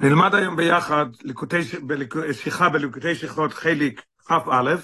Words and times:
נלמד 0.00 0.34
היום 0.34 0.56
ביחד 0.56 1.06
ליקוטי, 1.22 1.56
שיחה 2.32 2.68
בליקוטי 2.68 3.14
שיחות 3.14 3.52
חלק 3.52 4.02
כ"א, 4.26 4.74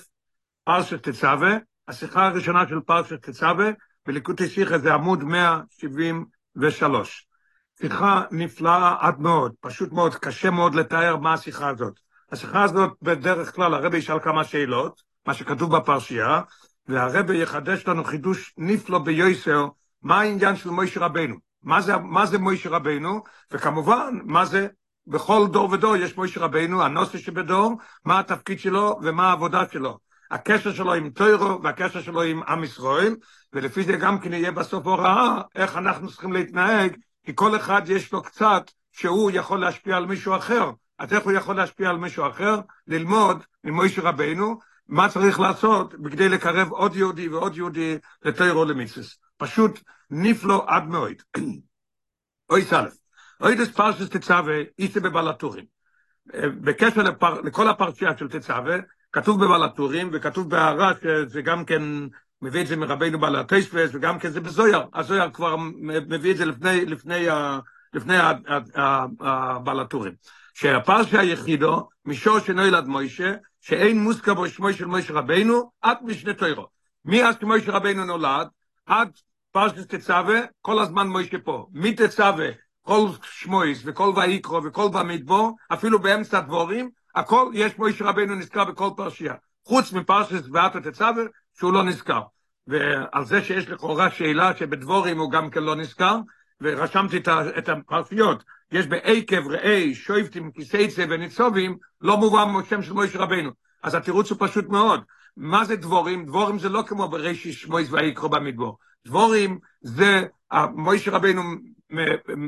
פרשת 0.65 1.09
תצווה, 1.09 1.57
השיחה 1.89 2.27
הראשונה 2.27 2.69
של 2.69 2.81
פרשת 2.81 3.23
תצווה, 3.23 3.71
בליקוטי 4.07 4.49
שיחה 4.49 4.79
זה 4.79 4.95
עמוד 4.95 5.25
173. 5.25 7.27
שיחה 7.81 8.23
נפלאה 8.31 8.97
עד 9.01 9.21
מאוד, 9.21 9.53
פשוט 9.61 9.93
מאוד, 9.93 10.15
קשה 10.15 10.51
מאוד 10.51 10.75
לתאר 10.75 11.17
מה 11.17 11.33
השיחה 11.33 11.69
הזאת. 11.69 12.01
השיחה 12.33 12.63
הזאת 12.63 12.93
בדרך 13.03 13.55
כלל 13.55 13.75
הרבי 13.75 13.97
ישאל 13.97 14.19
כמה 14.19 14.45
שאלות, 14.45 15.03
מה 15.27 15.35
שכתוב 15.35 15.77
בפרשייה, 15.77 16.41
והרבי 16.89 17.43
יחדש 17.43 17.89
לנו 17.89 18.05
חידוש 18.05 18.55
נפלא 18.59 18.99
ביוסר, 18.99 19.67
מה 20.03 20.21
העניין 20.21 20.57
של 20.57 20.71
מוישה 20.71 21.01
רבנו. 21.01 21.37
מה 21.63 21.81
זה, 21.81 21.97
מה 21.97 22.27
זה 22.27 22.39
מוישה 22.39 22.71
רבנו, 22.71 23.23
וכמובן, 23.51 24.19
מה 24.25 24.45
זה 24.45 24.69
בכל 25.07 25.47
דור 25.51 25.71
ודור 25.71 25.97
יש 25.97 26.17
מוישה 26.17 26.41
רבנו, 26.41 26.83
הנושא 26.83 27.19
שבדור, 27.19 27.79
מה 28.05 28.19
התפקיד 28.19 28.61
שלו 28.61 28.99
ומה 29.03 29.29
העבודה 29.29 29.63
שלו. 29.73 29.99
הקשר 30.31 30.73
שלו 30.73 30.95
עם 30.95 31.11
טוירו 31.11 31.63
והקשר 31.63 32.03
שלו 32.03 32.23
עם 32.23 32.43
עם 32.43 32.65
ישראל, 32.65 33.17
ולפי 33.53 33.83
זה 33.83 33.93
גם 33.93 34.19
כן 34.21 34.33
יהיה 34.33 34.53
בסוף 34.53 34.87
הוראה 34.87 35.43
איך 35.55 35.77
אנחנו 35.77 36.09
צריכים 36.11 36.33
להתנהג, 36.33 36.97
כי 37.25 37.33
כל 37.35 37.57
אחד 37.57 37.83
יש 37.87 38.13
לו 38.13 38.23
קצת 38.23 38.71
שהוא 38.93 39.31
יכול 39.35 39.61
להשפיע 39.61 39.97
על 39.97 40.07
מישהו 40.07 40.37
אחר. 40.37 40.71
אז 40.99 41.13
איך 41.13 41.25
הוא 41.25 41.33
יכול 41.33 41.57
להשפיע 41.57 41.91
על 41.91 41.97
מישהו 41.97 42.29
אחר? 42.29 42.61
ללמוד 42.87 43.43
ממוישה 43.65 44.03
רבנו, 44.03 44.59
מה 44.89 45.09
צריך 45.09 45.41
לעשות 45.41 45.95
בכדי 45.95 46.29
לקרב 46.29 46.71
עוד 46.71 46.97
יהודי 46.97 47.29
ועוד 47.29 47.57
יהודי 47.57 47.99
לטוירו 48.23 48.65
למיצוס. 48.65 49.19
פשוט 49.37 49.81
נפלא 50.11 50.65
עד 50.67 50.89
מאוד. 50.89 51.15
אוי 52.51 52.65
סלף. 52.65 53.04
אוי 53.45 53.55
דס 53.55 53.69
פרשס 53.69 54.09
תצווה, 54.09 54.55
איסה 54.79 55.01
בבלטורים. 55.01 55.65
בקשר 56.37 57.03
לפר, 57.03 57.41
לכל 57.41 57.69
הפרשייה 57.69 58.19
של 58.19 58.29
תצווה, 58.29 58.77
כתוב 59.13 59.45
בבלטורים, 59.45 60.11
וכתוב 60.13 60.51
בהערה 60.51 60.93
שזה 61.03 61.43
גם 61.43 61.65
כן 61.65 61.83
מביא 62.43 62.61
את 62.61 62.67
זה 62.67 62.77
מרבינו 62.77 63.19
בעל 63.19 63.37
התשפס, 63.37 63.91
וגם 63.93 64.19
כן 64.19 64.31
זה 64.31 64.41
בזויר. 64.41 64.83
הזויר 64.95 65.31
כבר 65.31 65.57
מביא 66.09 66.31
את 66.31 66.37
זה 66.37 66.45
לפני, 66.45 66.87
לפני, 66.87 67.27
לפני 67.95 68.17
הבלטורים. 69.21 70.13
שהפרשיה 70.55 71.21
היחידו, 71.21 71.89
מישור 72.05 72.39
שנוילד 72.39 72.87
מוישה, 72.87 73.35
שאין 73.61 73.99
מוסקה 74.03 74.35
בו 74.35 74.49
שמו 74.49 74.73
של 74.73 74.87
מוישה 74.87 75.15
רבינו, 75.15 75.71
עד 75.83 75.97
משנה 76.03 76.35
תוירו. 76.35 76.67
מאז 77.05 77.35
שמוישה 77.41 77.73
רבינו 77.73 78.05
נולד, 78.05 78.47
עד 78.87 79.09
פרשת 79.53 79.95
תצווה, 79.95 80.41
כל 80.61 80.79
הזמן 80.79 81.09
מוישה 81.09 81.39
פה. 81.45 81.67
מתצווה 81.73 82.64
כל 82.87 83.09
שמויס 83.23 83.83
וכל 83.85 84.13
ויקרו 84.17 84.65
וכל 84.65 84.89
במדבור, 84.93 85.57
אפילו 85.73 85.99
באמצע 85.99 86.39
הדבורים, 86.39 86.91
הכל 87.15 87.51
יש 87.55 87.79
מוישה 87.79 88.05
רבנו 88.05 88.35
נזכר 88.35 88.65
בכל 88.65 88.91
פרשייה. 88.97 89.35
חוץ 89.65 89.93
מפרשת 89.93 90.43
ואתה 90.53 90.81
תצווה, 90.81 91.23
שהוא 91.59 91.73
לא 91.73 91.85
נזכר. 91.85 92.21
ועל 92.67 93.25
זה 93.25 93.45
שיש 93.45 93.69
לכאורה 93.69 94.11
שאלה 94.11 94.57
שבדבורים 94.57 95.19
הוא 95.19 95.31
גם 95.31 95.51
כן 95.51 95.63
לא 95.63 95.77
נזכר, 95.77 96.17
ורשמתי 96.61 97.17
את 97.59 97.69
הפרשיות, 97.69 98.45
יש 98.73 98.87
בעקב 98.87 99.49
ראי, 99.49 99.95
שויפטים, 99.95 100.51
כיסייצה 100.51 101.05
וניצובים, 101.11 101.77
לא 102.01 102.17
מובן 102.17 102.49
שם 102.71 102.83
של 102.83 102.93
מוישה 102.93 103.19
רבנו. 103.19 103.51
אז 103.83 103.95
התירוץ 103.95 104.31
הוא 104.31 104.39
פשוט 104.41 104.69
מאוד. 104.69 105.01
מה 105.37 105.65
זה 105.65 105.77
דבורים? 105.77 106.27
דבורים 106.27 106.59
זה 106.59 106.69
לא 106.69 106.83
כמו 106.87 107.09
בראשי 107.09 107.53
שמויס 107.53 107.93
ויקרו 107.93 108.29
במדבור. 108.29 108.79
דבורים 109.07 109.59
זה, 109.81 110.23
מוישה 110.75 111.11
רבנו 111.11 111.43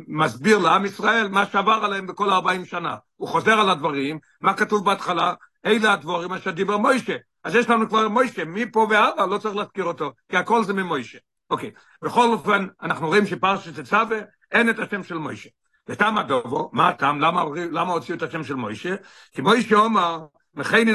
מסביר 0.09 0.59
לעם 0.59 0.85
ישראל 0.85 1.29
מה 1.29 1.47
שעבר 1.47 1.81
עליהם 1.83 2.07
בכל 2.07 2.31
40 2.31 2.65
שנה. 2.65 2.97
הוא 3.17 3.29
חוזר 3.29 3.61
על 3.61 3.71
הדברים, 3.71 4.19
מה 4.41 4.55
כתוב 4.55 4.85
בהתחלה? 4.85 5.35
אלה 5.67 5.93
הדבורים 5.93 6.33
אשר 6.33 6.51
דיבר 6.51 6.77
מוישה. 6.77 7.17
אז 7.45 7.55
יש 7.55 7.71
לנו 7.71 7.89
כבר 7.89 8.09
מוישה, 8.09 8.45
מפה 8.45 8.87
והלאה 8.91 9.27
לא 9.27 9.39
צריך 9.39 9.57
להזכיר 9.57 9.85
אותו, 9.85 10.13
כי 10.29 10.37
הכל 10.37 10.65
זה 10.65 10.73
ממוישה. 10.73 11.19
אוקיי, 11.51 11.71
בכל 12.03 12.29
אופן, 12.33 12.67
אנחנו 12.83 13.07
רואים 13.07 13.27
שפרשת 13.27 13.81
תצווה, 13.81 14.19
אין 14.53 14.71
את 14.71 14.79
השם 14.79 15.03
של 15.03 15.19
מוישה. 15.19 15.49
ותם 15.89 16.19
הדובו, 16.19 16.71
מה 16.73 16.89
הטעם? 16.89 17.21
למה, 17.21 17.45
למה 17.71 17.93
הוציאו 17.93 18.17
את 18.17 18.23
השם 18.23 18.45
של 18.45 18.55
מוישה? 18.55 18.95
כי 19.33 19.43
מוישה 19.43 19.77
אומר, 19.77 20.19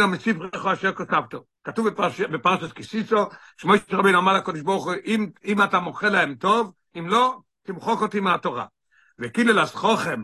מציב 0.07 0.41
רחו 0.41 0.73
אשר 0.73 0.93
כתבתו. 0.93 1.43
כתוב 1.63 1.89
בפרש, 1.89 2.21
בפרשת 2.21 2.73
כסיסו, 2.73 3.17
שמוישה 3.57 3.97
רבינו 3.97 4.19
אמר 4.19 4.33
לקדוש 4.33 4.61
ברוך 4.61 4.85
הוא, 4.85 4.93
אם, 5.05 5.29
אם 5.45 5.63
אתה 5.63 5.79
מוכל 5.79 6.09
להם 6.09 6.35
טוב, 6.35 6.71
אם 6.97 7.07
לא, 7.07 7.39
תמחוק 7.63 8.01
אותי 8.01 8.19
מהתורה. 8.19 8.65
וקילל 9.19 9.63
אסכוכם, 9.63 10.23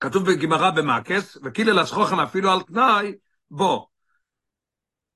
כתוב 0.00 0.30
בגמרא 0.30 0.70
במקס, 0.70 1.38
וקילל 1.42 1.82
אסכוכם 1.82 2.20
אפילו 2.20 2.50
על 2.50 2.62
תנאי, 2.62 3.14
בוא. 3.50 3.86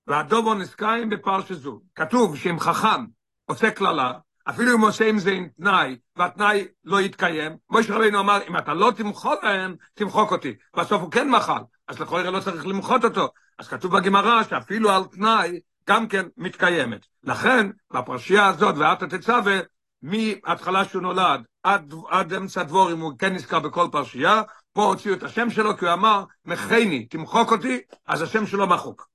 והדובו 0.07 0.55
נסקיים 0.55 1.11
בפרשה 1.11 1.55
זו. 1.55 1.81
כתוב 1.95 2.37
שאם 2.37 2.61
חכם 2.61 3.05
עושה 3.45 3.71
קללה, 3.71 4.13
אפילו 4.49 4.77
אם 4.77 4.81
עושה 4.81 5.09
עם 5.09 5.19
זה 5.19 5.31
עם 5.31 5.49
תנאי, 5.49 5.97
והתנאי 6.17 6.67
לא 6.85 7.01
יתקיים, 7.01 7.57
משה 7.71 7.95
רבינו 7.95 8.21
אמר, 8.21 8.39
אם 8.49 8.57
אתה 8.57 8.75
לא 8.75 8.93
תמחול 8.97 9.37
להם, 9.43 9.77
תמחוק 9.95 10.33
אותי. 10.33 10.55
בסוף 10.77 11.03
הוא 11.03 11.11
כן 11.11 11.31
מחל, 11.31 11.61
אז 11.89 12.01
לכאורה 12.01 12.31
לא 12.31 12.41
צריך 12.41 12.67
למחות 12.67 13.05
אותו. 13.05 13.29
אז 13.59 13.69
כתוב 13.69 13.99
בגמרא 13.99 14.43
שאפילו 14.43 14.91
על 14.91 15.05
תנאי 15.05 15.61
גם 15.89 16.09
כן 16.09 16.27
מתקיימת. 16.37 17.07
לכן, 17.25 17.71
בפרשייה 17.93 18.47
הזאת, 18.47 18.75
ואתה 18.79 19.07
תצווה, 19.07 19.61
מההתחלה 20.05 20.85
שהוא 20.85 21.03
נולד 21.03 21.41
עד, 21.63 21.95
עד 22.09 22.33
אמצע 22.33 22.61
הדבורים 22.61 23.01
הוא 23.01 23.13
כן 23.19 23.35
נזכר 23.35 23.59
בכל 23.59 23.89
פרשייה, 23.93 24.43
פה 24.73 24.85
הוציאו 24.85 25.15
את 25.15 25.23
השם 25.23 25.51
שלו 25.51 25.77
כי 25.77 25.85
הוא 25.85 25.93
אמר, 25.93 26.25
מחני, 26.45 27.07
תמחוק 27.07 27.53
אותי, 27.53 27.81
אז 28.07 28.23
השם 28.23 28.47
שלו 28.47 28.67
מחוק. 28.67 29.09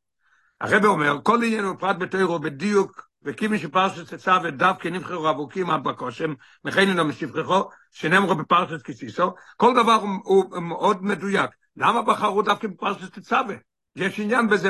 הרב 0.62 0.86
אומר, 0.86 1.18
כל 1.24 1.44
עניין 1.44 1.66
הוא 1.66 1.76
פרט 1.80 1.96
בתוירו 2.00 2.40
בדיוק, 2.40 3.08
וכימי 3.24 3.60
שפרשת 3.60 4.14
תצווה 4.14 4.52
דווקא 4.52 4.88
נבחרו 4.88 5.30
אבוקים 5.30 5.70
עד 5.70 5.84
בקושם, 5.84 6.34
מחני 6.66 6.94
לא 6.94 7.06
משפחו, 7.06 7.70
שנאמרו 7.92 8.36
בפרשת 8.36 8.82
כסיסו, 8.82 9.34
כל 9.58 9.74
דבר 9.74 9.94
הוא, 9.94 10.10
הוא 10.24 10.62
מאוד 10.62 11.04
מדויק. 11.04 11.50
למה 11.78 12.02
בחרו 12.02 12.42
דווקא 12.42 12.68
בפרשת 12.68 13.14
תצווה? 13.14 13.56
יש 13.96 14.20
עניין 14.20 14.50
בזה, 14.50 14.70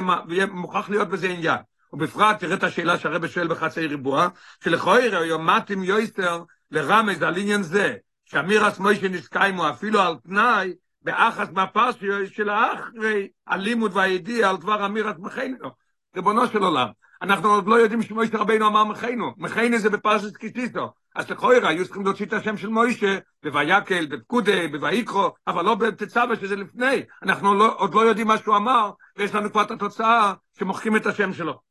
מוכרח 0.51 0.89
להיות 0.89 1.09
בזה 1.09 1.27
עניין. 1.27 1.57
ובפרט 1.93 2.39
תראה 2.39 2.55
את 2.55 2.63
השאלה 2.63 2.97
שהרבא 2.97 3.27
שואל 3.27 3.47
בחצי 3.47 3.87
ריבוע, 3.87 4.27
שלכוירא 4.63 5.23
יומתים 5.23 5.83
יויסטר 5.83 6.43
לרמז 6.71 7.21
על 7.21 7.37
עניין 7.37 7.63
זה, 7.63 7.95
שאמירס 8.25 8.79
מוישה 8.79 9.07
נסקיימו 9.09 9.69
אפילו 9.69 10.01
על 10.01 10.15
תנאי, 10.23 10.73
באחס 11.01 11.47
מהפרשיות 11.51 12.33
של 12.33 12.49
האחרי 12.49 13.27
הלימוד 13.47 13.95
והידיע 13.95 14.49
על 14.49 14.57
דבר 14.57 14.85
אמירס 14.85 15.15
מחיינו. 15.19 15.69
ריבונו 16.15 16.47
של 16.47 16.63
עולם, 16.63 16.87
אנחנו 17.21 17.49
עוד 17.49 17.67
לא 17.67 17.75
יודעים 17.75 18.01
שמוישה 18.01 18.37
רבינו 18.37 18.67
אמר 18.67 18.83
מחיינו, 18.83 19.33
מחיינו 19.37 19.77
זה 19.77 19.89
בפרשת 19.89 20.37
קיטיסו. 20.37 20.91
אז 21.15 21.29
לכוירא 21.29 21.67
היו 21.67 21.85
צריכים 21.85 22.05
להוציא 22.05 22.25
את 22.25 22.33
השם 22.33 22.57
של 22.57 22.69
מוישה 22.69 23.17
בויקל, 23.43 24.05
בפקודה, 24.05 24.67
בויקרו, 24.79 25.31
אבל 25.47 25.65
לא 25.65 25.75
בתצווה 25.75 26.35
שזה 26.35 26.55
לפני. 26.55 27.03
אנחנו 27.23 27.55
לא, 27.55 27.75
עוד 27.77 27.93
לא 27.93 27.99
יודעים 27.99 28.27
מה 28.27 28.37
שהוא 28.37 28.55
אמר, 28.55 28.91
ויש 29.17 29.35
לנו 29.35 29.51
כבר 29.51 29.61
את 29.61 29.71
התוצאה 29.71 30.33
שמוחקים 30.59 30.95
את 30.95 31.05
השם 31.05 31.33
שלו. 31.33 31.68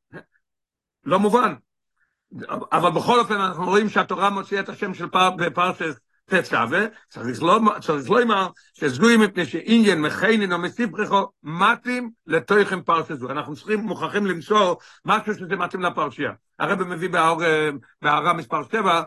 לא 1.09 1.19
מובן. 1.19 1.55
אבל 2.73 2.91
בכל 2.91 3.21
אופן 3.21 3.35
אנחנו 3.35 3.65
רואים 3.65 3.89
שהתורה 3.89 4.31
מוציאה 4.31 4.61
את 4.61 4.69
השם 4.69 4.95
של 4.95 5.09
פר, 5.09 5.31
בפרשת 5.31 5.99
תצווה, 6.25 6.81
לא, 7.41 7.61
צריך 7.81 8.11
לומר 8.11 8.49
שזוהי 8.75 9.17
מפני 9.17 9.47
שעניין 9.47 10.03
מכנין 10.03 10.53
או 10.53 10.59
מסיפרחו 10.59 11.27
מתאים 11.43 12.11
לתוכן 12.27 12.83
פרשת 12.83 13.15
זו. 13.15 13.31
אנחנו 13.31 13.57
צריכים, 13.57 13.81
מוכרחים 13.81 14.27
למסור 14.27 14.79
משהו 15.05 15.35
שזה 15.35 15.57
מתאים 15.57 15.83
לפרשייה. 15.83 16.33
הרב 16.59 16.83
מביא 16.83 17.09
בהערה 18.03 18.33
מספר 18.33 18.63
7, 18.73 19.03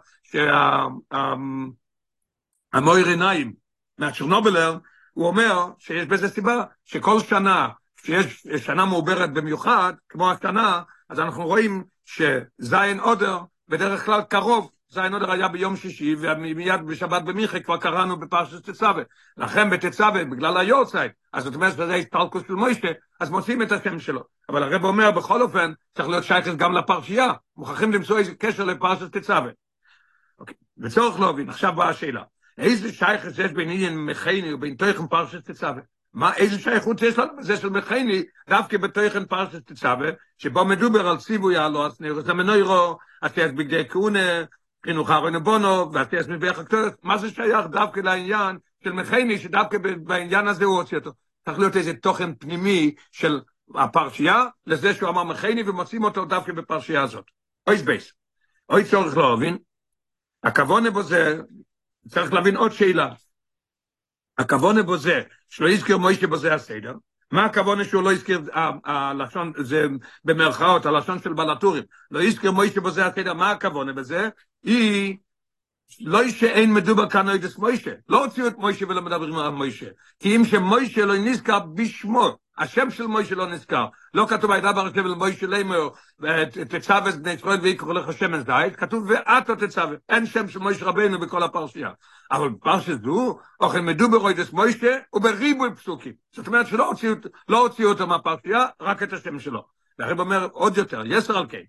שהמויר 2.74 3.08
עיניים 3.08 3.54
מהצ'רנובלר, 3.98 4.78
הוא 5.14 5.28
אומר 5.28 5.66
שיש 5.80 6.06
בזה 6.06 6.30
סיבה 6.30 6.64
שכל 6.86 7.20
שנה, 7.20 7.70
כשיש 7.98 8.48
שנה 8.58 8.86
מעוברת 8.86 9.34
במיוחד, 9.34 9.94
כמו 10.10 10.32
השנה, 10.32 10.82
אז 11.12 11.20
אנחנו 11.20 11.46
רואים 11.46 11.84
שזין 12.06 13.00
עודר 13.00 13.40
בדרך 13.68 14.06
כלל 14.06 14.22
קרוב, 14.22 14.72
זין 14.90 15.14
עודר 15.14 15.32
היה 15.32 15.48
ביום 15.48 15.76
שישי, 15.76 16.16
ומיד 16.20 16.82
בשבת 16.86 17.22
במיכה 17.24 17.60
כבר 17.60 17.78
קראנו 17.78 18.20
בפרשת 18.20 18.70
תצווה. 18.70 19.04
לכן 19.38 19.70
בתצווה, 19.70 20.24
בגלל 20.26 20.58
היורצייט, 20.58 21.12
אז 21.34 21.44
זאת 21.44 21.56
אומרת 21.56 21.74
שזה 21.74 21.96
הספלקוס 21.96 22.44
של 22.48 22.54
מוישה, 22.54 22.92
אז 23.20 23.30
מוצאים 23.30 23.62
את 23.62 23.72
השם 23.72 24.00
שלו. 24.00 24.24
אבל 24.50 24.64
הרב 24.64 24.84
אומר, 24.84 25.12
בכל 25.12 25.42
אופן, 25.42 25.72
צריך 25.96 26.10
להיות 26.10 26.24
שייכת 26.24 26.56
גם 26.56 26.74
לפרשייה, 26.74 27.32
מוכרחים 27.58 27.92
למצוא 27.92 28.20
איזה 28.20 28.36
קשר 28.36 28.64
לפרשת 28.64 29.18
תצווה. 29.18 29.52
אוקיי, 30.40 30.56
וצורך 30.78 31.20
להבין, 31.20 31.50
עכשיו 31.50 31.74
באה 31.76 31.90
השאלה. 31.90 32.24
איזה 32.58 32.94
שייכת 32.94 33.32
יש 33.38 33.52
בין 33.52 33.70
עניין 33.70 34.06
מכני 34.06 34.54
ובין 34.54 34.76
תוכן 34.76 35.08
פרשת 35.08 35.52
תצווה? 35.52 35.82
מה, 36.14 36.36
איזה 36.36 36.60
שייכות 36.60 37.02
יש 37.02 37.20
לנו 37.20 37.38
בזה 37.38 37.58
של 37.58 37.70
מכני, 37.70 38.24
דווקא 38.50 38.78
בתוכן 38.78 39.26
פרשת 39.26 39.68
תצווה, 39.68 40.10
שבו 40.38 40.66
מדובר 40.66 41.08
על 41.08 41.18
ציווי 41.18 41.58
הלא 41.58 41.86
הסנרס 41.86 42.30
המנוירו, 42.30 42.98
עשייס 43.22 43.52
בגדי 43.52 43.90
כהונה, 43.90 44.44
חינוך 44.86 45.12
ארון 45.12 45.44
בונו, 45.44 45.94
ועשייס 45.94 46.28
מביח 46.28 46.60
הקטורת, 46.60 46.96
מה 47.04 47.18
זה 47.18 47.30
שייך 47.30 47.66
דווקא 47.66 48.00
לעניין 48.00 48.58
של 48.84 48.92
מכני, 48.92 49.40
שדווקא 49.40 49.78
בעניין 50.04 50.48
הזה 50.48 50.66
הוא 50.66 50.78
הוציא 50.78 50.98
אותו. 50.98 51.12
צריך 51.46 51.60
להיות 51.60 51.76
איזה 51.76 51.94
תוכן 51.94 52.36
פנימי 52.36 52.96
של 53.12 53.42
הפרשייה, 53.76 54.46
לזה 54.68 54.94
שהוא 54.94 55.10
אמר 55.10 55.24
מכני, 55.24 55.64
ומוצאים 55.64 56.04
אותו 56.04 56.26
דווקא 56.26 56.54
בפרשייה 56.54 57.02
הזאת. 57.02 57.26
אוי 57.68 57.78
בייס. 57.78 58.14
אוי 58.70 58.84
צורך 58.84 59.18
להבין. 59.18 59.58
הכוונה 60.44 60.92
בו 60.92 61.04
זה, 61.04 61.42
צריך 62.08 62.34
להבין 62.34 62.56
עוד 62.56 62.72
שאלה. 62.72 63.14
הכוונה 64.42 64.84
בו 64.84 64.98
זה, 64.98 65.22
שלא 65.50 65.70
יזכיר 65.70 65.98
מוישה 65.98 66.28
בו 66.28 66.38
זה 66.38 66.54
הסדר, 66.54 66.94
מה 67.32 67.46
הכוונה 67.46 67.84
שהוא 67.84 68.04
לא 68.04 68.12
הזכיר, 68.12 68.42
הלשון, 68.86 69.54
זה 69.58 69.86
במרכאות, 70.26 70.86
הלשון 70.86 71.20
של 71.20 71.34
בלטורים, 71.34 71.84
לא 72.12 72.24
הזכיר 72.24 72.52
מוישה 72.52 72.82
בו 72.82 72.92
זה 72.92 73.06
הסדר, 73.06 73.34
מה 73.34 73.52
הכוונה 73.52 73.94
בזה? 73.94 74.30
היא 74.64 75.18
לא 76.00 76.30
שאין 76.30 76.74
מדובר 76.74 77.10
כאן 77.10 77.30
אוידס 77.30 77.58
מוישה, 77.58 77.92
לא 78.10 78.26
הוציאו 78.26 78.48
את 78.48 78.58
מוישה 78.58 78.86
ולא 78.88 79.02
מדברים 79.02 79.36
על 79.36 79.52
מוישה, 79.52 79.88
כי 80.20 80.36
אם 80.36 80.46
שמוישה 80.46 81.06
לא 81.06 81.18
נזכר 81.18 81.60
בשמו, 81.60 82.38
השם 82.62 82.92
של 82.92 83.08
מוישה 83.08 83.36
לא 83.36 83.48
נזכר, 83.48 83.86
לא 84.14 84.26
כתוב 84.30 84.52
הייתה 84.52 84.74
ברכב 84.74 85.06
אל 85.06 85.14
מוישה 85.14 85.48
לימר, 85.48 85.90
תצווה 86.70 87.10
את 87.10 87.22
בני 87.22 87.32
ישראל 87.32 87.60
ויקראו 87.62 87.94
לך 87.94 88.14
שמן 88.14 88.40
זית, 88.40 88.76
כתוב 88.76 89.06
ואתו 89.10 89.56
תצווה, 89.56 89.96
אין 90.10 90.26
שם 90.26 90.48
של 90.48 90.60
מוישה 90.60 90.86
רבנו 90.86 91.20
בכל 91.20 91.44
הפרשייה. 91.44 91.90
אבל 92.32 92.50
בפרשה 92.50 92.96
זו, 92.96 93.40
אוכל 93.62 93.80
מדובר 93.80 94.18
אוידס 94.18 94.52
מוישה 94.52 94.98
ובריבוי 95.14 95.76
פסוקים. 95.76 96.14
זאת 96.36 96.48
אומרת 96.48 96.68
שלא 96.68 96.88
הוציאו, 96.88 97.14
לא 97.50 97.58
הוציאו 97.58 97.90
אותו 97.90 98.08
מהפרשייה, 98.08 98.66
רק 98.82 99.04
את 99.04 99.14
השם 99.14 99.40
שלו. 99.40 99.66
והרב 100.00 100.20
אומר 100.20 100.48
עוד 100.52 100.78
יותר, 100.78 101.04
יסר 101.06 101.38
על 101.38 101.46
כן. 101.50 101.62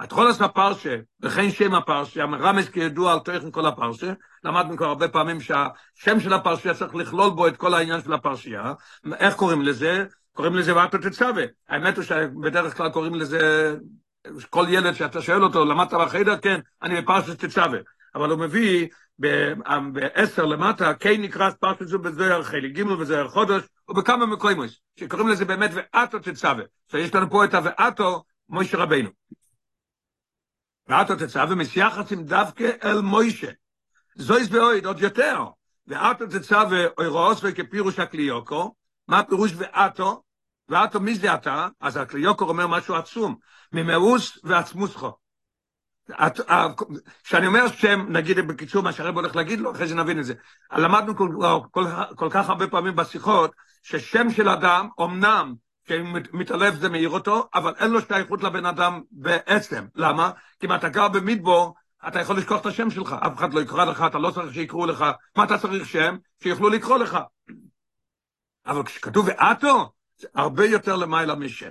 התחולת 0.00 0.40
הפרשה, 0.40 0.96
וכן 1.20 1.50
שם 1.50 1.74
הפרשה, 1.74 2.24
רמז 2.24 2.68
כידוע 2.68 3.12
על 3.12 3.18
תוכן 3.18 3.50
כל 3.50 3.66
הפרשה, 3.66 4.12
למדנו 4.44 4.76
כבר 4.76 4.86
הרבה 4.86 5.08
פעמים 5.08 5.40
שהשם 5.40 6.20
של 6.20 6.32
הפרשה 6.32 6.74
צריך 6.74 6.94
לכלול 6.94 7.30
בו 7.30 7.46
את 7.46 7.56
כל 7.56 7.74
העניין 7.74 8.00
של 8.00 8.12
הפרשייה, 8.12 8.72
איך 9.12 9.34
קוראים 9.34 9.62
לזה? 9.62 10.04
קוראים 10.40 10.56
לזה 10.56 10.76
ואתו 10.76 10.98
תצווה. 10.98 11.44
האמת 11.68 11.96
הוא 11.96 12.04
שבדרך 12.04 12.76
כלל 12.76 12.90
קוראים 12.90 13.14
לזה, 13.14 13.74
כל 14.50 14.64
ילד 14.68 14.94
שאתה 14.94 15.22
שואל 15.22 15.44
אותו, 15.44 15.64
למדת 15.64 15.94
בחדר? 15.94 16.36
כן, 16.36 16.60
אני 16.82 17.02
בפרשת 17.02 17.44
תצווה. 17.44 17.78
אבל 18.14 18.30
הוא 18.30 18.38
מביא 18.38 18.88
בעשר 19.92 20.44
למטה, 20.44 20.94
כן 20.94 21.22
נקרא 21.22 21.50
פרשת 21.50 21.86
זו 21.86 21.98
בזוהר 21.98 22.42
חלק 22.42 22.72
ג' 22.72 22.86
וזוהר 22.86 23.28
חודש, 23.28 23.62
ובכמה 23.88 24.26
מקומות, 24.26 24.70
שקוראים 25.00 25.28
לזה 25.28 25.44
באמת 25.44 25.70
ואתו 25.74 26.18
תצווה. 26.18 26.64
שיש 26.90 27.14
לנו 27.14 27.30
פה 27.30 27.44
את 27.44 27.54
הוואתו, 27.54 28.24
מוישה 28.48 28.78
רבנו. 28.78 29.08
ואתו 30.88 31.16
תצווה 31.16 31.54
מסייחסים 31.54 32.24
דווקא 32.24 32.70
אל 32.84 33.00
מוישה. 33.00 33.50
זויס 34.14 34.48
באויד 34.48 34.86
עוד 34.86 35.00
יותר. 35.00 35.44
ואתו 35.86 36.26
תצווה 36.26 36.86
אוירוס 36.98 37.40
וכפירוש 37.42 37.98
הקליוקו, 37.98 38.74
מה 39.08 39.18
הפירוש 39.18 39.52
ואתו? 39.56 40.22
ואתו 40.70 41.00
מי 41.00 41.14
זה 41.14 41.34
אתה? 41.34 41.68
אז 41.80 41.96
הקליוקו 41.96 42.44
אומר 42.44 42.66
משהו 42.66 42.94
עצום, 42.94 43.36
ממאוס 43.72 44.38
ועצמוסכו. 44.44 45.12
כשאני 47.24 47.46
אומר 47.46 47.68
שם, 47.68 48.06
נגיד 48.08 48.38
בקיצור 48.38 48.82
מה 48.82 48.92
שהרב 48.92 49.14
הולך 49.14 49.36
להגיד 49.36 49.60
לו, 49.60 49.72
אחרי 49.72 49.86
זה 49.86 49.94
נבין 49.94 50.18
את 50.18 50.24
זה. 50.24 50.34
למדנו 50.72 51.16
כל, 51.16 51.28
כל, 51.70 51.84
כל 52.16 52.28
כך 52.30 52.48
הרבה 52.48 52.66
פעמים 52.66 52.96
בשיחות, 52.96 53.52
ששם 53.82 54.30
של 54.30 54.48
אדם, 54.48 54.88
אמנם 55.00 55.54
שמתעלף 55.88 56.74
זה 56.74 56.88
מעיר 56.88 57.08
אותו, 57.08 57.48
אבל 57.54 57.74
אין 57.78 57.90
לו 57.90 58.00
שייכות 58.00 58.42
לבן 58.42 58.66
אדם 58.66 59.00
בעצם. 59.10 59.86
למה? 59.94 60.30
כי 60.60 60.66
אם 60.66 60.74
אתה 60.74 60.88
גר 60.88 61.08
במדבור, 61.08 61.74
אתה 62.08 62.20
יכול 62.20 62.38
לשכוח 62.38 62.60
את 62.60 62.66
השם 62.66 62.90
שלך, 62.90 63.16
אף 63.26 63.38
אחד 63.38 63.54
לא 63.54 63.60
יקרא 63.60 63.84
לך, 63.84 64.04
אתה 64.06 64.18
לא 64.18 64.30
צריך 64.30 64.54
שיקראו 64.54 64.86
לך, 64.86 65.04
מה 65.36 65.44
אתה 65.44 65.58
צריך 65.58 65.86
שם? 65.86 66.16
שיוכלו 66.42 66.68
לקרוא 66.68 66.98
לך. 66.98 67.18
אבל 68.66 68.82
כשכתוב 68.82 69.28
ואתו, 69.28 69.92
הרבה 70.34 70.66
יותר 70.66 70.96
למעלה 70.96 71.34
משם. 71.34 71.70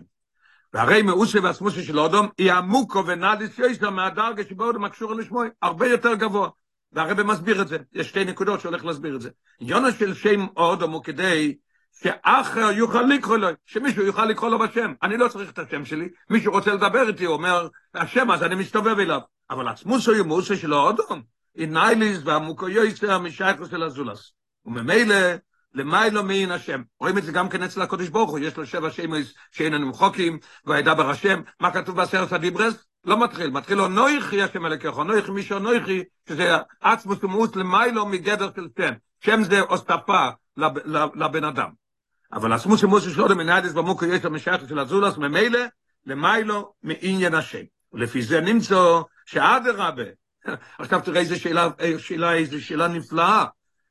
והרי 0.73 1.01
מאוסי 1.01 1.39
והסמוסי 1.39 1.83
של 1.83 1.99
אודום, 1.99 2.29
היא 2.37 2.53
עמוקו 2.53 3.05
ונאליס 3.05 3.59
יויסר 3.59 3.89
מהדרגה 3.89 4.43
שבו 4.49 4.63
אודום 4.63 4.85
הקשור 4.85 5.13
לשמוי, 5.13 5.49
הרבה 5.61 5.87
יותר 5.87 6.15
גבוה. 6.15 6.49
והרבא 6.91 7.23
מסביר 7.23 7.61
את 7.61 7.67
זה, 7.67 7.77
יש 7.93 8.09
שתי 8.09 8.25
נקודות 8.25 8.61
שהולך 8.61 8.85
להסביר 8.85 9.15
את 9.15 9.21
זה. 9.21 9.29
עניונו 9.59 9.91
של 9.91 10.13
שם 10.13 10.47
אודום 10.57 10.91
הוא 10.91 11.03
כדי 11.03 11.57
שאחר 12.01 12.71
יוכל 12.71 13.01
לקרוא 13.01 13.37
לו, 13.37 13.47
שמישהו 13.65 14.03
יוכל 14.03 14.25
לקרוא 14.25 14.49
לו 14.49 14.59
בשם. 14.59 14.93
אני 15.03 15.17
לא 15.17 15.27
צריך 15.27 15.51
את 15.51 15.59
השם 15.59 15.85
שלי, 15.85 16.09
מישהו 16.29 16.51
רוצה 16.51 16.73
לדבר 16.73 17.07
איתי, 17.07 17.25
הוא 17.25 17.33
אומר, 17.33 17.67
השם, 17.95 18.31
אז 18.31 18.43
אני 18.43 18.55
מסתובב 18.55 18.99
אליו. 18.99 19.19
אבל 19.49 19.67
עצמוסו 19.67 20.15
ימוסו 20.15 20.55
שלו 20.55 20.77
אודום, 20.77 21.21
אינייליס 21.55 22.19
והמוקו 22.23 22.69
יויסר 22.69 23.19
משייכו 23.19 23.65
של 23.65 23.83
הזולס. 23.83 24.31
וממילא, 24.65 25.15
למיילו 25.73 26.23
מעין 26.23 26.51
השם. 26.51 26.81
רואים 26.99 27.17
את 27.17 27.23
זה 27.23 27.31
גם 27.31 27.49
כן 27.49 27.63
אצל 27.63 27.81
הקודש 27.81 28.07
ברוך 28.07 28.31
הוא, 28.31 28.39
יש 28.39 28.57
לו 28.57 28.65
שבע 28.65 28.91
שמש 28.91 29.33
שאין 29.51 29.73
לנו 29.73 29.87
מחוקים, 29.87 30.39
וידבר 30.65 31.09
השם. 31.09 31.41
מה 31.59 31.71
כתוב 31.71 31.95
בעשרת 31.95 32.31
הדיברס? 32.31 32.85
לא 33.05 33.23
מתחיל, 33.23 33.49
מתחיל 33.49 33.77
לו 33.77 33.87
נויכי 33.87 34.41
השם 34.41 34.65
אלוקיכו, 34.65 35.03
נויכי 35.03 35.31
מישהו 35.31 35.59
נויכי, 35.59 36.03
שזה 36.29 36.57
עצמוס 36.81 37.23
ומוס 37.23 37.55
למיילו 37.55 38.05
מגדר 38.05 38.49
של 38.55 38.67
שם. 38.77 38.93
שם 39.19 39.43
זה 39.43 39.59
הוסטפה 39.59 40.29
לבן 41.15 41.43
אדם. 41.43 41.69
אבל 42.33 42.53
הסמוס 42.53 42.83
ומוס 42.83 43.03
שלו 43.03 43.27
למנהדס 43.27 43.73
במוקו 43.73 44.05
יש 44.05 44.25
המשייך 44.25 44.69
של 44.69 44.79
הזולס, 44.79 45.17
ממילא 45.17 45.59
למיילו 46.05 46.73
מעניין 46.83 47.33
השם. 47.33 47.63
ולפי 47.93 48.21
זה 48.21 48.41
נמצא 48.41 49.01
שאדרבה, 49.25 50.03
עכשיו 50.79 51.01
תראה 51.01 51.21
איזה 51.21 51.39
שאלה, 51.39 51.69
שאלה, 51.97 52.33
איזה 52.33 52.61
שאלה 52.61 52.87
נפלאה. 52.87 53.45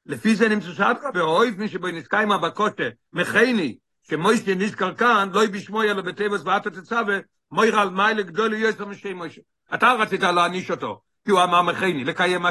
לפי 0.09 0.35
זה 0.35 0.49
נמצא 0.49 0.73
שאדרבה, 0.73 1.21
אוהב 1.21 1.59
מי 1.59 1.69
שבו 1.69 1.89
נזכה 1.89 2.21
עם 2.21 2.33
הבקוטה, 2.33 2.85
מכני, 3.13 3.79
שמוישה 4.03 4.55
נזכר 4.55 4.95
כאן, 4.95 5.29
לא 5.33 5.45
יבשמו 5.45 5.83
אלו 5.83 6.03
בטבעס 6.03 6.43
ואתה 6.45 6.71
תצווה, 6.71 7.19
מויר 7.51 7.81
על 7.81 7.91
מיילה 7.91 8.23
גדול 8.23 8.55
יוסר 8.55 8.85
משי 8.85 9.13
מוישה. 9.13 9.41
אתה 9.75 9.93
רצית 9.93 10.23
להעניש 10.23 10.71
אותו, 10.71 11.01
כי 11.25 11.31
הוא 11.31 11.43
אמר 11.43 11.63
מכני, 11.63 12.05
לקיים 12.05 12.43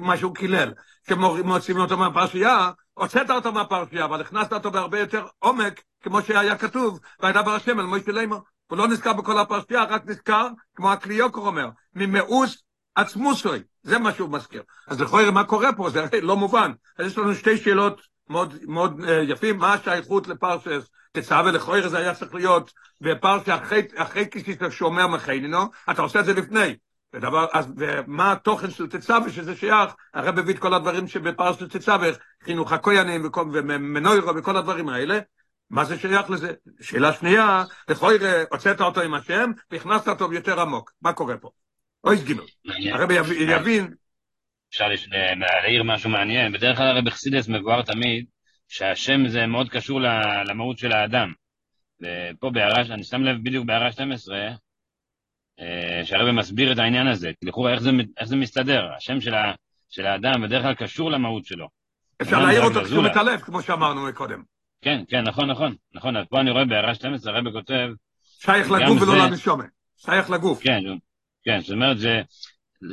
מה 0.00 0.16
שהוא 0.16 0.34
קילל. 0.34 0.72
כשמוצאים 1.04 1.76
אותו 1.76 1.96
מהפרשייה, 1.96 2.70
הוצאת 2.94 3.30
אותו 3.30 3.52
מהפרשייה, 3.52 4.04
אבל 4.04 4.20
הכנסת 4.20 4.52
אותו 4.52 4.70
בהרבה 4.70 4.98
יותר 4.98 5.26
עומק, 5.38 5.82
כמו 6.02 6.22
שהיה 6.22 6.58
כתוב, 6.58 7.00
וידבר 7.22 7.54
השם 7.54 7.80
אל 7.80 7.84
מוישה 7.84 8.12
לימו. 8.12 8.40
הוא 8.66 8.78
לא 8.78 8.88
נזכר 8.88 9.12
בכל 9.12 9.38
הפרשייה, 9.38 9.84
רק 9.84 10.02
נזכר, 10.06 10.48
כמו 10.74 10.92
הקליוקור 10.92 11.46
אומר, 11.46 11.68
ממאוס 11.94 12.62
עצמוסוי. 12.94 13.62
זה 13.82 13.98
מה 13.98 14.12
שהוא 14.12 14.30
מזכיר. 14.30 14.62
אז 14.88 15.00
לכאורה 15.00 15.30
מה 15.30 15.44
קורה 15.44 15.72
פה, 15.72 15.90
זה 15.90 16.06
לא 16.22 16.36
מובן. 16.36 16.72
אז 16.98 17.06
יש 17.06 17.18
לנו 17.18 17.34
שתי 17.34 17.56
שאלות 17.56 18.00
מאוד, 18.28 18.54
מאוד 18.62 19.00
uh, 19.00 19.10
יפים, 19.28 19.58
מה 19.58 19.72
השייכות 19.72 20.28
לפרשס 20.28 20.90
תצווה 21.12 21.52
לכאורה 21.52 21.88
זה 21.88 21.98
היה 21.98 22.14
צריך 22.14 22.34
להיות 22.34 22.72
בפרשה 23.00 23.54
אחרי, 23.56 23.82
אחרי 23.96 24.26
כסיסה 24.26 24.70
שאומר 24.70 25.06
מחיינינו, 25.06 25.58
אתה 25.90 26.02
עושה 26.02 26.20
את 26.20 26.24
זה 26.24 26.34
לפני. 26.34 26.76
ודבר, 27.14 27.46
אז, 27.52 27.66
ומה 27.76 28.32
התוכן 28.32 28.70
של 28.70 28.86
תצווה 28.86 29.30
שזה 29.30 29.56
שייך, 29.56 29.94
הרב 30.14 30.38
הביא 30.38 30.54
את 30.54 30.58
כל 30.58 30.74
הדברים 30.74 31.08
שבפרשת 31.08 31.76
תצווה, 31.76 32.08
חינוך 32.44 32.72
הכוינים 32.72 33.30
ומנוירו 33.52 34.36
וכל 34.36 34.56
הדברים 34.56 34.88
האלה, 34.88 35.18
מה 35.70 35.84
זה 35.84 35.98
שייך 35.98 36.30
לזה? 36.30 36.52
שאלה 36.80 37.12
שנייה, 37.12 37.64
לכאורה 37.88 38.14
הוצאת 38.50 38.80
אותו 38.80 39.00
עם 39.00 39.14
השם 39.14 39.50
והכנסת 39.70 40.08
אותו 40.08 40.32
יותר 40.32 40.60
עמוק, 40.60 40.92
מה 41.02 41.12
קורה 41.12 41.36
פה? 41.36 41.50
אוי 42.04 42.16
גימל, 42.24 42.42
הרב 42.92 43.10
יבין. 43.30 43.94
אפשר 44.70 44.86
להעיר 45.36 45.82
משהו 45.82 46.10
מעניין, 46.10 46.52
בדרך 46.52 46.76
כלל 46.76 46.86
הרב 46.86 47.10
חסידס 47.10 47.48
מבואר 47.48 47.82
תמיד 47.82 48.26
שהשם 48.68 49.28
זה 49.28 49.46
מאוד 49.46 49.70
קשור 49.70 50.00
למהות 50.48 50.78
של 50.78 50.92
האדם. 50.92 51.32
ופה 52.00 52.50
בהערה, 52.50 52.80
אני 52.94 53.04
שם 53.04 53.22
לב 53.22 53.36
בדיוק 53.42 53.66
בהערה 53.66 53.92
12, 53.92 54.36
אה, 55.60 56.00
שהרבא 56.04 56.32
מסביר 56.32 56.72
את 56.72 56.78
העניין 56.78 57.06
הזה, 57.06 57.30
לכאורה 57.42 57.72
איך, 57.72 57.82
איך 58.18 58.28
זה 58.28 58.36
מסתדר, 58.36 58.82
השם 58.96 59.20
של, 59.20 59.34
ה, 59.34 59.54
של 59.88 60.06
האדם 60.06 60.42
בדרך 60.42 60.62
כלל 60.62 60.74
קשור 60.74 61.10
למהות 61.10 61.44
שלו. 61.44 61.68
אפשר 62.22 62.42
להעיר 62.42 62.62
אותו 62.62 62.84
כשהוא 62.84 63.04
מתעלף, 63.04 63.42
כמו 63.42 63.62
שאמרנו 63.62 64.00
קודם. 64.14 64.42
כן, 64.82 65.02
כן, 65.08 65.22
נכון, 65.22 65.50
נכון, 65.50 65.74
נכון, 65.94 66.16
אז 66.16 66.26
פה 66.30 66.40
אני 66.40 66.50
רואה 66.50 66.64
בהערה 66.64 66.94
12, 66.94 67.32
הרבא 67.32 67.50
כותב... 67.50 67.88
שייך 68.22 68.70
לגוף 68.70 69.02
ולא 69.02 69.16
לנשומה, 69.18 69.64
שייך 69.96 70.30
לגוף. 70.30 70.62
כן, 70.62 70.80
כן, 71.44 71.60
זאת 71.60 71.70
אומרת, 71.70 71.98
זה, 71.98 72.20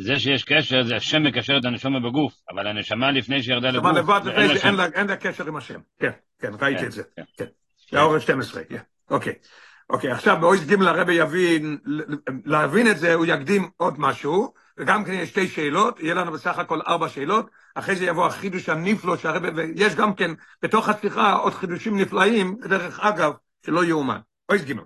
זה 0.03 0.19
שיש 0.19 0.43
קשר, 0.43 0.83
זה 0.83 0.95
השם 0.95 1.23
מקשר 1.23 1.57
את 1.57 1.65
הנשומה 1.65 1.99
בגוף, 1.99 2.33
אבל 2.49 2.67
הנשמה 2.67 3.11
לפני 3.11 3.43
שירדה 3.43 3.71
לגוף, 3.71 3.91
לבד, 3.95 4.21
אין, 4.63 4.75
לה, 4.75 4.85
אין 4.85 5.07
לה 5.07 5.15
קשר 5.15 5.47
עם 5.47 5.55
השם. 5.55 5.79
כן, 5.99 6.11
כן, 6.39 6.51
ראיתי 6.61 6.81
כן, 6.81 6.87
את 6.87 6.91
זה. 6.91 7.03
כן. 7.15 7.23
כן. 7.37 7.45
זה 7.91 7.99
האורש 7.99 8.23
12, 8.23 8.63
כן. 8.63 8.77
אוקיי. 9.09 9.33
אוקיי, 9.89 10.11
עכשיו 10.11 10.37
באויס 10.39 10.63
גימל 10.65 10.87
הרבי 10.87 11.13
יבין, 11.13 11.77
להבין 12.45 12.87
את 12.87 12.97
זה 12.97 13.13
הוא 13.13 13.25
יקדים 13.25 13.69
עוד 13.77 13.99
משהו, 13.99 14.53
וגם 14.77 15.05
כן 15.05 15.13
יש 15.13 15.29
שתי 15.29 15.47
שאלות, 15.47 15.99
יהיה 15.99 16.13
לנו 16.13 16.31
בסך 16.31 16.59
הכל 16.59 16.79
ארבע 16.87 17.09
שאלות, 17.09 17.49
אחרי 17.75 17.95
זה 17.95 18.05
יבוא 18.05 18.25
החידוש 18.25 18.69
הנפלא 18.69 19.17
שהרבי, 19.17 19.47
ויש 19.55 19.95
גם 19.95 20.13
כן 20.13 20.31
בתוך 20.61 20.89
השיחה 20.89 21.33
עוד 21.33 21.53
חידושים 21.53 21.99
נפלאים, 21.99 22.57
דרך 22.61 22.99
אגב, 22.99 23.33
שלא 23.65 23.85
יאומן. 23.85 24.19
אויס 24.49 24.63
גימל. 24.63 24.83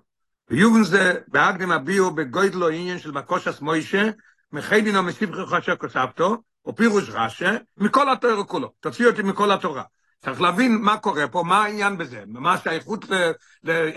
ויובן 0.50 0.84
זה, 0.84 1.14
בהקדם 1.28 1.72
הביאו 1.72 2.12
בגוידלו 2.12 2.70
עניין 2.70 3.00
של 3.00 3.12
מקושס 3.12 3.62
מוישה, 3.62 4.10
מחיידינו 4.52 5.04
מסיבכך 5.04 5.54
אשר 5.54 5.76
כוסבתו, 5.76 6.38
או 6.66 6.76
פירוש 6.76 7.10
רשא, 7.10 7.58
מכל 7.78 8.12
התורה 8.12 8.44
כולו. 8.44 8.72
תוציא 8.80 9.08
אותי 9.08 9.24
מכל 9.24 9.52
התורה. 9.52 9.84
צריך 10.24 10.42
להבין 10.42 10.78
מה 10.82 10.98
קורה 10.98 11.28
פה, 11.28 11.44
מה 11.44 11.64
העניין 11.64 11.98
בזה, 11.98 12.24
מה 12.28 12.54
השייכות, 12.54 13.10
ל, 13.10 13.32
ל, 13.64 13.90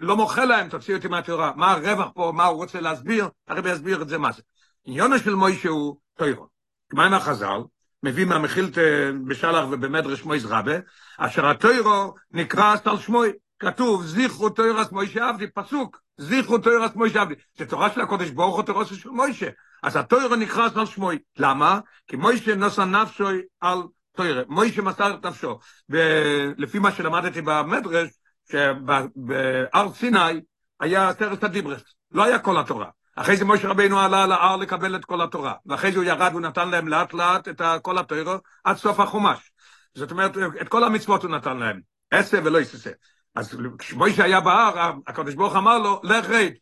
לא 0.00 0.16
מוכר 0.16 0.44
להם, 0.44 0.68
תוציא 0.68 0.96
אותי 0.96 1.08
מהתורה, 1.08 1.52
מה 1.56 1.72
הרווח 1.72 2.08
פה, 2.14 2.32
מה 2.34 2.44
הוא 2.44 2.56
רוצה 2.56 2.80
להסביר, 2.80 3.28
הרבי 3.48 3.70
יסביר 3.70 4.02
את 4.02 4.08
זה 4.08 4.18
מה 4.18 4.32
זה. 4.32 4.42
עניונו 4.84 5.18
של 5.18 5.34
מוישה 5.34 5.68
הוא 5.68 5.96
תוירו. 6.16 6.46
מה 6.92 7.06
עם 7.06 7.14
החז"ל? 7.14 7.60
מביא 8.02 8.24
מהמחילת 8.24 8.78
בשלח 9.26 9.64
ובמדרש 9.70 10.24
מויס 10.24 10.44
רבה, 10.44 10.74
אשר 11.18 11.46
התוירו 11.46 12.14
נקרא 12.30 12.76
על 12.84 12.98
שמוי, 12.98 13.32
כתוב 13.62 14.04
זיכרו 14.06 14.50
תוירס 14.50 14.92
מוישה 14.92 15.28
עבדי, 15.28 15.46
פסוק, 15.46 16.00
זיכרו 16.18 16.58
תוירס 16.58 16.94
מוישה 16.94 17.20
עבדי. 17.20 17.34
זה 17.58 17.66
תורה 17.66 17.90
של 17.90 18.00
הקודש 18.00 18.30
ברוך 18.30 18.56
הוא 18.56 18.62
תורה 18.62 18.84
של 18.84 19.10
מוישה. 19.10 19.48
אז 19.82 19.96
התוירו 19.96 20.36
נקרא 20.36 20.68
על 20.74 20.86
שמוי. 20.86 21.18
למה? 21.38 21.80
כי 22.06 22.16
מוישה 22.16 22.54
נוסע 22.54 22.84
נפשוי 22.84 23.42
על 23.60 23.78
תוירה. 24.16 24.42
מוישה 24.48 24.82
מסר 24.82 25.14
את 25.14 25.26
נפשו. 25.26 25.58
ולפי 25.88 26.78
מה 26.78 26.92
שלמדתי 26.92 27.40
במדרש, 27.40 28.08
שבהר 28.52 29.92
סיני 29.94 30.40
היה 30.80 31.08
עשרת 31.08 31.44
הדיברס, 31.44 31.82
לא 32.12 32.24
היה 32.24 32.38
כל 32.38 32.58
התורה. 32.58 32.86
אחרי 33.16 33.36
זה 33.36 33.44
משה 33.44 33.68
רבינו 33.68 34.00
עלה 34.00 34.24
על 34.24 34.32
ההר 34.32 34.56
לקבל 34.56 34.96
את 34.96 35.04
כל 35.04 35.22
התורה, 35.22 35.54
ואחרי 35.66 35.92
זה 35.92 35.98
הוא 35.98 36.04
ירד 36.04 36.34
ונתן 36.34 36.70
להם 36.70 36.88
לאט 36.88 37.14
לאט 37.14 37.48
את 37.48 37.62
כל 37.82 37.98
התורה 37.98 38.36
עד 38.64 38.76
סוף 38.76 39.00
החומש. 39.00 39.52
זאת 39.94 40.10
אומרת, 40.10 40.32
את 40.60 40.68
כל 40.68 40.84
המצוות 40.84 41.22
הוא 41.22 41.30
נתן 41.30 41.56
להם, 41.56 41.80
עשה 42.10 42.38
ולא 42.44 42.60
יססה. 42.60 42.90
אז 43.34 43.58
כשמוישה 43.78 44.24
היה 44.24 44.40
בהר, 44.40 44.92
הקדוש 45.06 45.34
ברוך 45.34 45.56
אמר 45.56 45.78
לו, 45.78 46.00
לך 46.04 46.30
רד, 46.30 46.52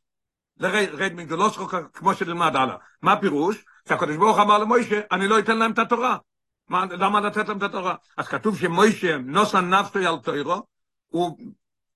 לרד, 0.61 0.89
רד 0.93 1.12
מגדולוסכו 1.15 1.67
כמו 1.93 2.15
שנלמד 2.15 2.57
הלאה. 2.57 2.77
מה 3.03 3.12
הפירוש? 3.12 3.65
שהקדוש 3.89 4.17
ברוך 4.17 4.39
אמר 4.39 4.59
למוישה, 4.59 5.00
אני 5.12 5.29
לא 5.29 5.39
אתן 5.39 5.59
להם 5.59 5.73
את 5.73 5.79
התורה. 5.79 6.17
מה, 6.69 6.85
למה 6.91 7.21
לתת 7.21 7.49
להם 7.49 7.59
את 7.59 7.62
התורה? 7.62 7.95
אז 8.17 8.29
כתוב 8.29 8.59
שמוישה 8.59 9.19
נוסע 9.19 9.61
נפשו 9.61 9.99
על 9.99 10.19
תוירו, 10.19 10.62
הוא 11.09 11.39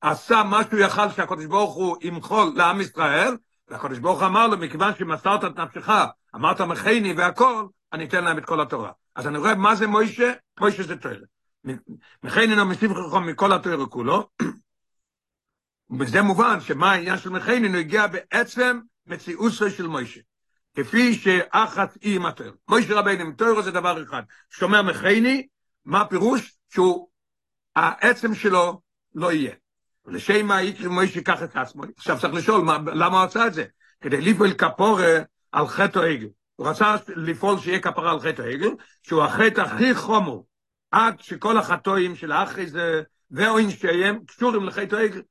עשה 0.01 0.43
מה 0.43 0.61
שהוא 0.65 0.81
יכל 0.81 1.11
שהקדוש 1.11 1.45
ברוך 1.47 1.75
הוא 1.75 1.97
ימחול 2.01 2.53
לעם 2.57 2.81
ישראל, 2.81 3.37
והקדוש 3.69 3.99
ברוך 3.99 4.23
אמר 4.23 4.47
לו, 4.47 4.57
מכיוון 4.57 4.93
שמסרת 4.99 5.45
את 5.45 5.59
נפשך, 5.59 5.89
אמרת 6.35 6.61
מחייני 6.61 7.13
והכל, 7.13 7.67
אני 7.93 8.05
אתן 8.05 8.25
להם 8.25 8.39
את 8.39 8.45
כל 8.45 8.61
התורה. 8.61 8.91
אז 9.15 9.27
אני 9.27 9.39
רואה 9.39 9.55
מה 9.55 9.75
זה 9.75 9.87
מוישה, 9.87 10.33
מוישה 10.61 10.83
זה 10.83 10.97
תוירה. 10.97 11.27
מחייני 12.23 12.57
נו 12.57 12.65
מסיב 12.65 12.93
חכם 12.95 13.27
מכל 13.27 13.53
התוירה 13.53 13.87
כולו, 13.87 14.29
וזה 15.99 16.23
מובן 16.23 16.61
שמה 16.61 16.93
העניין 16.93 17.19
של 17.19 17.31
מחייני 17.31 17.69
נו 17.69 17.79
הגיע 17.79 18.07
בעצם 18.07 18.81
מציאוסו 19.07 19.71
של 19.71 19.87
מוישה. 19.87 20.21
כפי 20.77 21.15
שאחת 21.15 21.99
עם 22.01 22.27
התוירה. 22.27 22.55
מוישה 22.69 22.95
רבינו 22.95 23.25
עם 23.25 23.63
זה 23.63 23.71
דבר 23.71 24.03
אחד. 24.03 24.23
שומע 24.51 24.83
מחייני, 24.83 25.47
מה 25.85 26.01
הפירוש? 26.01 26.57
שהוא, 26.69 27.09
העצם 27.77 28.35
שלו 28.35 28.81
לא 29.15 29.33
יהיה. 29.33 29.55
ולשם 30.07 30.47
מה 30.47 30.63
יקרי 30.63 30.87
מוישה 30.87 31.19
ייקח 31.19 31.43
את 31.43 31.57
עצמו. 31.57 31.83
עכשיו 31.97 32.19
צריך 32.21 32.35
לשאול, 32.35 32.65
מה, 32.65 32.79
למה 32.87 33.19
הוא 33.19 33.27
עשה 33.27 33.47
את 33.47 33.55
זה? 33.55 33.65
כדי 34.01 34.21
לפעול 34.21 34.53
כפורה 34.53 35.19
על 35.53 35.67
חטא 35.67 35.99
העגל. 35.99 36.29
הוא 36.57 36.69
רצה 36.69 36.97
לפעול 37.17 37.59
שיהיה 37.59 37.81
כפרה 37.81 38.11
על 38.11 38.21
חטא 38.21 38.43
העגל, 38.43 38.71
שהוא 39.03 39.23
החטא 39.23 39.61
הכי 39.61 39.95
חומור, 39.95 40.47
עד 40.91 41.21
שכל 41.21 41.59
החטאים 41.59 42.17
של 42.17 42.33
האחרי 42.33 42.67
זה, 42.67 43.03
ואוין 43.31 43.71
שהם 43.71 44.19
קשורים 44.27 44.65
לחטא 44.65 44.97
העגל. 44.97 45.23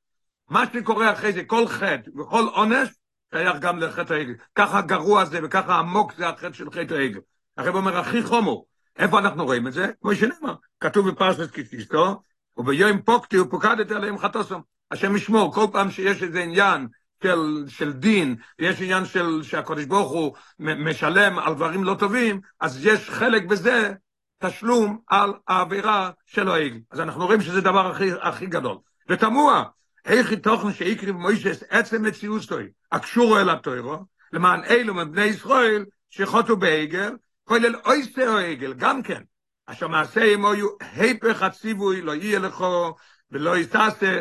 מה 0.50 0.64
שקורה 0.74 1.14
אחרי 1.14 1.34
זה, 1.34 1.44
כל 1.44 1.68
חטא 1.68 2.10
וכל 2.20 2.46
עונש, 2.54 2.90
שייך 3.34 3.60
גם 3.60 3.80
לחטא 3.80 4.14
העגל. 4.14 4.34
ככה 4.56 4.82
גרוע 4.82 5.26
זה 5.26 5.40
וככה 5.44 5.76
עמוק 5.76 6.14
זה 6.14 6.30
החטא 6.30 6.54
של 6.54 6.72
חטא 6.72 6.94
העגל. 6.94 7.20
הרב 7.58 7.76
אומר, 7.76 7.98
הכי 7.98 8.24
חומור. 8.24 8.66
איפה 8.98 9.20
אנחנו 9.20 9.46
רואים 9.46 9.68
את 9.68 9.74
זה? 9.74 9.92
כמו 10.02 10.16
שנאמר, 10.16 10.56
כתוב 10.80 11.10
בפרשת 11.10 11.52
כתיסתו, 11.52 12.22
וביום 12.58 13.02
פוקטי 13.02 13.38
הוא 13.38 13.48
פוקדת 13.50 13.92
עליהם 13.92 14.18
חטוסם. 14.18 14.60
השם 14.92 15.16
ישמור, 15.16 15.54
כל 15.54 15.66
פעם 15.72 15.92
שיש 15.92 16.24
איזה 16.24 16.40
עניין 16.40 16.88
של, 17.24 17.66
של 17.68 17.94
דין, 17.94 18.36
ויש 18.60 18.82
עניין 18.82 19.06
של 19.06 19.44
שהקדוש 19.44 19.86
ברוך 19.86 20.12
הוא 20.12 20.36
משלם 20.60 21.40
על 21.40 21.54
דברים 21.54 21.84
לא 21.84 21.96
טובים, 22.00 22.42
אז 22.60 22.86
יש 22.86 23.10
חלק 23.10 23.46
בזה 23.46 23.94
תשלום 24.40 25.00
על 25.08 25.34
העבירה 25.48 26.12
של 26.26 26.50
העגל. 26.50 26.80
אז 26.92 27.00
אנחנו 27.00 27.26
רואים 27.26 27.42
שזה 27.42 27.62
דבר 27.62 27.92
הכי, 27.92 28.10
הכי 28.22 28.46
גדול. 28.46 28.78
ותמוה, 29.10 29.64
איך 30.06 30.34
תוכן 30.34 30.74
שיקריב 30.74 31.16
מוישס 31.16 31.64
עצם 31.70 32.04
מציאוסטוי, 32.06 32.70
הקשורו 32.92 33.38
אל 33.38 33.50
התוירו, 33.50 33.98
למען 34.34 34.64
אלו 34.64 34.94
מבני 34.94 35.26
ישראל 35.26 35.86
שחוטו 36.10 36.58
בעגל, 36.58 37.12
כולל 37.44 37.76
אויסטר 37.86 38.32
העגל, 38.32 38.74
גם 38.74 39.04
כן. 39.04 39.22
אשר 39.66 39.88
מעשה 39.88 40.34
עמו 40.34 40.54
יהיו 40.54 40.68
היפך 40.80 41.42
הציווי, 41.42 42.02
לא 42.02 42.16
יהיה 42.16 42.40
לכו 42.40 42.96
ולא 43.32 43.58
יתעשה. 43.58 44.20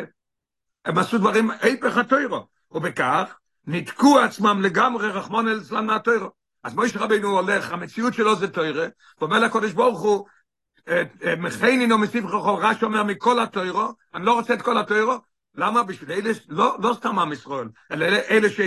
הם 0.85 0.97
עשו 0.97 1.17
דברים 1.17 1.51
היפך 1.61 1.97
התוירו, 1.97 2.47
ובכך 2.71 3.35
ניתקו 3.67 4.19
עצמם 4.19 4.61
לגמרי 4.61 5.07
רחמון 5.07 5.47
אל 5.47 5.63
צלם 5.63 5.85
מהתוירו. 5.85 6.29
אז 6.63 6.75
מויש 6.75 6.97
רבינו 6.97 7.39
הולך, 7.39 7.71
המציאות 7.71 8.13
שלו 8.13 8.35
זה 8.35 8.47
תוירה, 8.47 8.87
ואומר 9.19 9.39
לקודש 9.39 9.71
ברוך 9.71 10.01
הוא, 10.01 10.25
מכני 11.37 11.87
נו 11.87 11.97
מסיב 11.97 12.27
חכו, 12.27 12.57
רש 12.57 12.83
אומר 12.83 13.03
מכל 13.03 13.39
התוירו, 13.39 13.93
אני 14.13 14.25
לא 14.25 14.33
רוצה 14.33 14.53
את 14.53 14.61
כל 14.61 14.77
התוירו, 14.77 15.17
למה? 15.55 15.83
בשביל 15.83 16.11
אלה, 16.11 16.31
לא, 16.49 16.77
לא 16.79 16.93
סתם 16.93 17.19
עם 17.19 17.31
ישראל, 17.31 17.67
אלא 17.91 18.05
אלה, 18.05 18.19
אלה 18.29 18.49
ש, 18.49 18.59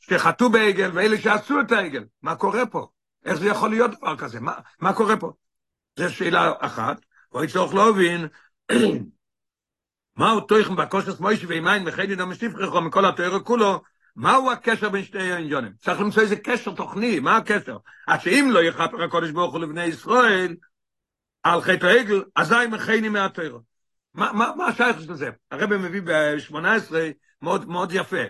שחטאו 0.00 0.50
בעגל 0.50 0.90
ואלה 0.94 1.18
שעשו 1.18 1.60
את 1.60 1.72
העגל. 1.72 2.04
מה 2.22 2.36
קורה 2.36 2.66
פה? 2.66 2.88
איך 3.24 3.34
זה 3.34 3.48
יכול 3.48 3.70
להיות 3.70 3.90
דבר 3.90 4.16
כזה? 4.16 4.40
מה, 4.40 4.52
מה 4.80 4.92
קורה 4.92 5.16
פה? 5.16 5.32
זו 5.98 6.14
שאלה 6.14 6.52
אחת, 6.58 7.00
ואוי 7.32 7.48
צורך 7.48 7.74
להבין, 7.74 8.28
מהו 10.16 10.40
תויכם 10.40 10.76
בקושס 10.76 11.20
מוישי 11.20 11.46
ואימיין 11.46 11.84
מחיידי 11.84 12.16
נו 12.16 12.26
מסיפחכו 12.26 12.80
מכל 12.80 13.04
התוירו 13.04 13.44
כולו, 13.44 13.82
מהו 14.16 14.50
הקשר 14.50 14.88
בין 14.88 15.04
שני 15.04 15.32
העניונים? 15.32 15.72
צריך 15.78 16.00
למצוא 16.00 16.22
איזה 16.22 16.36
קשר 16.36 16.74
תוכני, 16.74 17.20
מה 17.20 17.36
הקשר? 17.36 17.76
אז 18.08 18.20
שאם 18.22 18.48
לא 18.52 18.62
יכפר 18.62 19.02
הקודש 19.02 19.30
ברוך 19.30 19.52
הוא 19.52 19.60
לבני 19.60 19.84
ישראל, 19.84 20.56
על 21.42 21.60
חטא 21.60 21.86
העגל, 21.86 22.22
אזי 22.36 22.66
מחייני 22.70 23.08
מהתוירו. 23.08 23.60
מה, 24.14 24.32
מה, 24.32 24.52
מה 24.56 24.66
השייך 24.66 25.00
של 25.00 25.14
זה? 25.14 25.30
הרב 25.50 25.76
מביא 25.76 26.02
ב-18 26.04 26.94
מאוד, 27.42 27.68
מאוד 27.68 27.92
יפה. 27.92 28.22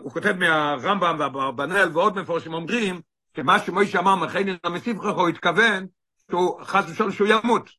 הוא 0.00 0.12
כותב 0.12 0.32
מהרמב"ם 0.38 1.16
והברבנאל 1.18 1.88
ועוד 1.92 2.20
מפורשים 2.20 2.54
אומרים, 2.54 3.00
שמה 3.36 3.58
שמוישה 3.58 3.98
אמר 3.98 4.14
נו 4.64 4.70
מסיפחכו, 4.70 5.20
הוא 5.20 5.28
התכוון 5.28 5.86
שהוא 6.30 6.60
חס 6.62 6.84
ושלום 6.90 7.12
שהוא 7.12 7.28
ימות. 7.28 7.70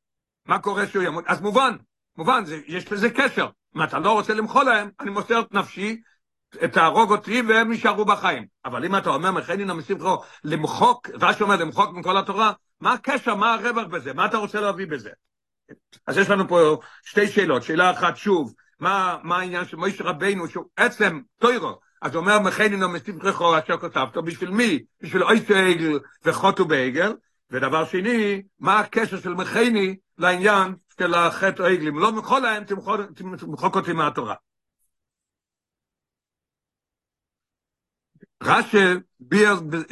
מה 0.45 0.59
קורה 0.59 0.87
שהוא 0.87 1.03
ימות? 1.03 1.23
אז 1.27 1.41
מובן, 1.41 1.75
מובן, 2.17 2.45
זה, 2.45 2.59
יש 2.67 2.91
לזה 2.91 3.09
קשר. 3.09 3.47
אם 3.75 3.83
אתה 3.83 3.99
לא 3.99 4.11
רוצה 4.11 4.33
למחול 4.33 4.65
להם, 4.65 4.89
אני 4.99 5.09
מוסר 5.09 5.39
את 5.39 5.53
נפשי, 5.53 6.01
תהרוג 6.71 7.11
אותי 7.11 7.41
והם 7.41 7.71
נשארו 7.71 8.05
בחיים. 8.05 8.45
אבל 8.65 8.85
אם 8.85 8.95
אתה 8.95 9.09
אומר 9.09 9.31
מחנין 9.31 9.69
המסיבכו 9.69 10.23
למחוק, 10.43 11.09
רש"י 11.21 11.43
אומר 11.43 11.55
למחוק 11.55 11.93
מכל 11.93 12.17
התורה, 12.17 12.51
מה 12.81 12.93
הקשר, 12.93 13.35
מה 13.35 13.53
הרווח 13.53 13.87
בזה, 13.87 14.13
מה 14.13 14.25
אתה 14.25 14.37
רוצה 14.37 14.61
להביא 14.61 14.87
בזה? 14.87 15.09
אז 16.07 16.17
יש 16.17 16.29
לנו 16.29 16.47
פה 16.47 16.79
שתי 17.03 17.27
שאלות, 17.27 17.63
שאלה 17.63 17.91
אחת 17.91 18.17
שוב, 18.17 18.53
מה, 18.79 19.17
מה 19.23 19.37
העניין 19.37 19.65
של 19.65 19.77
מוישה 19.77 20.03
רבינו 20.03 20.47
שהוא 20.47 20.65
עצם 20.75 21.21
טוירו, 21.37 21.79
אז 22.01 22.15
הוא 22.15 22.21
אומר 22.21 22.39
מחנין 22.39 22.83
המסיבכו 22.83 23.59
אשר 23.59 23.77
כתבתו, 23.77 24.23
בשביל 24.23 24.49
מי? 24.49 24.79
בשביל 25.01 25.23
אויסטו 25.23 25.53
עגל 25.53 25.99
וחוטו 26.25 26.65
בעגל, 26.65 27.13
ודבר 27.51 27.85
שני, 27.85 28.41
מה 28.59 28.79
הקשר 28.79 29.19
של 29.19 29.33
מחני 29.33 29.95
לעניין 30.17 30.75
של 30.99 31.13
החטא 31.13 31.63
העגלים? 31.63 31.99
לא 31.99 32.11
מכל 32.11 32.39
להם, 32.39 32.63
תמחוק 33.37 33.75
אותי 33.75 33.93
מהתורה. 33.93 34.35
רש"י 38.43 38.77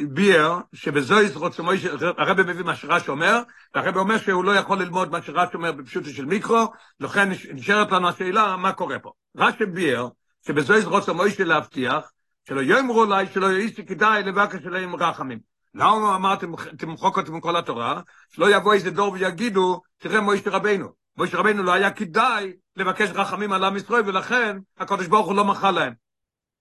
ביאר 0.08 0.60
שבזויס 0.72 1.36
רוצה 1.36 1.62
מוישה, 1.62 1.92
הרב 2.18 2.42
מביא 2.42 2.64
מה 2.64 2.76
שרש"י 2.76 3.10
אומר, 3.10 3.42
והרב 3.74 3.96
אומר 3.96 4.18
שהוא 4.18 4.44
לא 4.44 4.56
יכול 4.56 4.78
ללמוד 4.78 5.10
מה 5.10 5.22
שרש"י 5.22 5.56
אומר 5.56 5.72
בפשוטו 5.72 6.10
של 6.10 6.24
מיקרו, 6.24 6.72
לכן 7.00 7.28
נשארת 7.54 7.92
לנו 7.92 8.08
השאלה 8.08 8.56
מה 8.56 8.72
קורה 8.72 8.98
פה. 8.98 9.12
רש"י 9.36 9.66
ביאר 9.66 10.08
שבזויס 10.46 10.84
רוצה 10.84 11.12
מוישה 11.12 11.44
להבטיח 11.44 12.12
שלא 12.48 12.60
יאמרו 12.60 13.02
אולי 13.02 13.26
שלא 13.26 13.52
יאיסי 13.52 13.86
כדאי 13.86 14.22
לבקש 14.22 14.66
אליהם 14.66 14.96
רחמים. 14.96 15.38
למה 15.74 16.14
אמרתם 16.14 16.52
תמחוק 16.78 17.18
אותי 17.18 17.30
מכל 17.30 17.56
התורה? 17.56 18.00
שלא 18.30 18.56
יבוא 18.56 18.74
איזה 18.74 18.90
דור 18.90 19.12
ויגידו, 19.12 19.80
תראה 19.98 20.20
מוישה 20.20 20.50
רבנו. 20.50 20.92
מוישה 21.16 21.38
רבנו 21.38 21.62
לא 21.62 21.72
היה 21.72 21.90
כדאי 21.90 22.52
לבקש 22.76 23.10
רחמים 23.14 23.52
על 23.52 23.64
עם 23.64 23.76
ישראל, 23.76 24.02
ולכן 24.06 24.56
הקדוש 24.78 25.06
ברוך 25.06 25.26
הוא 25.26 25.34
לא 25.34 25.44
מחל 25.44 25.70
להם. 25.70 25.92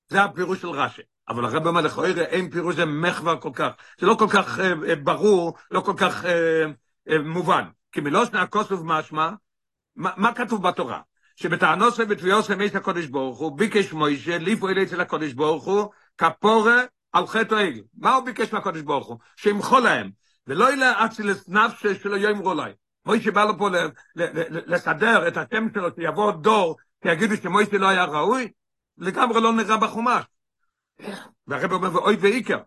זה 0.08 0.24
הפירוש 0.24 0.62
של 0.62 0.70
רש"י. 0.70 1.02
אבל 1.30 1.46
הרב 1.46 1.68
אומר 1.68 1.82
לכאורה 1.82 2.10
אין 2.10 2.50
פירוש 2.50 2.76
זה 2.76 2.86
מחבר 2.86 3.40
כל 3.42 3.52
כך. 3.54 3.70
זה 4.00 4.08
לא 4.08 4.16
כל 4.20 4.28
כך 4.30 4.60
אה, 4.60 4.74
אה, 4.88 4.96
ברור, 4.96 5.58
לא 5.72 5.80
כל 5.80 5.94
כך 5.98 6.26
אה, 6.26 6.66
אה, 7.10 7.20
מובן. 7.20 7.64
כי 7.92 8.02
מלושנה 8.02 8.42
הכוסוף 8.42 8.80
משמע, 8.84 9.30
מה, 9.96 10.12
מה 10.18 10.34
כתוב 10.34 10.68
בתורה? 10.68 11.00
שבטענוס 11.36 12.00
ובתביעוס 12.00 12.48
חמש 12.48 12.76
הקודש 12.76 13.06
ברוך 13.06 13.40
הוא 13.40 13.58
ביקש 13.58 13.94
מוישה 13.94 14.38
ליפו 14.38 14.68
אצל 14.84 15.02
הקודש 15.02 15.34
ברוך 15.34 15.64
הוא 15.64 15.90
כפורה 16.18 16.84
על 17.12 17.28
חטא 17.28 17.56
העגל. 17.56 17.82
מה 17.98 18.16
הוא 18.16 18.26
ביקש 18.26 18.54
מהקודש 18.54 18.82
ברוך 18.82 19.08
הוא? 19.08 19.18
שימחול 19.36 19.84
להם, 19.84 20.10
ולא 20.48 20.74
ילה 20.74 21.06
אצילס 21.06 21.50
נפש 21.50 21.86
שלא 21.86 22.18
יאמרו 22.18 22.54
לי. 22.54 22.72
מוישה 23.06 23.32
בא 23.32 23.46
לו 23.46 23.58
פה 23.58 23.70
לסדר 24.50 25.28
את 25.28 25.38
השם 25.38 25.68
שלו, 25.74 25.90
שיבוא 25.96 26.32
דור, 26.32 26.78
שיגידו 27.04 27.36
שמוישה 27.38 27.78
לא 27.78 27.88
היה 27.88 28.06
ראוי, 28.06 28.52
לגמרי 28.98 29.42
לא 29.42 29.54
נראה 29.54 29.78
בחומש. 29.78 30.24
והרב 31.48 31.72
אומר, 31.72 31.96
ואוי 31.96 32.16
ואיקר, 32.16 32.60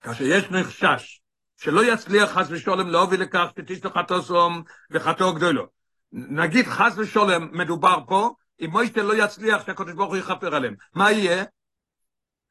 כאשר 0.00 0.24
יש 0.24 0.50
נחשש, 0.50 1.20
שלא 1.56 1.92
יצליח 1.92 2.30
חס 2.30 2.46
ושולם 2.50 2.88
להוביל 2.88 3.22
לכך 3.22 3.46
שתשתו 3.56 3.90
חטו 3.90 4.22
סום 4.22 4.62
וחטו 4.90 5.34
גדולו. 5.34 5.66
נגיד 6.12 6.66
חס 6.66 6.94
ושולם 6.98 7.58
מדובר 7.58 7.98
פה, 8.06 8.34
אם 8.60 8.70
מוישה 8.70 9.02
לא 9.02 9.24
יצליח 9.24 9.66
שהקדוש 9.66 9.94
ברוך 9.94 10.08
הוא 10.08 10.16
יכפר 10.16 10.54
עליהם. 10.54 10.74
מה 10.94 11.12
יהיה? 11.12 11.44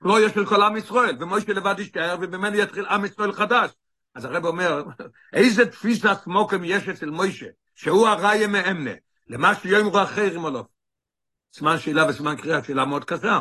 לא 0.01 0.25
יש 0.25 0.31
של 0.31 0.46
כל 0.46 0.62
עם 0.62 0.77
ישראל, 0.77 1.15
ומוישה 1.19 1.53
לבד 1.53 1.75
ישתער, 1.79 2.17
ובמנו 2.22 2.55
יתחיל 2.55 2.86
עם 2.86 3.05
ישראל 3.05 3.31
חדש. 3.31 3.72
אז 4.15 4.25
הרב 4.25 4.46
אומר, 4.46 4.84
איזה 5.34 5.72
תפיסה 5.72 6.15
סמוקם 6.15 6.63
יש 6.63 6.89
אצל 6.89 7.10
מוישה, 7.10 7.46
שהוא 7.75 8.08
הראיה 8.08 8.48
מאמנה, 8.48 8.91
למה 9.27 9.55
שיאמרו 9.55 10.03
אחרים 10.03 10.46
לא. 10.46 10.65
סימן 11.53 11.77
שאלה 11.77 12.10
וסימן 12.10 12.36
קריאה, 12.36 12.63
שאלה 12.63 12.86
מאוד 12.86 13.05
קשה. 13.05 13.39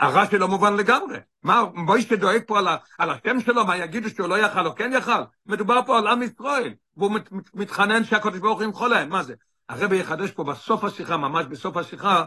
הרע 0.00 0.26
שלו 0.26 0.48
מובן 0.48 0.76
לגמרי. 0.76 1.18
מה, 1.42 1.64
מוישה 1.74 2.16
דואג 2.16 2.40
פה 2.46 2.58
על, 2.58 2.68
על 2.98 3.10
השם 3.10 3.40
שלו, 3.40 3.66
מה 3.66 3.76
יגידו 3.76 4.10
שהוא 4.10 4.28
לא 4.28 4.38
יכל 4.38 4.66
או 4.66 4.74
כן 4.74 4.92
יכל? 4.94 5.22
מדובר 5.46 5.80
פה 5.86 5.98
על 5.98 6.06
עם 6.06 6.22
ישראל, 6.22 6.74
והוא 6.96 7.12
מת, 7.12 7.32
מת, 7.32 7.54
מתחנן 7.54 8.04
שהקדוש 8.04 8.38
ברוך 8.38 8.58
הוא 8.58 8.64
ימחול 8.64 8.90
להם, 8.90 9.08
מה 9.08 9.22
זה? 9.22 9.34
הרבי 9.68 9.96
יחדש 9.96 10.30
פה 10.30 10.44
בסוף 10.44 10.84
השיחה, 10.84 11.16
ממש 11.16 11.46
בסוף 11.46 11.76
השיחה, 11.76 12.24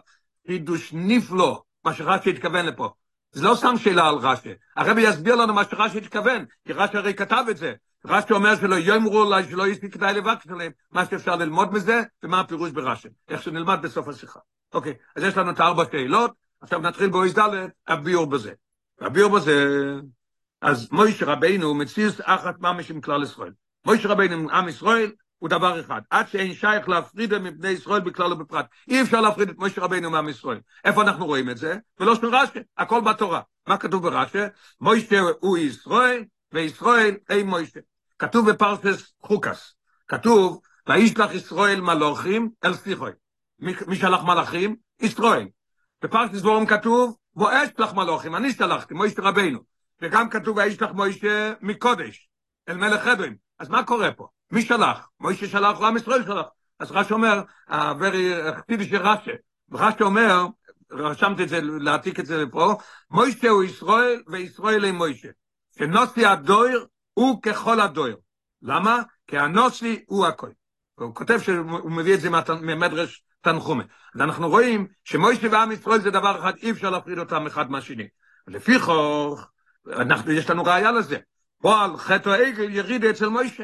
חידוש 0.48 0.94
נפלא, 0.94 1.62
מה 1.86 1.94
שרש"י 1.94 2.30
התכוון 2.30 2.66
לפה. 2.66 2.90
זה 3.32 3.44
לא 3.44 3.56
סתם 3.56 3.78
שאלה 3.78 4.10
על 4.10 4.16
רש"י. 4.16 4.50
הרבי 4.76 5.02
יסביר 5.02 5.36
לנו 5.36 5.54
מה 5.54 5.64
שרש"י 5.64 5.98
התכוון, 5.98 6.46
כי 6.66 6.74
רש"י 6.74 6.98
הרי 6.98 7.14
כתב 7.14 7.46
את 7.50 7.58
זה. 7.58 7.74
רש"י 8.06 8.34
אומר 8.34 8.56
שלא 8.56 8.76
יאמרו 8.76 9.22
אולי 9.22 9.44
שלא 9.44 9.66
לי 9.68 9.92
כדאי 9.92 10.14
לבקש 10.14 10.48
עליהם, 10.48 10.72
מה 10.92 11.06
שאפשר 11.06 11.36
ללמוד 11.36 11.74
מזה, 11.74 12.04
ומה 12.24 12.40
הפירוש 12.40 12.72
ברש"י. 12.72 13.08
איך 13.30 13.44
שנלמד 13.44 13.80
בסוף 13.82 14.08
השיחה. 14.08 14.40
אוקיי, 14.74 14.94
אז 15.16 15.24
יש 15.24 15.38
לנו 15.38 15.52
את 15.52 15.62
ארבע 15.62 15.84
שאלות, 15.92 16.32
עכשיו 16.62 16.80
נתחיל 16.80 17.10
באויז 17.10 17.40
ד' 17.40 17.68
הביור 17.88 18.26
בזה. 18.26 18.54
הביור 19.02 19.32
בזה, 19.32 19.66
אז 20.62 20.92
מוישה 20.92 21.26
רבינו 21.26 21.74
מציז 21.74 22.22
אחת 22.24 22.60
ממש 22.60 22.92
עם 22.92 23.02
כלל 23.02 23.24
ישראל. 23.24 23.52
מוישה 23.86 24.10
רבינו 24.10 24.36
עם 24.36 24.50
עם 24.50 24.70
ישראל, 24.70 25.12
הוא 25.40 25.50
דבר 25.50 25.80
אחד, 25.80 26.02
עד 26.10 26.28
שאין 26.28 26.54
שייך 26.54 26.90
להפריד 26.90 27.38
מבני 27.38 27.70
ישראל 27.70 28.02
בכלל 28.02 28.34
ובפרט. 28.34 28.66
אי 28.88 29.02
אפשר 29.02 29.22
להפריד 29.22 29.50
את 29.50 29.56
משה 29.58 29.82
רבינו 29.82 30.10
מעם 30.10 30.30
ישראל. 30.30 30.60
איפה 30.86 31.02
אנחנו 31.02 31.26
רואים 31.26 31.50
את 31.50 31.58
זה? 31.58 31.78
ולא 32.00 32.16
של 32.16 32.36
רש"י, 32.36 32.60
הכל 32.78 33.02
בתורה. 33.02 33.42
מה 33.68 33.78
כתוב 33.78 34.04
ברש"י? 34.04 34.38
משה 34.82 35.22
הוא 35.40 35.58
ישראל, 35.58 36.24
וישראל 36.54 37.16
אי 37.30 37.44
משה. 37.46 37.80
כתוב 38.20 38.52
בפרסס 38.52 39.14
חוקס, 39.22 39.76
כתוב, 40.08 40.62
וישלח 40.88 41.34
ישראל 41.34 41.82
מלוכים 41.82 42.50
אל 42.66 42.74
שיחוי. 42.74 43.12
מי 43.60 43.96
שלח 43.96 44.24
מלאכים? 44.24 44.76
ישראל. 45.02 45.48
בפרסס 46.04 46.40
דבורם 46.40 46.66
כתוב, 46.66 47.18
ואשלח 47.36 47.94
מלוכים, 47.94 48.36
אני 48.36 48.52
שלחתי, 48.52 48.94
משה 48.98 49.22
רבינו. 49.22 49.60
וגם 50.02 50.30
כתוב, 50.30 50.58
וישלח 50.58 50.90
משה 50.94 51.54
מקודש, 51.62 52.30
אל 52.70 52.78
מלך 52.78 53.04
חדרים. 53.04 53.36
אז 53.60 53.70
מה 53.70 53.84
קורה 53.84 54.12
פה? 54.12 54.28
מי 54.52 54.62
שלח? 54.62 55.10
מוישה 55.20 55.48
שלח, 55.48 55.80
לעם 55.82 55.98
ישראל 55.98 56.24
שלח. 56.24 56.48
אז 56.80 56.92
רש"י 56.92 57.14
אומר, 57.14 57.42
very 57.70 58.58
חסידי 58.58 58.90
של 58.90 58.98
רש"י, 58.98 59.32
רש"י 59.72 60.04
אומר, 60.04 60.46
רשמתי 60.92 61.44
את 61.44 61.50
זה, 61.50 61.60
להעתיק 61.62 62.20
את 62.20 62.26
זה 62.26 62.44
לפה, 62.44 62.76
מוישה 63.12 63.50
הוא 63.50 63.64
ישראל 63.64 64.22
וישראל 64.28 64.86
הוא 64.86 64.92
מוישה. 64.92 65.30
שנוסי 65.78 66.26
הדויר 66.26 66.86
הוא 67.14 67.42
ככל 67.42 67.80
הדויר. 67.80 68.18
למה? 68.62 69.02
כי 69.28 69.38
הנוסי 69.38 70.04
הוא 70.08 70.26
הכל. 70.26 70.50
הוא 70.96 71.16
כותב 71.16 71.40
שהוא 71.40 71.92
מביא 71.92 72.14
את 72.14 72.22
זה 72.22 72.30
ממדרש 72.62 73.24
תנחומה. 73.42 73.84
אז 74.16 74.22
אנחנו 74.22 74.50
רואים 74.50 74.88
שמוישה 75.04 75.48
ועם 75.52 75.72
ישראל 75.72 76.02
זה 76.02 76.12
דבר 76.12 76.40
אחד, 76.40 76.54
אי 76.58 76.72
אפשר 76.72 76.90
להפריד 76.90 77.20
אותם 77.20 77.48
אחד 77.48 77.72
מהשני. 77.72 78.08
לפי 78.48 78.80
חוך, 78.80 79.48
אנחנו, 79.88 80.32
יש 80.32 80.50
לנו 80.50 80.64
ראייה 80.64 80.92
לזה. 80.92 81.18
פה 81.62 81.84
על 81.84 81.98
חטא 81.98 82.30
העגל 82.30 82.70
יריד 82.70 83.06
אצל 83.06 83.28
מוישה. 83.28 83.64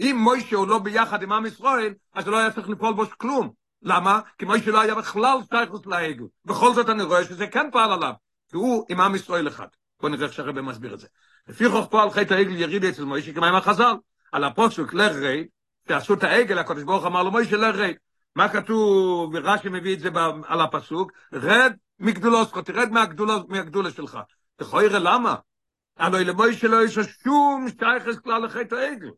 אם 0.00 0.16
מוישה 0.18 0.56
הוא 0.56 0.68
לא 0.68 0.78
ביחד 0.78 1.22
עם 1.22 1.32
עם 1.32 1.46
ישראל, 1.46 1.94
אז 2.14 2.26
לא 2.26 2.38
היה 2.38 2.50
צריך 2.50 2.68
לפעול 2.68 2.94
בו 2.94 3.04
כלום. 3.18 3.50
למה? 3.82 4.20
כי 4.38 4.44
מוישה 4.44 4.70
לא 4.70 4.80
היה 4.80 4.94
בכלל 4.94 5.38
שייכות 5.50 5.86
לעגל. 5.86 6.24
בכל 6.44 6.74
זאת 6.74 6.88
אני 6.88 7.02
רואה 7.02 7.24
שזה 7.24 7.46
כן 7.46 7.68
פעל 7.72 7.92
עליו, 7.92 8.12
כי 8.50 8.56
הוא 8.56 8.86
עם 8.88 9.00
עם 9.00 9.14
ישראל 9.14 9.48
אחד. 9.48 9.66
בואו 10.00 10.12
נראה 10.12 10.26
איך 10.26 10.32
שהרבא 10.32 10.62
מסביר 10.62 10.94
את 10.94 11.00
זה. 11.00 11.06
לפי 11.48 11.68
חוך 11.68 11.86
פה 11.90 12.02
על 12.02 12.10
חטא 12.10 12.34
העגל 12.34 12.56
יריד 12.56 12.84
אצל 12.84 13.04
מוישה, 13.04 13.32
כמה 13.32 13.48
עם 13.48 13.54
החז"ל, 13.54 13.94
על 14.32 14.44
הפוסק 14.44 14.94
לרד, 14.94 15.44
שעשו 15.88 16.14
את 16.14 16.24
העגל, 16.24 16.58
הקדוש 16.58 16.82
ברוך 16.82 17.06
אמר 17.06 17.22
לו 17.22 17.30
מוישה 17.30 17.56
לרד. 17.56 17.94
מה 18.36 18.48
כתוב, 18.48 19.30
ורש"י 19.34 19.68
מביא 19.68 19.94
את 19.94 20.00
זה 20.00 20.08
על 20.46 20.60
הפסוק, 20.60 21.12
רד 21.32 21.72
מגדולוסך, 21.98 22.58
תרד 22.58 22.88
מהגדולה 23.48 23.90
שלך. 23.90 24.18
תכוירא 24.56 24.98
למה? 24.98 25.34
הלוא 25.96 26.18
למוישה 26.18 26.68
לא 26.68 26.84
יש 26.84 26.94
שום 26.94 27.66
שייכס 27.80 28.18
כלל 28.18 28.44
לחטא 28.44 28.74
העגל. 28.74 29.10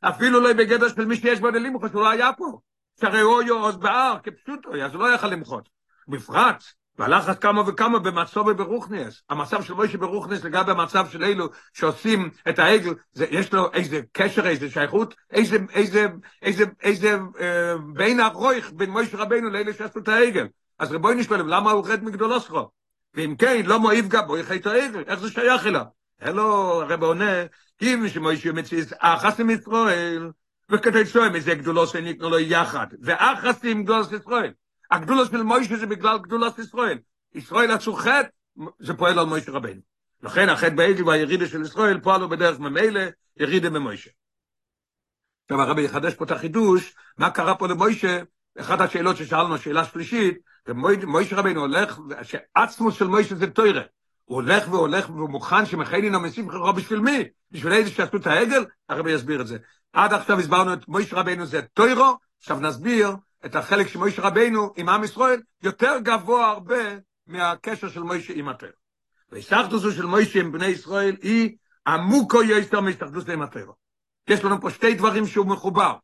אפילו 0.00 0.40
לא 0.40 0.52
בגדר 0.52 0.88
של 0.88 1.04
מי 1.04 1.16
שיש 1.16 1.40
בו 1.40 1.50
דלימוך, 1.50 1.88
שהוא 1.88 2.02
לא 2.02 2.10
היה 2.10 2.32
פה. 2.32 2.58
שהרי 3.00 3.20
הוא 3.20 3.42
יעוז 3.42 3.76
בהר, 3.76 4.16
כפשוטו, 4.22 4.74
אז 4.84 4.94
הוא 4.94 5.02
לא 5.02 5.14
יכל 5.14 5.26
למחות. 5.26 5.68
בפרט, 6.08 6.64
והלחץ 7.00 7.38
כמה 7.38 7.62
וכמה 7.66 7.98
במצב 7.98 8.50
ברוכנס. 8.50 9.22
המצב 9.30 9.62
של 9.62 9.74
מוישה 9.74 9.98
ברוכנס 9.98 10.44
לגבי 10.44 10.70
המצב 10.70 11.06
של 11.10 11.24
אלו 11.24 11.48
שעושים 11.72 12.30
את 12.48 12.58
העגל, 12.58 12.94
זה, 13.12 13.26
יש 13.30 13.52
לו 13.52 13.72
איזה 13.72 14.00
קשר, 14.12 14.46
איזה 14.46 14.70
שייכות, 14.70 15.14
איזה, 15.30 15.58
איזה, 15.72 16.06
איזה, 16.42 16.64
איזה 16.82 17.18
אה, 17.40 17.74
בין 17.92 18.20
הרויך 18.20 18.72
בין 18.72 18.90
מוישה 18.90 19.16
רבנו 19.16 19.50
לאלה 19.50 19.72
שעשו 19.72 19.98
את 19.98 20.08
העגל. 20.08 20.46
אז 20.78 20.92
רבוי 20.92 21.14
נשמע 21.14 21.36
למה 21.36 21.70
הוא 21.70 21.86
רד 21.88 22.04
מגדולוסכו? 22.04 22.70
ואם 23.14 23.34
כן, 23.38 23.62
לא 23.64 23.80
מועיב 23.80 24.08
גבו, 24.08 24.38
יחי 24.38 24.56
את 24.56 24.66
העגל, 24.66 25.02
איך 25.06 25.20
זה 25.20 25.30
שייך 25.30 25.66
אליו? 25.66 25.84
אלו, 26.22 26.82
הרב 26.82 27.02
עונה, 27.02 27.44
כי 27.78 28.08
שמוישה 28.08 28.52
מציז 28.52 28.94
אחס 28.98 29.40
עם 29.40 29.50
ישראל, 29.50 30.30
וכתוב 30.70 31.04
שוהם, 31.04 31.34
איזה 31.34 31.54
גדולו 31.54 31.86
שניתנו 31.86 32.30
לו 32.30 32.38
יחד, 32.38 32.86
ואחס 33.02 33.64
עם 33.64 33.84
גדולת 33.84 34.12
ישראל. 34.12 34.52
הגדולו 34.90 35.26
של 35.26 35.42
מוישה 35.42 35.76
זה 35.76 35.86
בגלל 35.86 36.18
גדולת 36.18 36.58
ישראל. 36.58 36.98
ישראל 37.34 37.70
עשו 37.70 37.92
חטא, 37.92 38.28
זה 38.78 38.94
פועל 38.94 39.18
על 39.18 39.26
מוישה 39.26 39.52
רבנו. 39.52 39.80
לכן 40.22 40.48
החטא 40.48 40.74
בעגל 40.74 41.04
והירידה 41.04 41.46
של 41.46 41.62
ישראל 41.62 42.00
פועלו 42.00 42.28
בדרך 42.28 42.58
ממילא, 42.58 43.00
ירידה 43.36 43.70
במוישה. 43.70 44.10
עכשיו 45.44 45.62
הרבי 45.62 45.82
יחדש 45.82 46.14
פה 46.14 46.24
את 46.24 46.30
החידוש, 46.30 46.94
מה 47.18 47.30
קרה 47.30 47.54
פה 47.54 47.68
למוישה, 47.68 48.22
אחת 48.60 48.80
השאלות 48.80 49.16
ששאלנו, 49.16 49.58
שאלה 49.58 49.84
שלישית, 49.84 50.38
מוישה 51.06 51.36
רבנו 51.36 51.60
הולך, 51.60 51.98
שעצמוס 52.22 52.94
של 52.94 53.06
מוישה 53.06 53.34
זה 53.34 53.50
תוירה. 53.50 53.82
הוא 54.24 54.34
הולך 54.34 54.68
והולך 54.68 55.10
והוא 55.10 55.30
מוכן 55.30 55.66
שמחייני 55.66 56.10
נמסים 56.10 56.50
חרו 56.50 56.72
בשביל 56.72 57.00
מי? 57.00 57.24
בשביל 57.50 57.72
איזה 57.72 57.90
שעשו 57.90 58.16
את 58.16 58.26
העגל? 58.26 58.64
הרבי 58.88 59.12
יסביר 59.12 59.40
את 59.40 59.46
זה. 59.46 59.58
עד 59.92 60.12
עכשיו 60.12 60.38
הסברנו 60.38 60.72
את 60.72 60.88
מויש 60.88 61.12
רבנו 61.12 61.46
זה 61.46 61.62
טוירו, 61.62 62.18
עכשיו 62.38 62.60
נסביר 62.60 63.10
את 63.46 63.56
החלק 63.56 63.88
של 63.88 63.98
מויש 63.98 64.18
רבנו 64.18 64.72
עם 64.76 64.88
עם 64.88 65.04
ישראל 65.04 65.40
יותר 65.62 65.96
גבוה 66.02 66.50
הרבה 66.50 66.76
מהקשר 67.26 67.88
של 67.88 68.02
מויש 68.02 68.30
עם 68.30 68.48
התוירו. 68.48 68.76
והסתכדוסו 69.32 69.92
של 69.92 70.06
מויש 70.06 70.36
עם 70.36 70.52
בני 70.52 70.66
ישראל 70.66 71.16
היא 71.22 71.56
עמוקו 71.86 72.42
יותר 72.42 72.80
מהסתכדוס 72.80 73.28
עם 73.28 73.42
התוירו. 73.42 73.72
יש 74.28 74.44
לנו 74.44 74.60
פה 74.60 74.70
שתי 74.70 74.94
דברים 74.94 75.26
שהוא 75.26 75.46
מחובר. 75.46 75.94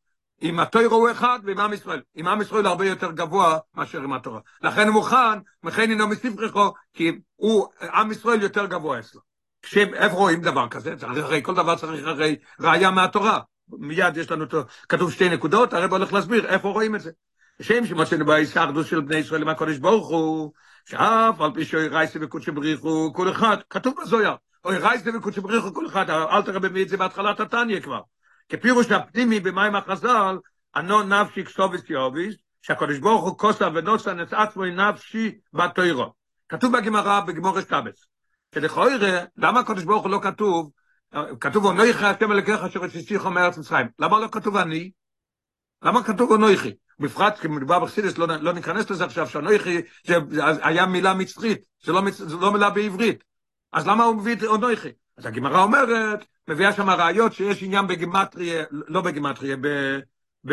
עם 0.40 0.60
התוירו 0.60 0.96
הוא 0.96 1.10
אחד 1.10 1.38
ועם 1.44 1.60
עם 1.60 1.72
ישראל. 1.72 2.02
עם 2.14 2.28
עם 2.28 2.42
ישראל 2.42 2.66
הרבה 2.66 2.86
יותר 2.86 3.12
גבוה 3.12 3.58
מאשר 3.74 4.02
עם 4.02 4.12
התורה. 4.12 4.40
לכן 4.62 4.86
הוא 4.86 4.94
מוכן, 4.94 5.38
מכן 5.62 5.90
אינו 5.90 6.08
מספרחו, 6.08 6.72
כי 6.94 7.12
הוא, 7.36 7.66
עם 7.80 8.12
ישראל 8.12 8.42
יותר 8.42 8.66
גבוה 8.66 8.98
אצלו. 8.98 9.20
איפה 9.76 10.16
רואים 10.16 10.40
דבר 10.40 10.68
כזה? 10.68 10.94
הרי 11.00 11.42
כל 11.42 11.54
דבר 11.54 11.76
צריך 11.76 12.06
הרי 12.06 12.36
ראייה 12.60 12.90
מהתורה. 12.90 13.40
מיד 13.68 14.16
יש 14.16 14.30
לנו, 14.30 14.44
כתוב 14.88 15.12
שתי 15.12 15.28
נקודות, 15.28 15.72
הרב 15.72 15.92
הולך 15.92 16.12
להסביר 16.12 16.46
איפה 16.46 16.68
רואים 16.68 16.94
את 16.94 17.00
זה. 17.00 17.10
שם 17.62 17.86
שמצאנו 17.86 18.26
בהישרדות 18.26 18.86
של 18.86 19.00
בני 19.00 19.16
ישראל 19.16 19.42
עם 19.42 19.48
הקודש 19.48 19.78
ברוך 19.78 20.08
הוא, 20.08 20.52
שאף 20.84 21.40
על 21.40 21.50
פי 21.54 21.64
שאוי 21.64 21.88
רייסי 21.88 22.18
וקודשי 22.22 22.50
בריחו 22.50 23.12
כל 23.14 23.30
אחד, 23.30 23.56
כתוב 23.70 23.94
בזויה, 24.02 24.34
אוי 24.64 24.78
רייסי 24.78 25.10
וקודשי 25.10 25.40
בריחו 25.40 25.74
כל 25.74 25.86
אחד, 25.86 26.10
אל 26.10 26.42
תראה 26.42 26.60
מביא 26.60 26.82
את 26.82 26.88
זה 26.88 26.96
בהתחלת 26.96 27.40
התניא 27.40 27.80
כבר. 27.80 28.00
כפירוש 28.48 28.92
הפנימי 28.92 29.40
במים 29.40 29.76
החז"ל, 29.76 30.38
אנו 30.76 31.02
נפשי 31.02 31.44
כסובס 31.44 31.90
יוביס, 31.90 32.34
שהקדוש 32.62 32.98
ברוך 32.98 33.24
הוא 33.24 33.38
כוסה 33.38 33.68
ונוסה 33.74 34.14
נס 34.14 34.32
עצמו 34.32 34.64
נפשי 34.64 35.38
בתוירו. 35.52 36.12
כתוב 36.48 36.76
בגמרא, 36.76 37.20
בגמור 37.20 37.58
אסטאבס. 37.58 38.06
שלכאורה, 38.54 38.90
למה 39.36 39.60
הקדוש 39.60 39.84
ברוך 39.84 40.02
הוא 40.02 40.10
לא 40.10 40.20
כתוב, 40.22 40.70
כתוב 41.40 41.66
אנוכי 41.66 42.04
השם 42.06 42.32
אלוקיך 42.32 42.60
אשר 42.60 42.80
הוציאך 42.80 43.26
מארץ 43.26 43.58
מצרים. 43.58 43.86
למה 43.98 44.18
לא 44.20 44.28
כתוב 44.32 44.56
אני? 44.56 44.90
למה 45.82 46.04
כתוב 46.04 46.32
אנוכי? 46.32 46.74
בפרט 46.98 47.38
כי 47.38 47.48
מדובר 47.48 47.78
בחסידס, 47.78 48.18
לא, 48.18 48.26
לא 48.26 48.52
ניכנס 48.52 48.90
לזה 48.90 49.04
עכשיו, 49.04 49.28
שאנוכי 49.28 49.80
זה 50.06 50.16
היה 50.62 50.86
מילה 50.86 51.14
מצרית, 51.14 51.58
זה 51.84 51.92
לא, 51.92 52.02
זה 52.10 52.36
לא 52.36 52.52
מילה 52.52 52.70
בעברית. 52.70 53.24
אז 53.72 53.86
למה 53.86 54.04
הוא 54.04 54.16
מביא 54.16 54.34
את 54.34 54.42
אנוכי? 54.42 54.88
אז 55.16 55.26
הגמרא 55.26 55.62
אומרת, 55.62 56.24
מביאה 56.48 56.72
שם 56.72 56.90
ראיות 56.90 57.32
שיש 57.32 57.62
עניין 57.62 57.86
בגימטריה, 57.86 58.64
לא 58.70 59.00
בגימטריה, 59.00 59.56
ב... 59.56 59.68
ב... 60.46 60.52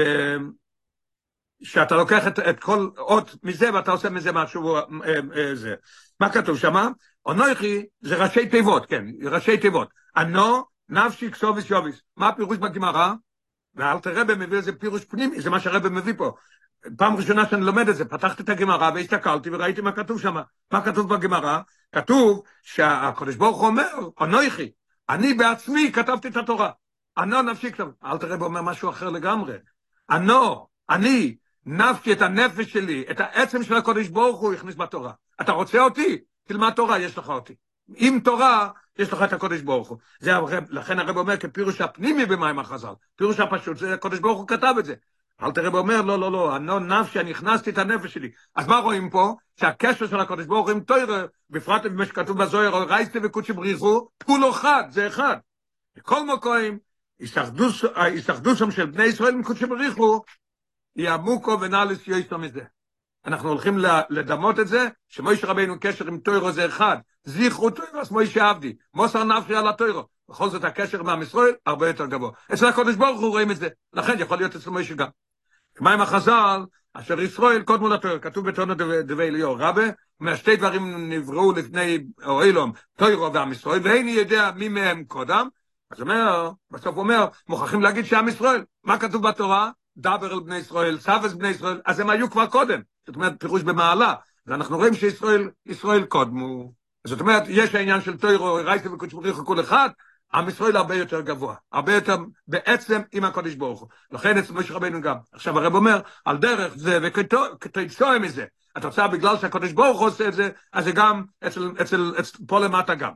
שאתה 1.64 1.96
לוקח 1.96 2.28
את, 2.28 2.40
את 2.40 2.60
כל 2.60 2.90
אות 2.98 3.36
מזה 3.44 3.74
ואתה 3.74 3.92
עושה 3.92 4.10
מזה 4.10 4.32
משהו, 4.32 4.76
אה, 4.76 4.82
אה, 5.36 5.56
זה. 5.56 5.76
מה 6.20 6.30
כתוב 6.30 6.58
שם? 6.58 6.92
אונויכי 7.26 7.86
זה 8.02 8.24
ראשי 8.24 8.50
תיבות, 8.50 8.86
כן, 8.86 9.06
ראשי 9.22 9.58
תיבות. 9.58 9.90
אנו, 10.18 10.64
נפשי, 10.90 11.32
כסוביס, 11.32 11.70
יוביס. 11.70 12.02
מה 12.18 12.28
הפירוש 12.28 12.58
בגמרא? 12.58 13.14
ואלתר 13.76 14.22
רבי 14.22 14.34
מביא 14.36 14.58
איזה 14.58 14.72
פירוש 14.74 15.06
פנימי, 15.06 15.42
זה 15.42 15.50
מה 15.50 15.60
שהרבי 15.60 15.90
מביא 15.90 16.14
פה. 16.18 16.34
פעם 16.98 17.16
ראשונה 17.16 17.46
שאני 17.50 17.62
לומד 17.62 17.90
את 17.90 17.96
זה, 17.96 18.06
פתחתי 18.06 18.44
את 18.44 18.50
הגמרא 18.50 18.92
והסתכלתי 18.96 19.50
וראיתי 19.50 19.82
מה 19.82 19.92
כתוב 19.92 20.22
שם. 20.22 20.36
מה 20.72 20.82
כתוב 20.82 21.16
בגמרא? 21.16 21.60
כתוב 21.92 22.44
שהקדוש 22.62 23.36
ברוך 23.36 23.58
הוא 23.58 23.68
אומר, 23.68 24.10
אנוכי, 24.22 24.72
אני 25.10 25.34
בעצמי 25.34 25.92
כתבתי 25.92 26.28
את 26.28 26.38
התורה. 26.38 26.72
אנו 27.18 27.42
נפשי 27.42 27.72
כתב. 27.72 27.88
אל 28.04 28.18
תראה 28.18 28.38
בו 28.38 28.46
אומר 28.46 28.62
משהו 28.62 28.90
אחר 28.90 29.10
לגמרי. 29.10 29.58
אנו, 30.12 30.68
אני, 30.90 31.36
נפשי 31.66 32.14
את 32.14 32.22
הנפש 32.22 32.74
שלי, 32.74 33.06
את 33.12 33.20
העצם 33.20 33.64
של 33.64 33.76
הקדוש 33.76 34.08
ברוך 34.08 34.40
הוא 34.40 34.54
הכניס 34.54 34.76
בתורה. 34.76 35.12
אתה 35.42 35.52
רוצה 35.52 35.80
אותי? 35.80 36.18
תלמד 36.48 36.74
תורה, 36.76 37.00
יש 37.00 37.18
לך 37.18 37.30
אותי. 37.30 37.56
עם 37.96 38.20
תורה, 38.20 38.70
יש 39.00 39.14
לך 39.14 39.24
את 39.24 39.34
הקודש 39.34 39.62
ברוך 39.62 39.90
הוא. 39.90 39.98
זה 40.20 40.36
הרב, 40.36 40.64
לכן 40.70 41.00
הרב 41.00 41.18
אומר 41.18 41.38
כפירוש 41.38 41.82
הפנימי 41.82 42.26
במים 42.26 42.60
החז"ל. 42.60 42.94
פירוש 43.16 43.40
הפשוט, 43.40 43.78
זה 43.78 43.94
הקודש 43.94 44.20
ברוך 44.20 44.40
הוא 44.40 44.48
כתב 44.48 44.76
את 44.80 44.86
זה. 44.86 44.96
אל 45.42 45.52
תראה 45.52 45.80
אומר, 45.80 46.02
לא, 46.02 46.20
לא, 46.20 46.32
לא, 46.32 46.56
אני 46.56 46.72
נפשי, 46.80 47.20
אני 47.20 47.32
הכנסתי 47.32 47.70
את 47.70 47.78
הנפש 47.78 48.14
שלי. 48.14 48.32
אז 48.56 48.68
מה 48.68 48.78
רואים 48.78 49.10
פה? 49.10 49.36
שהקשר 49.60 50.08
של 50.08 50.20
הקודש 50.20 50.46
ברוך 50.46 50.68
הוא 50.68 50.72
עם 50.72 50.80
תוירה, 50.80 51.24
בפרט 51.50 51.86
במה 51.86 52.06
שכתוב 52.06 52.44
בזוהר, 52.44 52.84
רייסטי 52.84 53.20
וקודשי 53.24 53.54
בריחו, 53.54 54.08
כולו 54.26 54.52
חד, 54.52 54.84
זה 54.90 55.08
אחד. 55.08 55.38
בכל 55.96 56.26
מקום, 56.26 56.78
הישחדו 57.96 58.56
שם 58.56 58.72
של 58.72 58.86
בני 58.86 59.04
ישראל 59.04 59.34
עם 59.34 59.44
קודשי 59.44 59.66
בריחו, 59.66 60.22
יעמוקו 60.96 61.60
ונאלס 61.62 62.08
יויסו 62.08 62.38
מזה. 62.38 62.62
אנחנו 63.26 63.50
הולכים 63.50 63.78
לדמות 64.10 64.60
את 64.60 64.68
זה, 64.68 64.88
שמויש 65.10 65.44
רבינו 65.44 65.80
קשר 65.80 66.08
עם 66.08 66.18
תוירו 66.18 66.52
זה 66.52 66.66
אחד. 66.66 66.98
זיכרו 67.24 67.70
תוירו, 67.70 68.00
אז 68.00 68.12
מוישה 68.12 68.50
עבדי. 68.50 68.76
מוסר 68.94 69.24
נפשי 69.24 69.56
על 69.56 69.68
התוירו. 69.68 70.04
בכל 70.30 70.50
זאת 70.50 70.64
הקשר 70.64 71.00
עם 71.00 71.10
עם 71.10 71.22
ישראל 71.22 71.54
הרבה 71.66 71.88
יותר 71.88 72.06
גבוה. 72.06 72.32
אצל 72.54 72.66
הקודש 72.66 72.96
ברוך 72.96 73.22
הוא 73.22 73.30
רואים 73.30 73.52
את 73.52 73.58
זה. 73.58 73.68
לכן 73.94 74.16
יכול 74.20 74.38
להיות 74.38 74.56
אצל 74.56 74.70
מוישה 74.70 74.94
גם. 74.94 75.08
מה 75.80 75.94
עם 75.94 76.02
החז"ל? 76.02 76.62
אשר 76.94 77.22
ישראל 77.22 77.62
קודמו 77.62 77.90
לתויר, 77.90 78.20
כתוב 78.20 78.50
בתונו 78.50 78.74
דבי 79.04 79.24
אליהו 79.24 79.56
רבה, 79.60 79.84
אומר 80.20 80.36
שתי 80.36 80.56
דברים 80.56 81.10
נבראו 81.10 81.52
לפני 81.52 82.04
אוהלום, 82.26 82.72
תוירו 82.98 83.34
ועם 83.34 83.52
ישראל, 83.52 83.80
ואיני 83.84 84.12
יודע 84.12 84.52
מי 84.56 84.68
מהם 84.68 85.04
קודם, 85.04 85.48
אז 85.92 86.02
אומר, 86.02 86.52
בסוף 86.72 86.98
אומר, 86.98 87.28
מוכרחים 87.50 87.82
להגיד 87.82 88.06
שעם 88.06 88.28
ישראל, 88.28 88.64
מה 88.84 89.00
כתוב 89.00 89.28
בתורה? 89.28 89.72
דבר 89.98 90.34
אל 90.34 90.40
בני 90.40 90.58
ישראל, 90.58 91.00
סבס 91.00 91.34
בני 91.34 91.48
ישראל, 91.48 91.82
אז 91.86 92.00
הם 92.00 92.10
היו 92.10 92.30
כבר 92.30 92.48
קודם, 92.48 92.82
זאת 93.08 93.16
אומרת 93.16 93.34
פירוש 93.40 93.64
במעלה, 93.64 94.14
ואנחנו 94.46 94.78
רואים 94.78 94.94
שישראל 94.94 95.50
ישראל 95.66 96.06
קודמו, 96.06 96.74
זאת 97.08 97.20
אומרת, 97.20 97.44
יש 97.48 97.76
העניין 97.76 98.02
של 98.02 98.18
תוירו, 98.18 98.54
רייסי 98.54 98.88
וקודשמריך 98.88 99.38
כל 99.46 99.60
אחד, 99.60 99.90
עם 100.34 100.50
ישראל 100.50 100.78
הרבה 100.78 100.96
יותר 100.96 101.22
גבוה, 101.22 101.56
הרבה 101.72 101.94
יותר 101.94 102.18
בעצם 102.48 103.02
עם 103.12 103.24
הקודש 103.24 103.56
ברוך 103.56 103.80
הוא. 103.80 103.90
לכן 104.12 104.38
אצל 104.38 104.54
משה 104.54 104.74
רבינו 104.74 105.02
גם. 105.02 105.16
עכשיו 105.32 105.60
הרב 105.60 105.76
אומר, 105.76 106.02
על 106.26 106.38
דרך 106.38 106.74
זה 106.76 107.00
וכתוצאה 107.02 108.20
מזה. 108.20 108.46
רוצה 108.84 109.08
בגלל 109.08 109.38
שהקודש 109.38 109.72
ברוך 109.72 110.00
הוא 110.00 110.08
עושה 110.08 110.28
את 110.28 110.34
זה, 110.34 110.50
אז 110.74 110.84
זה 110.84 110.92
גם 110.92 111.24
אצל, 111.48 111.72
אצל, 111.82 112.14
אצל 112.20 112.38
פה 112.48 112.60
למטה 112.60 112.96
גם. 112.96 113.12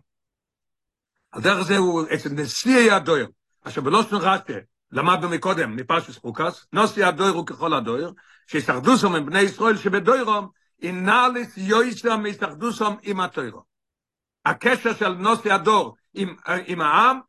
על 1.32 1.42
דרך 1.42 1.62
זה 1.62 1.78
הוא 1.78 2.04
אצל 2.13 2.30
נשיא 2.30 2.94
הדויר, 2.94 3.28
אשר 3.63 3.82
בלושן 3.82 4.16
רש"י, 4.16 4.54
למדנו 4.91 5.30
מקודם, 5.30 5.76
מפרשס 5.76 6.17
חוקס, 6.17 6.67
נושא 6.73 7.08
הדויר 7.08 7.34
הוא 7.34 7.45
ככל 7.47 7.73
הדויר, 7.73 8.12
שיסחדוסום 8.47 9.15
עם 9.15 9.26
בני 9.26 9.39
ישראל 9.39 9.78
שבדוירום, 9.78 10.50
אינאליס 10.82 11.58
יויסם 11.58 12.26
יסחדוסום 12.26 12.97
עם 13.04 13.19
התוירו. 13.19 13.63
הקשר 14.45 14.93
של 14.93 15.10
נושא 15.10 15.54
הדור 15.54 15.95
עם, 16.13 16.36
עם 16.65 16.82
העם 16.82 17.19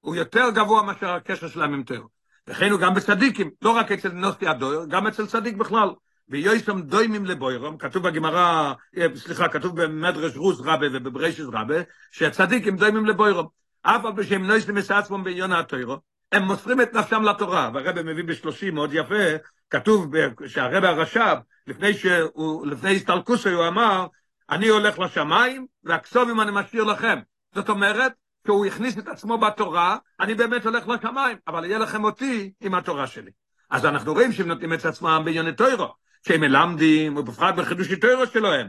הוא 0.00 0.16
יותר 0.16 0.50
גבוה 0.50 0.82
מאשר 0.82 1.10
הקשר 1.10 1.48
שלהם 1.48 1.74
עם 1.74 1.82
תוירו. 1.82 2.08
וכן 2.46 2.70
הוא 2.70 2.80
גם 2.80 2.94
בצדיקים, 2.94 3.50
לא 3.62 3.70
רק 3.70 3.92
אצל 3.92 4.08
נושא 4.08 4.50
הדויר, 4.50 4.84
גם 4.88 5.06
אצל 5.06 5.26
צדיק 5.26 5.56
בכלל. 5.56 5.88
ויועסם 6.28 6.82
דוימים 6.82 7.24
לבוירום, 7.24 7.78
כתוב 7.78 8.08
בגמרא, 8.08 8.72
סליחה, 9.14 9.48
כתוב 9.48 9.82
במדרש 9.82 10.36
רוס 10.36 10.60
רבה 10.60 10.86
ובברשס 10.92 11.44
רבה, 11.52 11.74
שהצדיקים 12.10 12.76
דוימים 12.76 13.06
לבוירום. 13.06 13.46
אף 13.82 14.04
על 14.04 14.12
בשם 14.12 14.42
נויסים 14.42 14.74
מסעצמם 14.74 15.24
בעניון 15.24 15.52
התוירו, 15.52 15.96
הם 16.32 16.42
מוסרים 16.42 16.80
את 16.80 16.94
נפשם 16.94 17.22
לתורה, 17.22 17.70
והרבא 17.74 18.02
מביא 18.02 18.24
בשלושים 18.24 18.74
מאוד 18.74 18.90
יפה, 18.92 19.24
כתוב 19.70 20.12
שהרבא 20.46 20.88
הרש"ב, 20.88 21.36
לפני 21.66 21.94
שהוא, 21.94 22.66
לפני 22.66 22.96
הסתלקוסו 22.96 23.48
הוא 23.48 23.68
אמר, 23.68 24.06
אני 24.50 24.68
הולך 24.68 24.98
לשמיים, 24.98 25.66
והכסובים 25.84 26.40
אני 26.40 26.50
משאיר 26.54 26.84
לכם. 26.84 27.18
זאת 27.54 27.68
אומרת, 27.68 28.12
שהוא 28.46 28.66
הכניס 28.66 28.98
את 28.98 29.08
עצמו 29.08 29.38
בתורה, 29.38 29.96
אני 30.20 30.34
באמת 30.34 30.64
הולך 30.64 30.88
לשמיים, 30.88 31.38
אבל 31.46 31.64
יהיה 31.64 31.78
לכם 31.78 32.04
אותי 32.04 32.52
עם 32.60 32.74
התורה 32.74 33.06
שלי. 33.06 33.30
אז 33.70 33.86
אנחנו 33.86 34.12
רואים 34.12 34.32
שהם 34.32 34.48
נותנים 34.48 34.72
את 34.72 34.84
עצמם 34.84 35.22
בענייני 35.24 35.52
טוירו, 35.52 35.94
שהם 36.26 36.40
מלמדים, 36.40 37.16
ובפרט 37.16 37.54
בחידושי 37.54 37.96
טוירו 37.96 38.26
שלהם. 38.26 38.68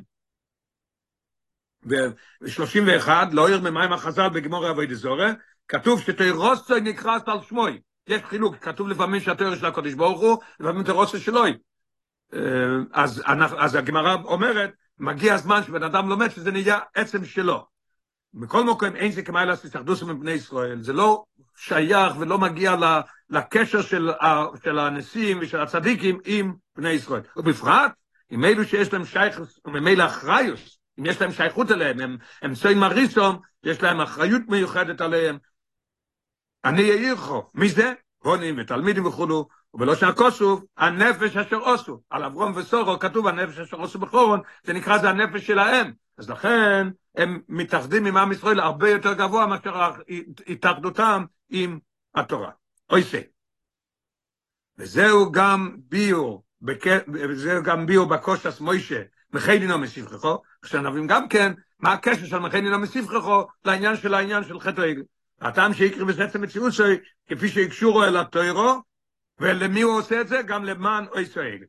ב-31, 1.88 3.10
לא 3.32 3.48
עיר 3.48 3.62
ממים 3.62 3.94
החז"ל 3.94 4.30
בגמור 4.30 4.70
אבוי 4.70 4.88
דזורי, 4.88 5.30
כתוב 5.70 6.02
שתוירוסו 6.02 6.80
נקרא 6.80 7.20
על 7.26 7.42
שמוי. 7.42 7.80
יש 8.08 8.22
חילוק, 8.24 8.56
כתוב 8.56 8.88
לפעמים 8.88 9.22
שהתוירו 9.22 9.56
של 9.56 9.66
הקודש 9.66 9.94
ברוך 9.94 10.22
הוא, 10.22 10.38
לפעמים 10.60 10.84
תוירוסו 10.84 11.20
שלוי. 11.20 11.54
אז, 12.94 13.24
אז 13.58 13.76
הגמרא 13.76 14.16
אומרת, 14.24 14.72
מגיע 15.00 15.34
הזמן 15.34 15.64
שבן 15.64 15.84
אדם 15.84 16.10
לומד 16.10 16.30
שזה 16.30 16.52
נהיה 16.52 16.80
עצם 16.96 17.26
שלו. 17.26 17.66
בכל 18.34 18.64
מקום 18.64 18.96
אין 18.96 19.12
זה 19.12 19.22
כמאי 19.22 19.46
לעשות 19.46 19.66
התאחדות 19.66 20.02
עם 20.02 20.20
בני 20.20 20.32
ישראל, 20.32 20.82
זה 20.82 20.94
לא 20.94 21.24
שייך 21.58 22.14
ולא 22.20 22.38
מגיע 22.38 22.76
לקשר 23.30 23.82
של, 23.82 24.12
של 24.64 24.80
הנשיאים 24.80 25.38
ושל 25.42 25.62
הצדיקים 25.62 26.20
עם 26.26 26.54
בני 26.78 26.90
ישראל. 26.90 27.22
ובפרט, 27.38 27.92
עם 28.30 28.46
אלו 28.46 28.66
שיש 28.66 28.94
להם 28.94 29.06
שייך, 29.06 29.42
וממילא 29.66 30.06
אחריוס, 30.06 30.80
אם 31.00 31.06
יש 31.06 31.22
להם 31.22 31.32
שייכות 31.32 31.72
אליהם, 31.72 32.00
הם, 32.00 32.18
הם 32.42 32.56
סוי 32.56 32.76
יש 33.64 33.84
להם 33.84 34.02
אחריות 34.02 34.42
מיוחדת 34.48 35.02
עליהם. 35.02 35.38
אני 36.66 36.92
אעירך, 36.92 37.32
מי 37.54 37.70
זה? 37.70 37.94
הונים 38.20 38.56
ותלמידים 38.58 39.06
וכולו, 39.06 39.48
ובלא 39.74 39.96
שהכוסוף, 39.96 40.64
הנפש 40.78 41.38
אשר 41.38 41.56
עושו. 41.56 42.00
על 42.10 42.24
אברום 42.24 42.54
וסורו 42.56 43.00
כתוב 43.00 43.28
הנפש 43.28 43.60
אשר 43.60 43.78
עושו 43.78 44.00
בחורון, 44.00 44.42
זה 44.64 44.74
נקרא 44.74 44.98
זה 44.98 45.10
הנפש 45.10 45.48
שלהם. 45.48 45.92
אז 46.18 46.30
לכן 46.30 46.88
הם 47.16 47.40
מתאחדים 47.50 48.06
עם 48.06 48.18
עם 48.18 48.32
ישראל 48.32 48.60
הרבה 48.60 48.90
יותר 48.90 49.14
גבוה 49.14 49.46
מאשר 49.46 49.92
התאחדותם 50.48 51.26
עם 51.50 51.80
התורה. 52.16 52.52
אוי 52.90 53.04
זה. 53.04 53.22
וזהו 54.78 55.32
גם 55.32 55.76
ביור, 55.90 56.44
וזהו 57.14 57.64
גם 57.64 57.86
ביור 57.86 58.06
בקושס 58.06 58.60
מוישה, 58.62 59.02
מחיינינו 59.34 59.78
מסיבככו, 59.78 60.42
כשנבין 60.62 61.08
גם 61.08 61.28
כן 61.28 61.54
מה 61.80 61.94
הקשר 61.94 62.26
של 62.26 62.40
מחיינינו 62.40 62.80
מסיבככו 62.80 63.48
לעניין 63.66 63.96
של 63.96 64.14
העניין 64.14 64.44
של 64.44 64.60
חטא 64.60 64.82
העגל. 64.82 65.02
הטעם 65.42 65.74
שיקרי 65.74 66.06
בסצם 66.06 66.42
מציאות 66.42 66.74
שלי, 66.74 66.98
כפי 67.30 67.50
שיקשורו 67.50 68.04
אל 68.04 68.18
התוירו, 68.18 68.82
ולמי 69.40 69.82
הוא 69.82 69.98
עושה 69.98 70.22
את 70.22 70.28
זה? 70.28 70.42
גם 70.42 70.66
למען 70.66 71.06
ישראל. 71.22 71.60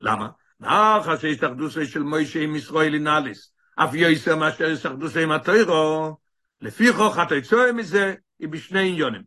למה? 0.00 0.28
מאחר 0.60 1.18
שהשתחדוסי 1.18 1.86
של 1.86 2.02
מוישה 2.02 2.40
עם 2.40 2.56
ישראל 2.56 2.98
נאליס, 2.98 3.52
אף 3.76 3.94
יויסר 3.94 4.36
מאשר 4.36 4.70
השתחדוסי 4.72 5.22
עם 5.22 5.32
התוירו, 5.32 6.16
לפי 6.60 6.92
חוך 6.92 7.18
התויצוי 7.18 7.72
מזה, 7.72 8.14
היא 8.38 8.48
בשני 8.48 8.88
עניונים. 8.88 9.22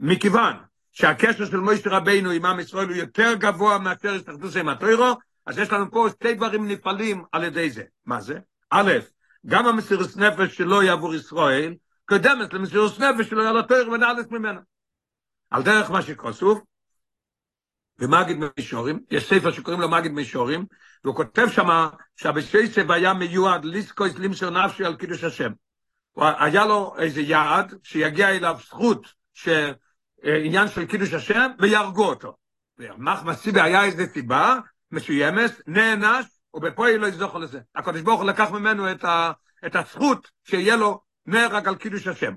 מכיוון 0.00 0.54
שהקשר 0.92 1.44
של 1.44 1.56
מוישה 1.56 1.90
רבינו 1.90 2.30
עם 2.30 2.44
עם 2.44 2.60
ישראל 2.60 2.88
הוא 2.88 2.96
יותר 2.96 3.34
גבוה 3.34 3.78
מאשר 3.78 4.14
השתחדוסי 4.14 4.60
עם 4.60 4.68
התוירו, 4.68 5.14
אז 5.46 5.58
יש 5.58 5.72
לנו 5.72 5.90
פה 5.90 6.08
שתי 6.10 6.34
דברים 6.34 6.68
נפעלים 6.68 7.24
על 7.32 7.44
ידי 7.44 7.70
זה. 7.70 7.82
מה 8.06 8.20
זה? 8.20 8.38
א', 8.70 8.92
גם 9.46 9.66
המסירות 9.66 10.16
נפש 10.16 10.56
שלו 10.56 10.82
יעבור 10.82 11.14
ישראל, 11.14 11.74
קודמת 12.08 12.54
למסירות 12.54 13.00
נפש 13.00 13.28
שלו 13.28 13.48
על 13.48 13.58
התוירו 13.58 13.92
ונאלס 13.92 14.26
ממנו. 14.30 14.60
על 15.50 15.62
דרך 15.62 15.90
מה 15.90 16.02
שכוסוף, 16.02 16.58
במגיד 17.98 18.36
מישורים, 18.56 19.00
יש 19.10 19.28
ספר 19.28 19.50
שקוראים 19.50 19.80
לו 19.80 19.88
מגיד 19.88 20.12
מישורים, 20.12 20.66
והוא 21.04 21.16
כותב 21.16 21.48
שמה 21.48 21.88
שהבשייסב 22.16 22.90
היה 22.90 23.14
מיועד 23.14 23.64
ליסקויס 23.64 24.14
לימסר 24.18 24.50
נפשי 24.50 24.84
על 24.84 24.96
קידוש 24.96 25.24
השם. 25.24 25.52
היה 26.16 26.66
לו 26.66 26.94
איזה 26.98 27.20
יעד 27.20 27.74
שיגיע 27.82 28.28
אליו 28.28 28.56
זכות 28.66 29.14
שעניין 29.34 30.68
של 30.68 30.86
קידוש 30.86 31.14
השם 31.14 31.50
ויהרגו 31.58 32.04
אותו. 32.04 32.36
ומח 32.78 33.22
מסיבי 33.22 33.60
היה 33.60 33.84
איזה 33.84 34.06
סיבה 34.06 34.58
מסוימת, 34.90 35.50
נענש, 35.66 36.26
ובפועל 36.54 36.96
לא 36.96 37.06
יזוכו 37.06 37.38
לזה. 37.38 37.60
הקדוש 37.74 38.00
ברוך 38.00 38.20
הוא 38.20 38.28
לקח 38.28 38.50
ממנו 38.50 38.90
את, 38.90 39.04
ה, 39.04 39.32
את 39.66 39.76
הזכות 39.76 40.30
שיהיה 40.44 40.76
לו 40.76 41.07
נהרג 41.28 41.68
על 41.68 41.74
קידוש 41.74 42.06
השם. 42.06 42.32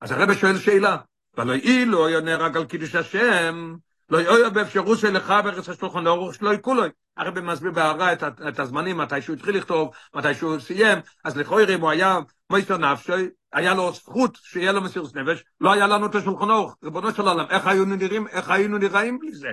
אז 0.00 0.12
הרב 0.12 0.34
שואל 0.34 0.58
שאלה, 0.58 0.96
ולא 1.38 1.52
אילו 1.52 2.08
יונה 2.08 2.36
רק 2.36 2.56
על 2.56 2.64
קידוש 2.64 2.94
השם, 2.94 3.74
לא 4.10 4.18
יהיה 4.18 4.50
באפשרות 4.50 4.98
של 4.98 5.16
לך 5.16 5.34
בארץ 5.44 5.68
השולחן 5.68 6.06
אורך 6.06 6.34
שלא 6.34 6.54
יקולוי. 6.54 6.88
הרב 7.16 7.40
מסביר 7.40 7.70
בהערה 7.70 8.12
את, 8.12 8.22
את 8.48 8.58
הזמנים, 8.58 8.96
מתי 8.96 9.22
שהוא 9.22 9.36
התחיל 9.36 9.56
לכתוב, 9.56 9.90
מתי 10.14 10.34
שהוא 10.34 10.58
סיים, 10.58 10.98
אז 11.24 11.36
לכאורה 11.36 11.74
אם 11.74 11.80
הוא 11.80 11.90
היה 11.90 12.18
מויסר 12.50 12.76
נפשי, 12.76 13.12
היה 13.52 13.74
לו 13.74 13.92
זכות 13.92 14.38
שיהיה 14.42 14.72
לו 14.72 14.80
מסירות 14.80 15.16
נפש, 15.16 15.44
לא 15.60 15.72
היה 15.72 15.86
לנו 15.86 16.06
את 16.06 16.14
השולחן 16.14 16.50
אורך. 16.50 16.74
ריבונו 16.84 17.14
של 17.14 17.28
עולם, 17.28 17.46
איך 17.50 17.66
היינו 17.66 17.96
נראים, 17.96 18.28
איך 18.28 18.50
היינו 18.50 18.78
נראים 18.78 19.18
בלי 19.18 19.34
זה? 19.34 19.48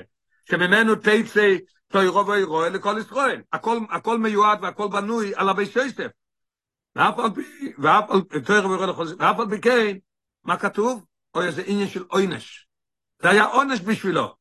שממנו 0.49 0.95
תצא 0.95 1.55
תוירו 1.87 2.27
ואירו 2.27 2.63
לכל 2.63 2.95
ישראל. 2.99 3.41
הכל, 3.53 3.77
הכל 3.89 4.17
מיועד 4.17 4.59
והכל 4.61 4.87
בנוי 4.87 5.31
על 5.35 5.49
הבי 5.49 5.65
שייסטף. 5.65 6.07
ואף 6.95 7.19
על 7.19 7.29
פי, 7.35 7.73
ואף 7.77 8.09
על 8.09 8.21
תוירו 8.39 8.69
ואירו 8.69 8.85
לכל 8.85 9.03
ישראל, 9.03 9.17
ואף 9.19 9.39
על 9.39 9.49
פי 9.49 9.61
כן, 9.61 9.97
מה 10.43 10.57
כתוב? 10.57 11.05
אוי, 11.35 11.45
איזה 11.45 11.63
עניין 11.65 11.87
של 11.87 12.03
עונש. 12.07 12.67
זה 13.21 13.29
היה 13.29 13.43
עונש 13.43 13.81
בשבילו. 13.81 14.35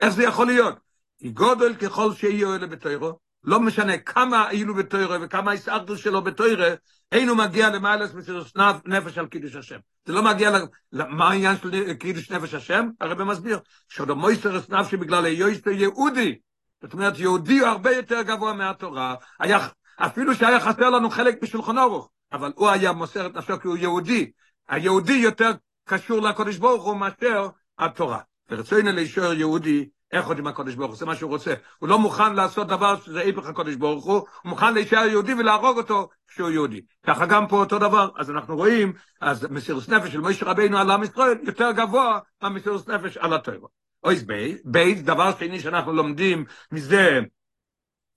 איך 0.00 0.08
זה 0.10 0.24
יכול 0.24 0.46
להיות? 0.46 0.78
כי 1.18 1.30
גודל 1.30 1.74
ככל 1.74 2.12
שיהיו 2.12 2.54
אלה 2.54 2.66
בתוירו, 2.66 3.18
לא 3.44 3.60
משנה 3.60 3.98
כמה 3.98 4.50
אילו 4.50 4.74
בתוירו 4.74 5.14
וכמה 5.20 5.54
יסערדו 5.54 5.96
שלו 5.96 6.22
בתוירו, 6.22 6.64
אינו 7.12 7.34
מגיע 7.34 7.70
למיילס 7.70 8.14
מסירות 8.14 8.56
נפש 8.84 9.18
על 9.18 9.26
קידוש 9.26 9.56
השם. 9.56 9.78
זה 10.06 10.12
לא 10.12 10.22
מגיע, 10.22 10.50
מה 10.92 11.28
העניין 11.30 11.56
של 11.56 11.94
קידוש 11.94 12.30
נפש 12.30 12.54
השם? 12.54 12.88
הרב 13.00 13.22
מסביר, 13.22 13.58
שעוד 13.88 14.10
המויסרס 14.10 14.70
נפשי 14.70 14.96
בגלל 14.96 15.24
היועסטו 15.24 15.70
יהודי, 15.70 16.38
זאת 16.82 16.92
אומרת, 16.92 17.18
יהודי 17.18 17.58
הוא 17.58 17.68
הרבה 17.68 17.90
יותר 17.90 18.22
גבוה 18.22 18.52
מהתורה, 18.52 19.14
היה, 19.38 19.68
אפילו 19.98 20.34
שהיה 20.34 20.60
חסר 20.60 20.90
לנו 20.90 21.10
חלק 21.10 21.42
בשולחן 21.42 21.78
אורוך, 21.78 22.10
אבל 22.32 22.52
הוא 22.56 22.68
היה 22.68 22.92
מוסר 22.92 23.26
את 23.26 23.34
נפשו 23.34 23.60
כי 23.60 23.68
הוא 23.68 23.76
יהודי. 23.76 24.30
היהודי 24.68 25.12
יותר 25.12 25.50
קשור 25.88 26.20
לקודש 26.20 26.56
ברוך 26.56 26.84
הוא 26.84 26.96
מאשר 26.96 27.48
התורה. 27.78 28.18
ורצוינו 28.50 28.92
להישאר 28.92 29.32
יהודי, 29.32 29.88
איך 30.12 30.26
עוד 30.26 30.38
עם 30.38 30.46
הקודש 30.46 30.74
ברוך 30.74 30.90
הוא, 30.90 30.98
זה 30.98 31.06
מה 31.06 31.16
שהוא 31.16 31.30
רוצה. 31.30 31.54
הוא 31.78 31.88
לא 31.88 31.98
מוכן 31.98 32.34
לעשות 32.34 32.66
דבר 32.66 32.96
שזה 32.96 33.20
איפך 33.20 33.46
הקודש 33.46 33.74
ברוך 33.74 34.04
הוא, 34.04 34.14
הוא 34.14 34.26
מוכן 34.44 34.74
להישאר 34.74 35.06
יהודי 35.06 35.34
ולהרוג 35.34 35.76
אותו 35.76 36.08
כשהוא 36.28 36.50
יהודי. 36.50 36.80
ככה 37.06 37.26
גם 37.26 37.46
פה 37.46 37.56
אותו 37.56 37.78
דבר, 37.78 38.08
אז 38.16 38.30
אנחנו 38.30 38.56
רואים, 38.56 38.92
אז 39.20 39.46
מסירוס 39.50 39.88
נפש 39.88 40.12
של 40.12 40.20
מוישה 40.20 40.46
רבינו 40.46 40.78
על 40.78 40.90
עם 40.90 41.02
ישראל 41.02 41.38
יותר 41.42 41.72
גבוה 41.72 42.18
מהמסירוס 42.42 42.88
נפש 42.88 43.16
על 43.16 43.32
הטבע. 43.32 43.66
אויס 44.04 44.22
בי, 44.22 44.56
בי, 44.64 44.94
דבר 44.94 45.32
שני 45.38 45.60
שאנחנו 45.60 45.92
לומדים 45.92 46.44
מזה, 46.72 47.20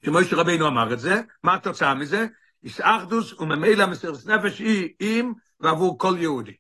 שמוישה 0.06 0.36
רבינו 0.36 0.68
אמר 0.68 0.94
את 0.94 1.00
זה, 1.00 1.22
מה 1.44 1.54
התוצאה 1.54 1.94
מזה? 1.94 2.28
איסאחדוס 2.64 3.34
וממילא 3.34 3.86
מסירוס 3.86 4.28
נפש 4.28 4.60
היא 4.60 4.90
עם 5.00 5.34
ועבור 5.60 5.98
כל 5.98 6.16
יהודי. 6.18 6.54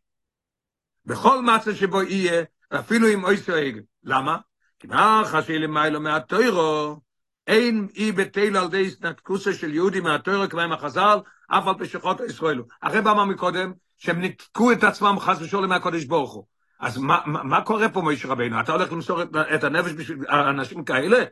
בכל 1.06 1.42
מצב 1.42 1.74
שבו 1.74 2.02
יהיה, 2.04 2.44
אפילו 2.80 3.08
עם 3.08 3.24
אויסו 3.24 3.54
עגל. 3.54 3.82
למה? 4.04 4.38
כי 4.80 4.88
מה 4.88 5.22
חשי 5.26 5.60
למיילו 5.60 6.02
מהתוירו, 6.02 7.00
אין 7.48 7.88
אי 7.96 8.12
בטל 8.12 8.58
על 8.58 8.68
די 8.68 8.88
התנתקוסה 8.88 9.54
של 9.54 9.74
יהודי 9.74 10.00
מהתוירו 10.00 10.50
כמו 10.50 10.62
עם 10.62 10.72
החז"ל, 10.72 11.20
אף 11.48 11.68
על 11.68 11.74
פשחות 11.80 12.20
ישראלו. 12.20 12.64
הרב 12.82 13.08
אמר 13.08 13.26
מקודם, 13.26 13.74
שהם 13.98 14.22
ניתקו 14.22 14.72
את 14.72 14.84
עצמם 14.84 15.16
חס 15.20 15.42
ושלום 15.42 15.70
מהקודש 15.70 16.06
ברוך 16.06 16.34
הוא. 16.34 16.46
אז 16.80 16.98
מה, 16.98 17.20
מה, 17.26 17.44
מה 17.44 17.62
קורה 17.62 17.90
פה 17.90 18.02
מוישה 18.02 18.28
רבינו? 18.28 18.60
אתה 18.60 18.72
הולך 18.72 18.92
למסור 18.92 19.22
את, 19.22 19.30
את 19.56 19.64
הנפש 19.64 19.92
בשביל 19.92 20.26
אנשים 20.30 20.84
כאלה? 20.84 21.24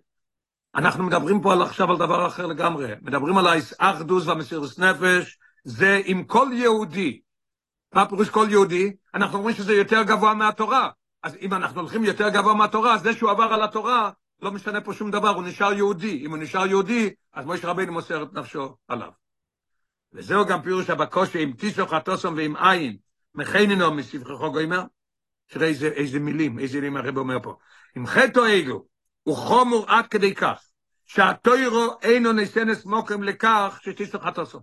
אנחנו 0.76 1.04
מדברים 1.04 1.42
פה 1.42 1.54
על, 1.54 1.62
עכשיו 1.62 1.92
על 1.92 1.98
דבר 1.98 2.28
אחר 2.28 2.46
לגמרי. 2.46 2.94
מדברים 3.02 3.38
על 3.38 3.48
האחדוס 3.80 4.28
והמסירות 4.28 4.80
נפש, 4.80 5.38
זה 5.64 6.02
עם 6.06 6.24
כל 6.24 6.48
יהודי. 6.54 7.22
מה 7.94 8.06
פירוש 8.06 8.30
כל 8.30 8.48
יהודי? 8.50 8.94
אנחנו 9.14 9.38
אומרים 9.38 9.56
שזה 9.56 9.74
יותר 9.74 10.04
גבוה 10.04 10.34
מהתורה. 10.34 10.90
אז 11.24 11.36
אם 11.42 11.54
אנחנו 11.54 11.82
הולכים 11.82 12.04
יותר 12.04 12.30
גבוה 12.30 12.54
מהתורה, 12.54 12.94
אז 12.94 13.02
זה 13.02 13.14
שהוא 13.14 13.32
עבר 13.32 13.44
על 13.44 13.64
התורה, 13.64 14.12
לא 14.42 14.52
משנה 14.52 14.82
פה 14.82 14.94
שום 14.94 15.12
דבר, 15.12 15.30
הוא 15.30 15.44
נשאר 15.44 15.74
יהודי. 15.74 16.26
אם 16.26 16.30
הוא 16.30 16.38
נשאר 16.38 16.68
יהודי, 16.68 17.10
אז 17.34 17.46
מוישה 17.46 17.68
רבינו 17.68 17.94
מוסר 17.94 18.24
את 18.24 18.34
נפשו 18.34 18.76
עליו. 18.88 19.10
וזהו 20.14 20.46
גם 20.46 20.62
פירוש 20.62 20.90
הבקושי 20.90 21.44
עם 21.44 21.54
טיסו 21.54 21.88
חטוסום 21.88 22.36
ועם 22.38 22.56
עין, 22.56 22.98
מכנינו 23.36 23.94
מסבכו 23.94 24.52
גוימר, 24.52 24.84
תראה 25.48 25.68
איזה, 25.68 25.88
איזה 25.88 26.20
מילים, 26.20 26.60
איזה 26.60 26.78
מילים 26.78 26.98
הרב 26.98 27.18
אומר 27.18 27.38
פה. 27.44 27.56
עם 27.96 28.08
חטא 28.08 28.40
אלו, 28.40 28.86
הוא 29.24 29.38
חומור 29.38 29.86
עד 29.88 30.08
כדי 30.08 30.36
כך, 30.36 30.62
שהתוירו 31.06 31.98
אינו 32.02 32.34
נסנס 32.34 32.86
מוקם 32.86 33.24
לכך 33.24 33.80
שטיסו 33.82 34.20
חטוסום. 34.20 34.62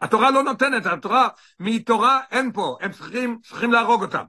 התורה 0.00 0.30
לא 0.30 0.42
נותנת, 0.42 0.86
התורה, 0.86 1.28
מתורה 1.60 2.20
אין 2.30 2.52
פה, 2.52 2.76
הם 2.80 2.92
צריכים, 2.92 3.38
צריכים 3.42 3.72
להרוג 3.72 4.02
אותם. 4.02 4.24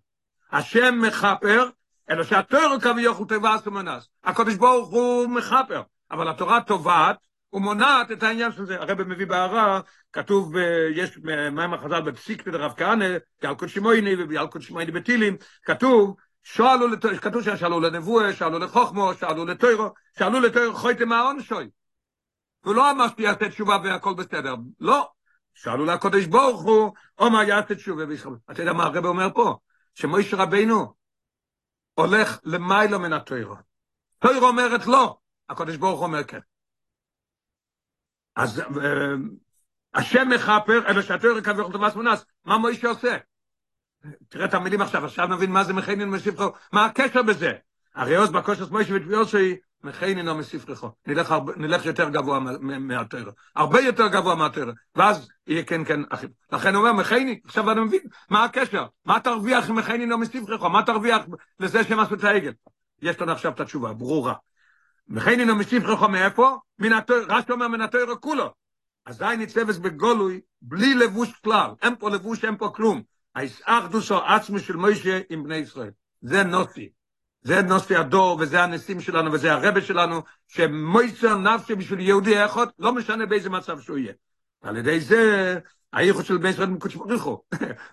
השם 0.51 0.99
מחפר, 1.01 1.69
אלא 2.09 2.23
שהתוירו 2.23 2.79
כביכול 2.79 3.27
טובה 3.27 3.55
סומנס. 3.63 4.09
הקדוש 4.23 4.55
ברוך 4.55 4.89
הוא 4.89 5.27
מחפר, 5.27 5.81
אבל 6.11 6.29
התורה 6.29 6.61
טובעת, 6.61 7.17
ומונעת 7.53 8.11
את 8.11 8.23
העניין 8.23 8.51
של 8.51 8.65
זה. 8.65 8.79
הרב 8.79 9.03
מביא 9.03 9.27
בהערה, 9.27 9.79
כתוב, 10.13 10.53
יש 10.95 11.17
מים 11.51 11.73
החז"ל 11.73 12.01
בפסיק 12.01 12.47
בדרב 12.47 12.73
כהנא, 12.77 13.05
מויני 13.81 14.15
ועל 14.29 14.47
קודשי 14.47 14.73
מויני 14.73 14.91
בטילים, 14.91 15.37
כתוב, 15.63 16.15
שאלו, 16.43 16.85
כתוב 17.21 17.41
ששאלו 17.41 17.79
לנבואה, 17.79 18.33
שאלו 18.33 18.59
לחוכמו, 18.59 19.13
שאלו 19.13 19.45
לתוירו, 19.45 19.89
שאלו 20.17 20.39
לתוירו 20.39 20.75
חויתם 20.75 21.09
מהעונשוי. 21.09 21.69
הוא 22.65 22.75
לא 22.75 22.91
אמר 22.91 23.07
שתעשה 23.07 23.49
תשובה 23.49 23.77
והכל 23.83 24.13
בסדר, 24.13 24.55
לא. 24.79 25.09
שאלו 25.53 25.85
לקודש 25.85 26.25
ברוך 26.25 26.61
הוא, 26.61 26.93
אומר 27.19 27.41
יעשה 27.41 27.75
תשובה 27.75 28.03
וישראל. 28.07 28.35
אתה 28.51 28.61
יודע 28.61 28.73
מה 28.73 28.83
הרב 28.83 29.05
אומר 29.05 29.27
פה? 29.33 29.57
שמויש 29.95 30.33
רבינו 30.33 30.93
הולך 31.93 32.39
למיילו 32.43 32.99
מן 32.99 33.13
התוירו. 33.13 33.55
תוירו 34.19 34.47
אומרת 34.47 34.87
לא, 34.87 35.17
הקודש 35.49 35.75
ברוך 35.75 36.01
אומר 36.01 36.23
כן. 36.23 36.39
אז 38.35 38.61
השם 39.93 40.29
מכפר, 40.29 40.87
אלא 40.87 41.01
שהתוירו 41.01 41.43
כביכול 41.43 41.71
תומאס 41.71 41.95
מונס, 41.95 42.25
מה 42.45 42.57
מוישה 42.57 42.87
עושה? 42.87 43.17
תראה 44.33 44.45
את 44.45 44.53
המילים 44.53 44.81
עכשיו, 44.81 45.05
עכשיו 45.05 45.27
נבין 45.27 45.51
מה 45.51 45.63
זה 45.63 45.73
מכנין 45.73 46.09
מסיפחו, 46.09 46.49
מה 46.71 46.85
הקשר 46.85 47.23
בזה? 47.23 47.51
הרי 47.95 48.15
עוז 48.15 48.29
בקושס 48.29 48.69
מוישה 48.69 48.95
ותביאוסי, 48.95 49.55
מכנין 49.83 50.29
או 50.29 50.35
מסיפחו. 50.35 50.89
נלך, 51.07 51.35
נלך 51.57 51.85
יותר 51.85 52.09
גבוה 52.09 52.39
מהתוירו, 52.59 53.31
הרבה 53.55 53.81
יותר 53.81 54.07
גבוה 54.07 54.35
מהתוירו, 54.35 54.71
ואז 54.95 55.29
יהיה 55.47 55.63
כן 55.63 55.85
כן 55.85 55.99
אחים. 56.09 56.29
לכן 56.51 56.75
הוא 56.75 56.87
אומר, 56.87 57.01
מכנין, 57.01 57.39
עכשיו 57.45 57.71
אני 57.71 57.81
מבין, 57.81 57.99
מה 58.29 58.43
הקשר? 58.43 58.85
מה 59.05 59.19
תרוויח 59.19 59.69
מכנין 59.69 60.11
או 60.11 60.17
מסיפחו? 60.17 60.69
מה 60.69 60.83
תרוויח 60.83 61.21
לזה 61.59 61.83
שהם 61.83 61.99
עשו 61.99 62.15
את 62.15 62.23
העגל? 62.23 62.53
יש 63.01 63.21
לנו 63.21 63.31
עכשיו 63.31 63.51
את 63.51 63.59
התשובה, 63.59 63.93
ברורה. 63.93 64.33
מכנין 65.07 65.49
או 65.49 65.55
מסיפחו 65.55 66.07
מאיפה? 66.09 66.57
מן 66.79 66.93
התוירו, 66.93 67.25
רש"י 67.29 67.51
אומר 67.51 67.67
מן 67.67 67.81
התוירו 67.81 68.21
כולו. 68.21 68.53
אזי 69.05 69.37
ניצבס 69.37 69.77
בגולוי, 69.77 70.41
בלי 70.61 70.93
לבוש 70.93 71.33
כלל, 71.43 71.71
אין 71.81 71.95
פה 71.95 72.09
לבוש, 72.09 72.45
אין 72.45 72.57
פה 72.57 72.71
כלום. 72.75 73.12
האיסאחדוס 73.35 74.11
או 74.11 74.17
עצמי 74.17 74.59
של 74.59 74.75
מוישה 74.75 75.19
עם 75.29 75.43
בני 75.43 75.55
ישראל. 75.55 75.91
זה 76.21 76.43
נוסי. 76.43 76.89
זה 77.41 77.61
נוסי 77.61 77.95
הדור, 77.95 78.37
וזה 78.39 78.63
הניסים 78.63 79.01
שלנו, 79.01 79.31
וזה 79.31 79.53
הרבה 79.53 79.81
שלנו, 79.81 80.21
שמויסר 80.47 81.37
נפשי 81.37 81.75
בשביל 81.75 81.99
יהודי 81.99 82.45
אחד, 82.45 82.67
לא 82.79 82.93
משנה 82.93 83.25
באיזה 83.25 83.49
מצב 83.49 83.79
שהוא 83.79 83.97
יהיה. 83.97 84.13
על 84.61 84.77
ידי 84.77 84.99
זה, 84.99 85.59
הייחוד 85.93 86.25
של 86.25 86.37
בני 86.37 86.49
ישראל 86.49 86.69
מקודש 86.69 86.95
בריחו. 86.95 87.41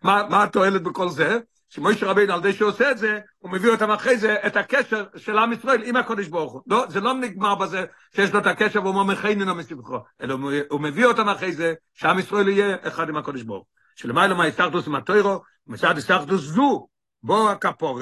מה, 0.02 0.42
התועלת 0.42 0.82
בכל 0.82 1.08
זה? 1.08 1.38
שמוישה 1.68 2.06
רבינו, 2.06 2.32
על 2.32 2.38
ידי 2.38 2.52
שהוא 2.52 2.70
עושה 2.70 2.90
את 2.90 2.98
זה, 2.98 3.18
הוא 3.38 3.50
מביא 3.50 3.70
אותם 3.70 3.90
אחרי 3.90 4.18
זה, 4.18 4.36
את 4.46 4.56
הקשר 4.56 5.04
של 5.16 5.38
עם 5.38 5.52
ישראל 5.52 5.82
עם 5.84 5.96
הקודש 5.96 6.26
ברוך 6.28 6.52
הוא. 6.52 6.62
לא, 6.66 6.84
זה 6.88 7.00
לא 7.00 7.14
נגמר 7.14 7.54
בזה 7.54 7.84
שיש 8.16 8.32
לו 8.32 8.40
את 8.40 8.46
הקשר 8.46 8.80
והוא 8.82 8.94
אומר 8.94 9.12
מכנינו 9.12 9.54
מסבכו, 9.54 9.98
אלא 10.22 10.36
הוא 10.70 10.80
מביא 10.80 11.06
אותם 11.06 11.28
אחרי 11.28 11.52
זה, 11.52 11.74
שעם 11.94 12.18
ישראל 12.18 12.48
יהיה 12.48 12.76
אחד 12.82 13.08
עם 13.08 13.16
הקודש 13.16 13.42
ברוך 13.42 13.58
הוא. 13.58 13.79
שלמעלה 14.00 14.34
מהאיסטרטוס 14.34 14.86
עם 14.86 14.94
התוירו, 14.94 15.42
מצד 15.66 15.96
איסטרטוס 15.96 16.40
זו, 16.40 16.86
בו 17.22 17.50
הכפור, 17.50 18.00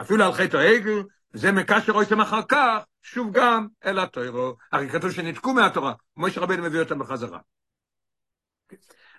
אפילו 0.00 0.24
על 0.24 0.32
חטא 0.32 0.56
העגל, 0.56 1.02
זה 1.32 1.52
מקשר 1.52 1.92
רויסם 1.92 2.20
אחר 2.20 2.42
כך, 2.48 2.78
שוב 3.02 3.32
גם 3.32 3.66
אל 3.84 3.98
התוירו. 3.98 4.56
הרי 4.72 4.88
כתוב 4.88 5.10
שניתקו 5.10 5.54
מהתורה, 5.54 5.92
משה 6.16 6.40
רבינו 6.40 6.62
מביא 6.62 6.80
אותם 6.80 6.98
בחזרה. 6.98 7.38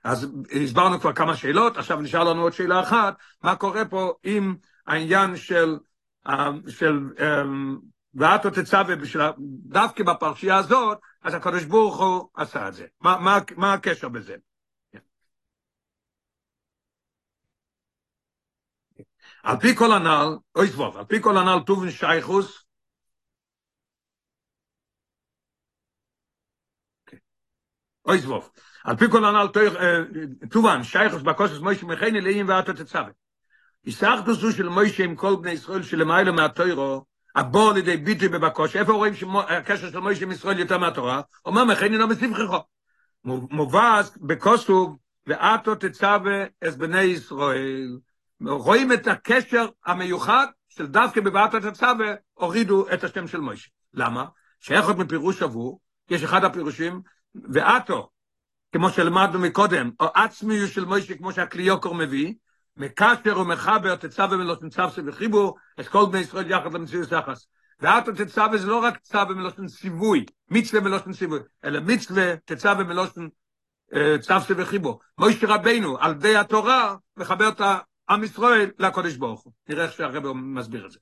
אז 0.04 0.28
הסברנו 0.64 1.00
כבר 1.00 1.14
כמה 1.14 1.36
שאלות, 1.36 1.78
עכשיו 1.78 2.02
נשאר 2.02 2.24
לנו 2.24 2.42
עוד 2.42 2.54
שאלה 2.54 2.80
אחת, 2.80 3.16
מה 3.44 3.56
קורה 3.56 3.86
פה 3.86 4.14
עם 4.24 4.56
העניין 4.88 5.36
של, 5.36 5.78
של 6.68 7.00
ואתו 8.14 8.50
תצווה, 8.50 8.96
דווקא 9.66 10.04
בפרשייה 10.04 10.58
הזאת, 10.58 10.98
אז 11.24 11.34
הקדוש 11.34 11.64
ברוך 11.64 12.00
הוא 12.00 12.30
עשה 12.36 12.68
את 12.68 12.74
זה. 12.74 12.86
מה, 13.02 13.18
מה, 13.20 13.38
מה 13.58 13.74
הקשר 13.74 14.10
בזה? 14.10 14.36
על 19.44 19.58
פי 19.60 19.76
כל 19.76 19.92
הנ"ל, 19.92 20.38
אוי 20.56 20.68
סבוב, 20.68 20.98
על 20.98 21.06
פי 21.06 21.22
כל 21.22 21.38
הנ"ל 21.38 21.60
טובן 21.66 21.92
שייכוס, 21.92 22.66
אוי 28.06 28.22
סבוב, 28.22 28.52
על 28.84 28.98
פי 28.98 29.06
כל 29.12 29.26
הנ"ל 29.26 29.48
טובן 30.52 30.84
שייכוס 30.84 31.22
בקוסס 31.22 31.60
מויש 31.60 31.84
מכני 31.84 32.22
לאים 32.22 32.50
ואתו 32.50 32.74
תצווה. 32.74 33.10
יסח 33.86 34.20
דוסו 34.26 34.52
של 34.52 34.70
מוישה 34.70 35.04
עם 35.04 35.16
כל 35.16 35.36
בני 35.42 35.52
ישראל 35.52 35.84
שלמיילו 35.84 36.34
מהתוירו, 36.34 37.06
הבוא 37.36 37.74
לידי 37.74 37.98
ביטוי 37.98 38.28
בבקוש, 38.28 38.76
איפה 38.76 38.92
רואים 38.94 39.16
שהקשר 39.16 39.92
של 39.92 40.00
מוישה 40.00 40.26
עם 40.26 40.32
ישראל 40.32 40.60
יותר 40.60 40.78
מהתורה? 40.78 41.22
אומר 41.46 41.66
מכן 41.66 41.94
אינו 41.94 42.08
מסבכך. 42.08 42.58
מובס 43.24 44.18
בקוסוב, 44.18 44.98
ואתו 45.28 45.76
תצווה 45.76 46.44
את 46.68 46.78
בני 46.78 47.02
ישראל. 47.02 47.98
רואים 48.42 48.94
את 48.94 49.08
הקשר 49.08 49.68
המיוחד 49.86 50.48
של 50.70 50.88
דווקא 50.88 51.22
בבעת 51.22 51.54
התצווה, 51.54 52.14
הורידו 52.34 52.86
את 52.94 53.04
השם 53.04 53.28
של 53.28 53.40
מוישה. 53.40 53.70
למה? 53.94 54.26
שאיכות 54.60 54.98
מפירוש 54.98 55.42
עבור, 55.42 55.80
יש 56.10 56.24
אחד 56.24 56.44
הפירושים, 56.44 57.02
ואתו, 57.36 58.10
כמו 58.72 58.90
שלמדנו 58.90 59.40
מקודם, 59.40 59.92
או 60.00 60.08
עצמיות 60.14 60.70
של 60.70 60.86
מוישה, 60.86 61.18
כמו 61.18 61.34
שהקליוקור 61.34 61.96
מביא, 61.96 62.34
מקשר 62.78 63.40
ומחבר 63.40 63.96
תצווה 63.96 64.38
מלושן 64.38 64.70
צווסה 64.70 65.02
וחיבור, 65.06 65.58
את 65.80 65.88
כל 65.88 66.06
בני 66.12 66.20
ישראל 66.20 66.52
יחד 66.52 66.74
למציאות 66.74 67.12
יחס. 67.12 67.48
ואתו 67.80 68.12
תצווה 68.12 68.58
זה 68.58 68.68
לא 68.68 68.78
רק 68.78 68.98
צווה 68.98 69.36
מלושן 69.36 69.68
ציווי, 69.68 70.26
מצווה 70.50 70.82
מלושן 70.82 71.14
ציווי, 71.14 71.40
אלא 71.64 71.80
מצווה 71.80 72.36
תצווה 72.46 72.84
מלושן 72.84 73.28
צווסה 74.22 74.54
וחיבור. 74.58 75.00
מוישה 75.18 75.48
רבנו, 75.48 75.98
על 76.00 76.14
די 76.14 76.38
התורה, 76.38 76.96
מחבר 77.18 77.50
את 77.50 77.62
עם 78.10 78.24
ישראל 78.24 78.72
לקודש 78.80 79.16
ברוך 79.16 79.42
הוא. 79.42 79.54
נראה 79.70 79.84
איך 79.84 79.94
שהרב 79.94 80.32
מסביר 80.32 80.86
את 80.86 80.92
זה. 80.92 81.00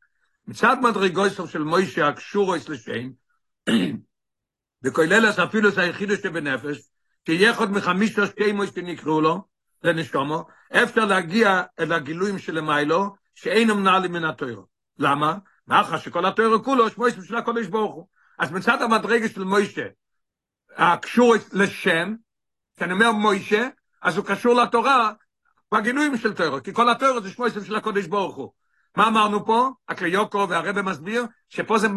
מצד 0.48 0.78
מדרגויסו 0.82 1.48
של 1.48 1.63
מוישה 1.63 2.08
הקשורויס 2.08 2.70
לשם, 2.70 3.10
וכוללס 4.84 5.39
אפילו 5.39 5.72
זה 5.72 5.82
היחידו 5.82 6.15
שבנפש, 6.15 6.78
כיחוד 7.26 7.72
מחמישה 7.72 8.28
שכימו 8.28 8.67
שנקראו 8.67 9.22
לו, 9.22 9.43
לנשומו, 9.84 10.46
אפשר 10.72 11.06
להגיע 11.06 11.63
אל 11.80 11.93
הגילויים 11.93 12.39
של 12.39 12.62
מיילו, 12.62 13.15
שאין 13.36 13.72
מנהלים 13.72 14.12
מן 14.12 14.24
התוירו. 14.24 14.65
למה? 15.00 15.38
מאחר 15.67 15.98
שכל 15.98 16.26
התוירו 16.26 16.63
כולו, 16.63 16.89
שמויס 16.89 17.15
בשביל 17.15 17.38
הקודש 17.38 17.67
ברוך 17.67 17.96
הוא. 17.96 18.08
אז 18.39 18.52
מצד 18.52 18.82
המדרגה 18.82 19.30
של 19.30 19.43
מוישה, 19.43 19.88
הקשור 20.78 21.36
לשם, 21.54 22.13
כשאני 22.76 22.93
אומר 22.93 23.12
מוישה, 23.12 23.67
אז 24.02 24.17
הוא 24.17 24.26
קשור 24.26 24.56
לתורה, 24.56 25.12
בגילויים 25.73 26.17
של 26.17 26.34
תוירו, 26.34 26.63
כי 26.63 26.73
כל 26.73 26.89
התוירו 26.89 27.21
זה 27.21 27.30
שמויס 27.30 27.53
בשביל 27.53 27.75
הקודש 27.75 28.06
ברוך 28.06 28.36
הוא. 28.36 28.51
מה 28.97 29.08
אמרנו 29.08 29.45
פה? 29.45 29.69
הקריוקו 29.89 30.49
והרבא 30.49 30.82
מסביר 30.82 31.25
שפה 31.49 31.77
זה 31.77 31.88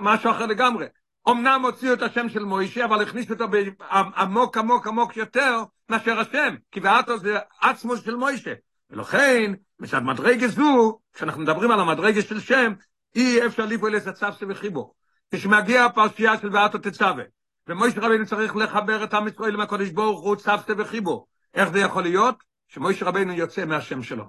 משהו 0.00 0.30
אחר 0.30 0.46
לגמרי. 0.46 0.86
אמנם 1.28 1.60
הוציאו 1.64 1.94
את 1.94 2.02
השם 2.02 2.28
של 2.28 2.44
מוישה, 2.44 2.84
אבל 2.84 3.02
הכניסו 3.02 3.32
אותו 3.32 3.44
עמוק 4.16 4.56
עמוק 4.56 4.86
עמוק 4.86 5.16
יותר 5.16 5.62
מאשר 5.88 6.20
השם, 6.20 6.54
כי 6.72 6.80
ואתו 6.80 7.18
זה 7.18 7.38
עצמו 7.60 7.96
של 7.96 8.14
מוישה. 8.14 8.52
ולכן, 8.90 9.52
מצד 9.80 10.02
מדרגה 10.02 10.48
זו, 10.48 10.98
כשאנחנו 11.12 11.42
מדברים 11.42 11.70
על 11.70 11.80
המדרגה 11.80 12.22
של 12.22 12.40
שם, 12.40 12.72
אי 13.16 13.46
אפשר 13.46 13.66
לפעול 13.66 13.96
את 13.96 14.06
הצווסה 14.06 14.46
וחיבור. 14.48 14.94
כשמגיע 15.34 15.84
הפרשייה 15.84 16.38
של 16.38 16.48
ואתו 16.52 16.78
תצווה, 16.78 17.24
ומוישה 17.68 18.00
רבינו 18.00 18.26
צריך 18.26 18.56
לחבר 18.56 19.04
את 19.04 19.14
עם 19.14 19.28
ישראל 19.28 19.54
עם 19.54 19.60
הקודש 19.60 19.88
ברוך 19.88 20.20
הוא 20.20 20.36
צווסה 20.36 20.72
וחיבור. 20.78 21.26
איך 21.54 21.68
זה 21.68 21.80
יכול 21.80 22.02
להיות? 22.02 22.49
שמוישה 22.70 23.04
רבינו 23.06 23.32
יוצא 23.32 23.64
מהשם 23.64 24.02
שלו. 24.02 24.24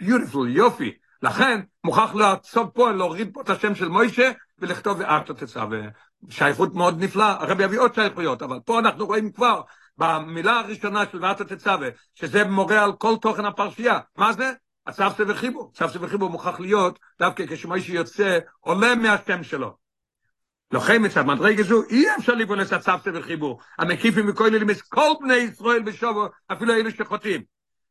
ביוטיפול, 0.00 0.56
יופי. 0.56 0.92
לכן 1.22 1.60
מוכרח 1.84 2.14
לעצוב 2.14 2.68
פה, 2.68 2.90
להוריד 2.90 3.30
פה 3.34 3.40
את 3.40 3.50
השם 3.50 3.74
של 3.74 3.88
מוישה 3.88 4.30
ולכתוב 4.58 4.98
ואתו 5.00 5.34
תצווה. 5.34 5.78
שייכות 6.28 6.74
מאוד 6.74 7.02
נפלאה, 7.02 7.36
הרב 7.40 7.60
יביא 7.60 7.80
עוד 7.80 7.94
שייכויות, 7.94 8.42
אבל 8.42 8.60
פה 8.64 8.78
אנחנו 8.78 9.06
רואים 9.06 9.32
כבר 9.32 9.60
במילה 9.98 10.58
הראשונה 10.60 11.04
של 11.12 11.24
ואתו 11.24 11.44
תצווה, 11.44 11.88
שזה 12.14 12.44
מורה 12.44 12.84
על 12.84 12.92
כל 12.92 13.14
תוכן 13.20 13.44
הפרשייה. 13.44 13.98
מה 14.16 14.32
זה? 14.32 14.52
הצווסה 14.86 15.22
וחיבור. 15.28 15.70
צווסה 15.74 15.98
וחיבור 16.02 16.30
מוכרח 16.30 16.60
להיות 16.60 16.98
דווקא 17.18 17.44
כשמוישה 17.48 17.92
יוצא, 17.92 18.38
עולה 18.60 18.94
מהשם 18.94 19.42
שלו. 19.42 19.81
לכן 20.72 21.04
מצד 21.04 21.26
מדרגה 21.26 21.62
זו, 21.62 21.82
אי 21.90 22.06
אפשר 22.18 22.34
להיכנס 22.34 22.72
הצווסה 22.72 23.10
וחיבור. 23.14 23.60
המקיפים 23.78 24.28
וכוללים 24.28 24.70
את 24.70 24.80
כל 24.80 25.12
בני 25.20 25.34
ישראל 25.34 25.82
בשובו, 25.82 26.26
אפילו 26.52 26.74
אלו 26.74 26.90
שחוטאים. 26.90 27.42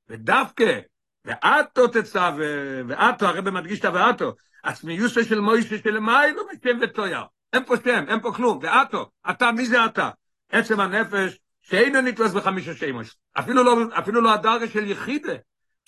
ודווקא 0.10 0.80
ואתו 1.26 1.88
תצווה, 1.88 2.36
ואתו, 2.88 3.26
הרב 3.26 3.50
מדגיש 3.50 3.80
את 3.80 3.86
הוואתו, 3.86 4.34
עצמיוסו 4.63 5.24
של 5.24 5.39
מוישה 5.39 5.78
שלמיילו 5.78 6.41
בשם 6.48 6.78
ותויר. 6.82 7.22
אין 7.54 7.65
פה 7.65 7.76
שם, 7.84 8.04
אין 8.08 8.20
פה 8.22 8.32
כלום, 8.32 8.60
ואתו, 8.62 9.10
אתה, 9.30 9.52
מי 9.52 9.65
זה 9.65 9.86
אתה? 9.86 10.10
עצם 10.52 10.80
הנפש, 10.80 11.39
שאינו 11.62 12.02
נתפס 12.02 12.34
בחמישה 12.34 12.76
שמש. 12.76 13.15
אפילו 13.39 13.63
לא, 13.63 13.78
אפילו 14.00 14.22
לא 14.22 14.34
הדרגה 14.34 14.67
של 14.67 14.91
יחידה, 14.91 15.34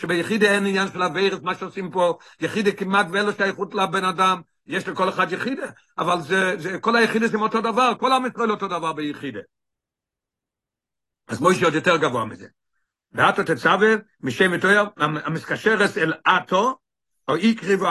שביחידה 0.02 0.52
אין 0.52 0.66
עניין 0.66 0.88
של 0.94 1.02
הווירס, 1.02 1.40
מה 1.42 1.56
שעושים 1.56 1.92
פה, 1.92 2.18
יחידה 2.40 2.72
כמעט 2.72 3.08
ואין 3.12 3.26
לו 3.26 3.32
שייכות 3.32 3.76
לבן 3.76 4.06
אדם, 4.06 4.42
יש 4.68 4.88
לכל 4.88 5.10
אחד 5.10 5.32
יחידה, 5.32 5.68
אבל 5.98 6.22
זה, 6.22 6.56
זה, 6.58 6.80
כל 6.80 6.96
היחידה 6.96 7.28
זה 7.28 7.38
אותו 7.38 7.62
דבר, 7.62 7.92
כל 8.00 8.14
עם 8.14 8.26
ישראל 8.26 8.52
אותו 8.52 8.68
דבר 8.68 8.94
ביחידה. 8.94 9.40
אז 11.28 11.42
מוישה 11.42 11.66
עוד 11.66 11.74
יותר 11.74 11.98
גבוה 11.98 12.26
מזה. 12.26 12.48
ואתו 13.12 13.44
תצווה 13.44 13.96
משם 14.22 14.52
ותויר, 14.54 14.84
המתקשרת 14.98 15.98
אל 15.98 16.14
אתו, 16.14 16.78
או 17.28 17.36
אי 17.36 17.56
קריבו 17.56 17.88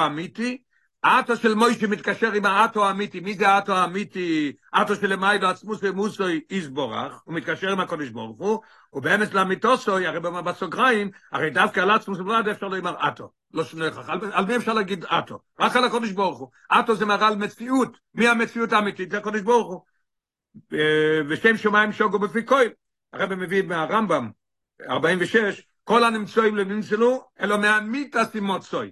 אתו 1.07 1.37
של 1.37 1.55
מוישה 1.55 1.87
מתקשר 1.87 2.33
עם 2.33 2.47
האתו 2.47 2.87
האמיתי, 2.87 3.21
מי 3.21 3.35
זה 3.35 3.49
האתו 3.49 3.73
האמיתי? 3.73 4.53
אתו 4.83 4.97
של 4.97 5.12
למיידו 5.12 5.47
עצמוס 5.47 5.79
ומוסוי 5.83 6.41
איזבורך, 6.51 7.21
הוא 7.25 7.35
מתקשר 7.35 7.73
עם 7.73 7.81
הקודש 7.81 8.09
ברוך 8.09 8.38
הוא, 8.38 8.61
ובאמץ 8.93 9.33
לאמיתוסוי, 9.33 10.07
הרי 10.07 10.21
בסוגריים, 10.21 11.11
הרי 11.33 11.51
דווקא 11.51 11.81
על 11.81 11.91
עצמוס 11.91 12.19
ובלעד 12.19 12.49
אפשר 12.49 12.69
לומר 12.69 13.09
אתו, 13.09 13.31
לא 13.55 13.65
שונה 13.65 13.87
לכך, 13.87 14.09
על, 14.09 14.21
על 14.33 14.47
מי 14.47 14.57
אפשר 14.57 14.73
להגיד 14.73 15.05
אתו? 15.05 15.38
רק 15.61 15.77
על 15.77 15.85
הקודש 15.85 16.11
ברוך 16.11 16.38
הוא. 16.38 16.49
אתו 16.79 16.95
זה 16.95 17.07
מראה 17.07 17.29
על 17.29 17.37
מציאות, 17.37 17.99
מי 18.15 18.29
המציאות 18.29 18.73
האמיתית? 18.73 19.11
זה 19.11 19.19
הקודש 19.19 19.41
ברוך 19.41 19.69
הוא. 19.69 19.81
ושם 21.29 21.57
שמיים 21.57 21.93
שוגו 21.93 22.19
בפי 22.19 22.47
כהל. 22.47 22.69
הרב 23.12 23.35
מביא 23.35 23.62
מהרמב"ם, 23.62 24.31
46, 24.88 25.67
כל 25.85 26.05
הנמצואים 26.05 26.57
לא 26.57 26.65
נמצלו, 26.65 27.25
אלא 27.41 27.59
מהמיתס 27.59 28.35
עם 28.35 28.45
מוצוי. 28.45 28.91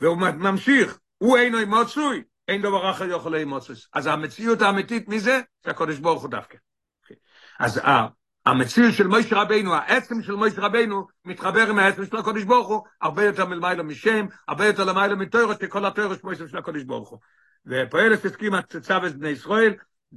והוא 0.00 0.16
ממשיך, 0.16 0.98
הוא 1.20 1.36
אינו 1.36 1.58
מוצוי, 1.66 2.22
אין 2.48 2.62
דבר 2.62 2.90
אחר 2.90 3.10
יכול 3.10 3.34
עם 3.34 3.48
מוצוי. 3.48 3.76
אז 3.92 4.06
המציאות 4.06 4.62
האמיתית 4.62 5.08
מזה, 5.08 5.40
זה 5.64 5.70
הקודש 5.70 5.98
ברוך 5.98 6.22
הוא 6.22 6.30
דווקא. 6.30 6.58
אז 7.58 7.80
המציאות 8.46 8.94
של 8.94 9.06
מויש 9.06 9.32
רבינו, 9.32 9.74
העצם 9.74 10.22
של 10.22 10.34
מויש 10.34 10.54
רבינו, 10.56 11.06
מתחבר 11.24 11.68
עם 11.70 11.78
העצם 11.78 12.06
של 12.06 12.16
הקודש 12.16 12.42
ברוך 12.42 12.68
הוא, 12.68 12.82
הרבה 13.00 13.24
יותר 13.24 13.46
מלמעלה 13.46 13.82
משם, 13.82 14.26
הרבה 14.48 14.66
יותר 14.66 14.84
למעלה 14.84 15.14
מתוירו, 15.14 15.52
שכל 15.54 15.86
התוירו 15.86 16.14
של 16.14 16.20
מויש 16.24 16.38
של 16.38 16.58
הקודש 16.58 16.82
ברוך 16.82 17.08
הוא. 17.08 17.18
ופועלת 17.66 18.24
הסכים 18.24 18.54
הצצה 18.54 18.98
בני 18.98 19.28
ישראל, 19.28 19.74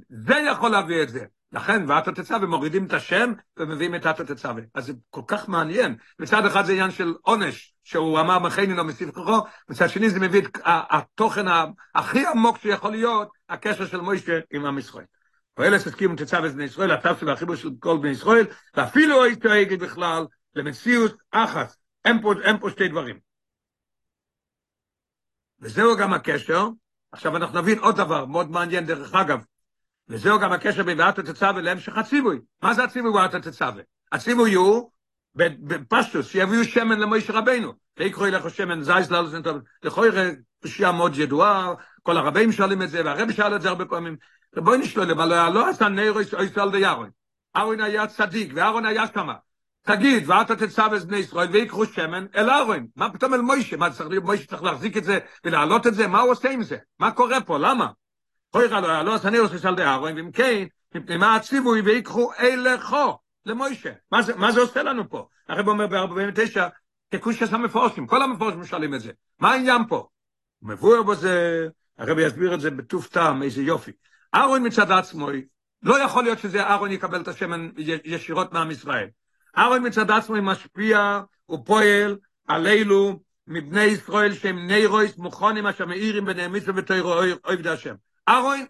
זה 0.08 0.34
יכול 0.50 0.70
להביא 0.70 1.02
את 1.02 1.08
זה. 1.08 1.24
לכן, 1.52 1.90
ואתו 1.90 2.12
תצווה, 2.12 2.46
מורידים 2.46 2.86
את 2.86 2.92
השם 2.92 3.32
ומביאים 3.56 3.94
את 3.94 4.06
אתו 4.06 4.24
תצווה. 4.24 4.62
אז 4.74 4.86
זה 4.86 4.92
כל 5.10 5.22
כך 5.26 5.48
מעניין. 5.48 5.96
מצד 6.18 6.46
אחד 6.46 6.64
זה 6.64 6.72
עניין 6.72 6.90
של 6.90 7.14
עונש, 7.22 7.73
שהוא 7.84 8.20
אמר 8.20 8.38
מסיב 8.84 9.10
כוחו, 9.10 9.38
מצד 9.68 9.88
שני 9.88 10.10
זה 10.10 10.20
מביא 10.20 10.42
את 10.42 10.58
התוכן 10.64 11.44
הכי 11.94 12.26
עמוק 12.26 12.58
שיכול 12.58 12.90
להיות, 12.90 13.28
הקשר 13.48 13.86
של 13.86 14.00
מוישה 14.00 14.38
עם 14.52 14.66
עם 14.66 14.78
ישראל. 14.78 15.04
ואלה 15.56 15.76
הסכימו 15.76 16.16
תצווה 16.16 16.48
בני 16.48 16.64
ישראל, 16.64 16.92
התצווה 16.92 17.28
והחיבור 17.28 17.56
של 17.56 17.68
כל 17.78 17.98
בני 17.98 18.10
ישראל, 18.10 18.46
ואפילו 18.76 19.24
הייתי 19.24 19.62
אגיד 19.62 19.80
בכלל, 19.80 20.26
למציאות 20.54 21.16
אחת. 21.30 21.76
אין 22.04 22.22
פה, 22.22 22.32
אין 22.42 22.58
פה 22.58 22.70
שתי 22.70 22.88
דברים. 22.88 23.18
וזהו 25.60 25.96
גם 25.96 26.12
הקשר. 26.12 26.68
עכשיו 27.12 27.36
אנחנו 27.36 27.60
נבין 27.60 27.78
עוד 27.78 27.96
דבר 27.96 28.24
מאוד 28.24 28.50
מעניין 28.50 28.86
דרך 28.86 29.14
אגב, 29.14 29.44
וזהו 30.08 30.38
גם 30.40 30.52
הקשר 30.52 30.82
בין 30.82 31.00
ואתו 31.00 31.22
תצווה 31.22 31.60
להמשך 31.60 31.98
הציווי. 31.98 32.38
מה 32.62 32.74
זה 32.74 32.84
הציווי 32.84 33.10
ואתו 33.10 33.38
תצווה? 33.40 33.82
הציווי 34.12 34.54
הוא, 34.54 34.90
בפשטוס, 35.36 36.26
שיביאו 36.26 36.64
שמן 36.64 37.00
למויש 37.00 37.30
רבנו. 37.30 37.72
ויקחו 37.98 38.26
אליך 38.26 38.50
שמן 38.50 38.82
זייס 38.82 39.10
לאלוסן 39.10 39.42
טוב. 39.42 39.56
לכוי 39.82 40.08
פשיעה 40.60 40.92
מאוד 40.92 41.18
ידועה, 41.18 41.74
כל 42.02 42.16
הרבים 42.16 42.52
שואלים 42.52 42.82
את 42.82 42.90
זה, 42.90 43.04
והרבי 43.04 43.32
שאל 43.32 43.56
את 43.56 43.62
זה 43.62 43.68
הרבה 43.68 43.84
פעמים. 43.84 44.16
ובואי 44.56 44.78
נשלול, 44.78 45.10
אבל 45.10 45.48
לא 45.48 45.68
עשה 45.68 45.88
נרו 45.88 46.20
ישראל 46.20 46.70
דיארון. 46.70 47.10
ארון 47.56 47.80
היה 47.80 48.06
צדיק, 48.06 48.52
וארון 48.54 48.86
היה 48.86 49.04
שמה. 49.14 49.34
תגיד, 49.82 50.30
ואתה 50.30 50.56
תצווה 50.56 50.96
את 50.96 51.04
בני 51.04 51.16
ישראל, 51.16 51.48
ויקחו 51.52 51.86
שמן 51.86 52.26
אל 52.36 52.50
ארון. 52.50 52.86
מה 52.96 53.10
פתאום 53.10 53.34
אל 53.34 53.40
מוישה? 53.40 53.76
מה 53.76 53.90
צריך, 53.90 54.22
מוישה 54.22 54.46
צריך 54.46 54.62
להחזיק 54.62 54.96
את 54.96 55.04
זה 55.04 55.18
ולהעלות 55.44 55.86
את 55.86 55.94
זה? 55.94 56.06
מה 56.06 56.20
הוא 56.20 56.30
עושה 56.30 56.50
עם 56.50 56.62
זה? 56.62 56.76
מה 56.98 57.10
קורה 57.10 57.40
פה? 57.40 57.58
למה? 57.58 57.88
כוי 58.50 58.66
רלו, 58.66 59.02
לא 59.02 59.14
עשה 59.14 59.30
נרו 59.30 59.48
של 59.48 59.74
דיארון, 59.74 60.16
ואם 60.16 60.30
כן, 60.32 60.64
מפני 60.94 61.16
מה 61.16 61.36
הציווי 61.36 61.80
ויקחו 61.80 62.32
אלכו 62.38 63.18
למוישה. 63.46 63.92
מה 64.12 64.22
זה, 64.22 64.36
מה 64.36 64.52
זה 64.52 64.60
עושה 64.60 64.82
לנו 64.82 65.10
פה? 65.10 65.28
הרב 65.48 65.68
אומר 65.68 65.86
ב-49, 65.86 66.60
כקושי 67.10 67.44
המפורשים, 67.50 68.06
כל 68.06 68.22
המפורשים 68.22 68.64
שואלים 68.64 68.94
את 68.94 69.00
זה. 69.00 69.12
מה 69.38 69.52
העניין 69.52 69.82
פה? 69.88 70.08
מבואר 70.62 71.02
בזה, 71.02 71.68
הרב 71.98 72.18
יסביר 72.18 72.54
את 72.54 72.60
זה 72.60 72.70
בטוב 72.70 73.08
טעם, 73.12 73.42
איזה 73.42 73.62
יופי. 73.62 73.92
אהרון 74.34 74.66
מצד 74.66 74.90
עצמו, 74.90 75.28
לא 75.82 76.02
יכול 76.02 76.24
להיות 76.24 76.38
שזה 76.38 76.62
אהרון 76.62 76.90
יקבל 76.90 77.20
את 77.20 77.28
השמן 77.28 77.68
ישירות 78.04 78.52
מעם 78.52 78.70
ישראל. 78.70 79.08
אהרון 79.58 79.86
מצד 79.86 80.10
עצמו 80.10 80.42
משפיע, 80.42 81.20
הוא 81.46 81.66
פועל 81.66 82.16
עלינו, 82.48 83.20
מבני 83.46 83.84
ישראל 83.84 84.34
שהם 84.34 84.66
נירויס 84.66 85.18
מוכנים 85.18 85.66
אשר 85.66 85.86
מאירים 85.86 86.24
מצווה 86.24 86.74
ותוירו 86.76 87.14
אויב 87.44 87.66
השם. 87.66 87.94
ארוין 88.28 88.66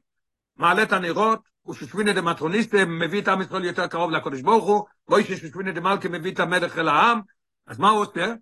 מעלה 0.57 0.83
את 0.83 0.93
הנרות, 0.93 1.41
הוא 1.65 1.75
שושבינה 1.75 2.12
דמטרוניסטה, 2.12 2.85
מביא 2.85 3.23
את 3.23 3.29
עם 3.29 3.43
ישראל 3.43 3.65
יותר 3.65 3.87
קרוב 3.87 4.11
לקודש 4.11 4.41
ברוך 4.41 4.65
הוא, 4.65 4.85
בואי 5.09 5.25
ששושבינה 5.25 5.73
דמלכה 5.73 6.09
מביא 6.09 6.33
את 6.33 6.41
המלך 6.41 6.79
אל 6.79 6.89
העם, 6.89 7.21
אז 7.67 7.79
מה 7.79 7.91
הוא 7.91 8.01
עושה? 8.01 8.35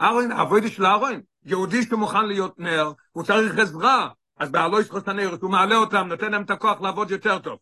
ארוין, 0.00 0.32
אבוידה 0.32 0.68
של 0.68 0.86
ארוין, 0.86 1.20
יהודי 1.44 1.82
שמוכן 1.82 2.26
להיות 2.26 2.58
נר, 2.58 2.92
הוא 3.12 3.24
צריך 3.24 3.58
עזרה, 3.58 4.08
אז 4.36 4.50
בעלו 4.50 4.80
ישחוס 4.80 5.08
הנרות, 5.08 5.42
הוא 5.42 5.50
מעלה 5.50 5.76
אותם, 5.76 6.06
נותן 6.08 6.32
להם 6.32 6.42
את 6.42 6.50
הכוח 6.50 6.80
לעבוד 6.80 7.10
יותר 7.10 7.38
טוב. 7.38 7.58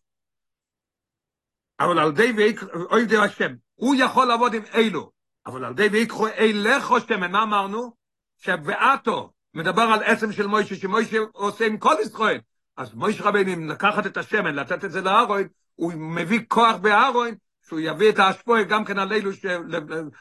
אבל 1.81 1.99
על 1.99 2.13
די 2.13 2.33
ואויב 2.37 3.09
די 3.09 3.17
השם, 3.17 3.55
הוא 3.75 3.95
יכול 3.99 4.27
לעבוד 4.27 4.55
עם 4.55 4.63
אלו, 4.75 5.11
אבל 5.47 5.65
על 5.65 5.75
די 5.75 5.89
ויקחו 5.89 6.27
אילך 6.27 6.93
שמן, 7.09 7.33
מה 7.33 7.43
אמרנו? 7.43 7.93
שבעתו 8.37 9.33
מדבר 9.55 9.83
על 9.83 10.03
עצם 10.03 10.33
של 10.33 10.47
מוישה, 10.47 10.77
שמוישה 10.77 11.19
עושה 11.33 11.67
עם 11.67 11.79
כל 11.79 11.95
ישראל. 12.03 12.41
אז 12.79 12.95
מוישה 12.95 13.25
רבינים 13.25 13.69
לקחת 13.69 14.07
את 14.07 14.17
השמן, 14.17 14.55
לתת 14.55 14.85
את 14.85 14.93
זה 14.93 15.01
לארוין, 15.01 15.49
הוא 15.75 15.93
מביא 15.93 16.41
כוח 16.49 16.77
בארוין, 16.77 17.35
שהוא 17.67 17.81
יביא 17.81 18.11
את 18.11 18.19
האשפוי 18.19 18.65
גם 18.65 18.85
כן 18.85 18.99
על 18.99 19.13
אלו, 19.13 19.31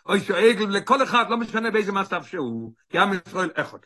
אוי 0.05 0.19
שעגל, 0.19 0.65
לכל 0.69 1.03
אחד, 1.03 1.25
לא 1.29 1.37
משנה 1.37 1.71
באיזה 1.71 1.91
מצב 1.91 2.23
שהוא, 2.23 2.73
כי 2.89 2.97
עם 2.99 3.13
ישראל 3.27 3.49
אחד. 3.53 3.77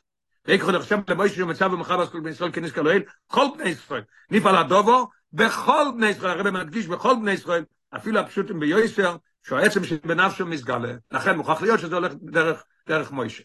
ויקחו 0.45 0.72
לחשם 0.72 0.99
למוישה 1.07 1.36
שמצב 1.36 1.72
במחר 1.72 2.05
כל 2.05 2.19
בני 2.19 2.30
ישראל 2.30 2.51
כניס 2.51 2.72
כלואל, 2.72 3.01
כל 3.28 3.45
בני 3.57 3.69
ישראל, 3.69 4.03
נפעל 4.32 4.55
הדובו, 4.55 5.09
בכל 5.34 5.86
בני 5.97 6.07
ישראל, 6.07 6.32
הרב 6.32 6.49
מדגיש 6.49 6.88
בכל 6.88 7.15
בני 7.22 7.32
ישראל, 7.32 7.63
אפילו 7.95 8.19
הפשוטים 8.19 8.59
ביועסר, 8.59 9.15
שהעצם 9.47 9.84
של 9.84 9.97
בנפשו 10.05 10.45
מסגלה, 10.45 10.93
לכן 11.11 11.38
מוכרח 11.38 11.61
להיות 11.61 11.80
שזה 11.80 11.95
הולך 11.95 12.13
דרך, 12.22 12.63
דרך 12.88 13.11
מוישה. 13.11 13.43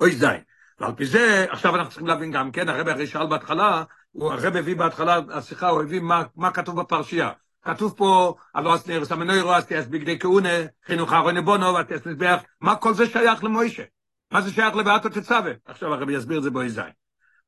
אוי 0.00 0.12
זין. 0.12 0.40
ועל 0.78 0.92
פי 0.96 1.06
זה, 1.06 1.46
עכשיו 1.50 1.76
אנחנו 1.76 1.90
צריכים 1.90 2.06
להבין 2.06 2.30
גם 2.30 2.52
כן, 2.52 2.68
הרב 2.68 2.88
הרי 2.88 3.06
שאל 3.06 3.26
בהתחלה, 3.26 3.84
הרב 4.20 4.56
הביא 4.56 4.76
בהתחלה, 4.76 5.20
השיחה, 5.32 5.68
הוא 5.68 5.82
הביא 5.82 6.00
מה, 6.00 6.22
מה 6.36 6.50
כתוב 6.50 6.80
בפרשייה. 6.80 7.30
כתוב 7.62 7.94
פה, 7.96 8.34
הלא 8.54 8.76
סמנוי 9.04 9.40
רועסתי, 9.40 9.76
אז 9.76 9.88
בגדי 9.88 10.18
כהונה, 10.18 10.48
חינוך 10.86 11.12
אהרוני 11.12 11.40
בונו, 11.40 11.74
ותס 11.74 12.06
מזבח, 12.06 12.42
מה 12.60 12.76
כל 12.76 12.94
זה 12.94 13.06
שייך 13.06 13.44
למוישה? 13.44 13.82
מה 14.30 14.40
זה 14.40 14.50
שייך 14.50 14.76
לבעתו 14.76 15.08
תצווה? 15.08 15.52
עכשיו 15.64 15.94
הרב 15.94 16.10
יסביר 16.10 16.38
את 16.38 16.42
זה 16.42 16.50
באוי 16.50 16.68
זין. 16.68 16.84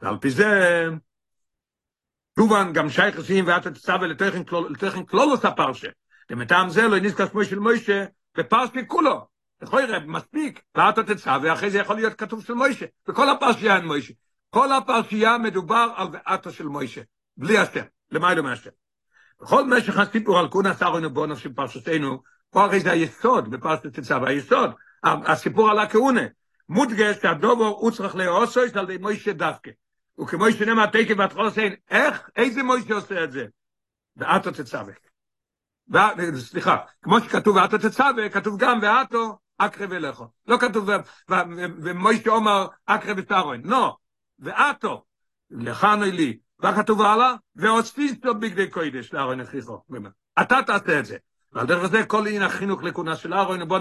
ועל 0.01 0.17
פי 0.21 0.31
זה, 0.31 0.85
כמובן, 2.37 2.73
גם 2.73 2.91
שייך 2.91 3.17
עושים 3.17 3.47
ועתו 3.47 3.71
תצווה 3.71 4.07
לתוכן 4.71 5.05
כלולוס 5.05 5.45
הפרשה. 5.45 5.89
ומטעם 6.31 6.71
זה 6.71 6.89
לא 6.89 6.99
נזכר 6.99 7.29
שמו 7.29 7.45
של 7.45 7.59
מוישה 7.59 8.05
בפרשי 8.37 8.87
כולו. 8.87 9.27
יכול 9.63 9.83
להיות 9.83 10.03
מספיק, 10.07 10.63
ואתה 10.75 11.03
תצא, 11.03 11.39
ואחרי 11.43 11.71
זה 11.71 11.79
יכול 11.79 11.97
להיות 11.97 12.15
כתוב 12.15 12.45
של 12.45 12.55
מוישה. 12.55 12.87
וכל 13.09 13.29
הפרשייה 13.29 13.77
אין 13.77 13.85
מוישה. 13.85 14.13
כל 14.51 14.73
הפרשייה 14.73 15.39
מדובר 15.39 15.93
על 15.97 16.09
ואתו 16.13 16.53
של 16.53 16.67
מוישה. 16.67 17.01
בלי 17.37 17.59
השם, 17.59 17.85
למה 18.11 18.35
לא 18.35 18.43
מהשם. 18.43 18.71
בכל 19.41 19.65
משך 19.67 19.99
הסיפור 19.99 20.39
על 20.39 20.49
כונה 20.49 20.75
שרו 20.75 20.99
נבונו 20.99 21.37
של 21.37 21.53
פרשתנו, 21.53 22.23
פה 22.51 22.65
הרי 22.65 22.81
זה 22.81 22.91
היסוד 22.91 23.51
בפרשת 23.51 23.87
תצא, 23.87 24.19
והיסוד, 24.23 24.71
הסיפור 25.05 25.71
על 25.71 25.79
הכהונה. 25.79 26.23
מודגש 26.69 27.17
שהדובר 27.23 27.65
הוא 27.65 27.91
צריך 27.91 28.17
להוסוס 28.17 28.77
על 28.77 28.85
ידי 28.85 29.03
מוישה 29.03 29.33
דווקא. 29.33 29.71
וכמו 30.21 30.53
שנאמר 30.53 30.87
תקף 30.87 31.15
והתחול 31.19 31.49
איך, 31.91 32.31
איזה 32.37 32.63
מוישה 32.63 32.95
עושה 32.95 33.25
את 33.25 33.33
זה? 33.33 33.47
ואתו 34.17 34.51
תצווה. 34.51 34.93
סליחה, 36.37 36.77
כמו 37.03 37.21
שכתוב 37.21 37.57
ואתו 37.57 37.79
תצווה, 37.79 38.29
כתוב 38.29 38.59
גם 38.59 38.79
ואתו 38.83 39.39
אקרב 39.59 39.93
אליך. 39.93 40.23
לא 40.47 40.57
כתוב 40.61 40.89
ומוישה 41.59 42.31
אומר 42.31 42.67
אקרב 42.87 43.19
את 43.19 43.33
ארון, 43.33 43.61
לא, 43.65 43.97
ואתו, 44.39 45.05
לכנו 45.51 46.05
לי. 46.05 46.39
וכתוב 46.63 47.03
הלאה, 47.03 47.35
ואוספיסטו 47.57 48.35
בגדי 48.35 48.71
קוידש 48.71 49.13
לארון 49.13 49.41
הכריחו. 49.41 49.83
אתה 50.41 50.59
תעשה 50.67 50.99
את 50.99 51.07
זה. 51.07 51.17
ועל 51.53 51.67
דרך 51.67 51.87
זה 51.87 52.05
כל 52.05 52.27
עניין 52.27 52.43
החינוך 52.43 52.83
לכהונה 52.83 53.17
של 53.17 53.35
אהרון, 53.35 53.69
בואו 53.69 53.81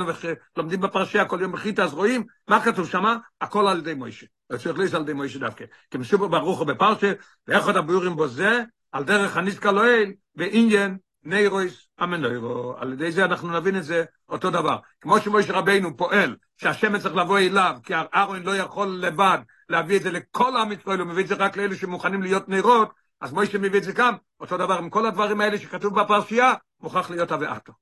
לומדים 0.57 0.81
בפרשייה 0.81 1.25
כל 1.25 1.39
יום 1.41 1.51
בחיטה, 1.51 1.83
אז 1.83 1.93
רואים 1.93 2.23
מה 2.47 2.63
כתוב 2.63 2.87
שמה? 2.87 3.17
הכל 3.41 3.67
על 3.67 3.77
ידי 3.77 3.93
מוישה. 3.93 4.25
צריך 4.57 4.79
להיס 4.79 4.93
על 4.93 5.01
ידי 5.01 5.13
מוישה 5.13 5.39
דווקא. 5.39 5.65
כי 5.91 5.97
מסובר 5.97 6.27
ברוך 6.27 6.59
הוא 6.59 6.67
בפרשה, 6.67 7.13
ואיך 7.47 7.65
עוד 7.65 7.77
הביורים 7.77 8.15
בו 8.15 8.27
זה, 8.27 8.63
על 8.91 9.03
דרך 9.03 9.37
הניסקה 9.37 9.71
לאל, 9.71 10.11
בעניין 10.35 10.97
ניירויס 11.23 11.86
המנוירו, 11.97 12.75
על 12.77 12.93
ידי 12.93 13.11
זה 13.11 13.25
אנחנו 13.25 13.59
נבין 13.59 13.77
את 13.77 13.83
זה 13.83 14.03
אותו 14.29 14.49
דבר. 14.49 14.77
כמו 15.01 15.19
שמויש 15.19 15.49
רבינו 15.49 15.97
פועל, 15.97 16.35
שהשם 16.57 16.99
צריך 16.99 17.15
לבוא 17.15 17.39
אליו, 17.39 17.75
כי 17.83 17.93
אהרון 18.15 18.43
לא 18.43 18.55
יכול 18.55 18.87
לבד 18.87 19.37
להביא 19.69 19.97
את 19.97 20.03
זה 20.03 20.11
לכל 20.11 20.57
עם 20.57 20.71
ישראל, 20.71 20.99
הוא 20.99 21.07
מביא 21.07 21.23
את 21.23 21.27
זה 21.27 21.35
רק 21.35 21.57
לאלה 21.57 21.75
שמוכנים 21.75 22.23
להיות 22.23 22.49
נרות, 22.49 22.93
אז 23.21 23.33
מוישה 23.33 23.57
מביא 23.57 23.79
את 23.79 23.83
זה 23.83 23.91
גם, 23.91 24.15
אותו 24.39 24.57
דבר 24.57 24.77
עם 24.77 24.89
כל 24.89 25.05
הדברים 25.05 25.41
האלה 25.41 25.57
שכתוב 25.57 25.99
בפרשייה, 25.99 26.53
מוכרח 26.81 27.09
להיות 27.09 27.31
אביעתו. 27.31 27.73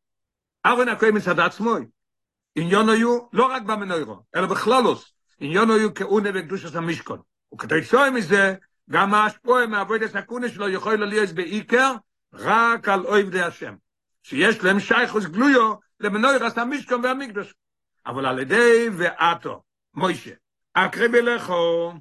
אהרון 0.66 0.90
הכהן 0.90 1.18
מצד 1.18 1.40
עצמו, 1.40 1.76
עניון 2.56 2.90
היו 2.90 3.20
לא 3.34 3.46
רק 3.46 3.62
במנוירו, 3.62 4.24
אלא 4.36 4.48
בכללוס, 4.48 5.14
עניון 5.40 5.72
היו 5.72 5.94
כאונה 5.94 6.30
וקדושת 6.34 6.76
המשכון. 6.76 7.20
שוי 7.84 8.10
מזה, 8.10 8.56
גם 8.90 9.14
ההשפועה 9.14 9.68
מעבוד 9.68 10.02
את 10.02 10.16
הכונה 10.16 10.50
שלו 10.50 10.70
יכול 10.70 11.06
להיות 11.06 11.30
בעיקר, 11.30 11.94
רק 12.34 12.90
על 12.90 13.06
אויבדי 13.06 13.42
השם, 13.42 13.76
שיש 14.26 14.64
להם 14.64 14.80
שייכוס 14.80 15.26
גלויו 15.26 15.76
למנוי 16.00 16.38
רס 16.38 16.58
המשכון 16.58 17.06
והמקדוש. 17.06 17.54
אבל 18.06 18.26
על 18.26 18.40
ידי 18.40 18.90
ואתו, 18.98 19.64
מוישה, 19.94 20.32
אקרב 20.74 21.16
אליכו, 21.16 21.94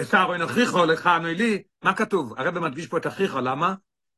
אסרו 0.00 0.32
אין 0.32 0.42
לך 0.86 1.10
לי, 1.24 1.62
מה 1.82 1.94
כתוב? 1.94 2.38
הרב 2.38 2.58
מדגיש 2.58 2.86
פה 2.86 2.98
את 2.98 3.06
אחיכו, 3.06 3.40
למה? 3.40 3.74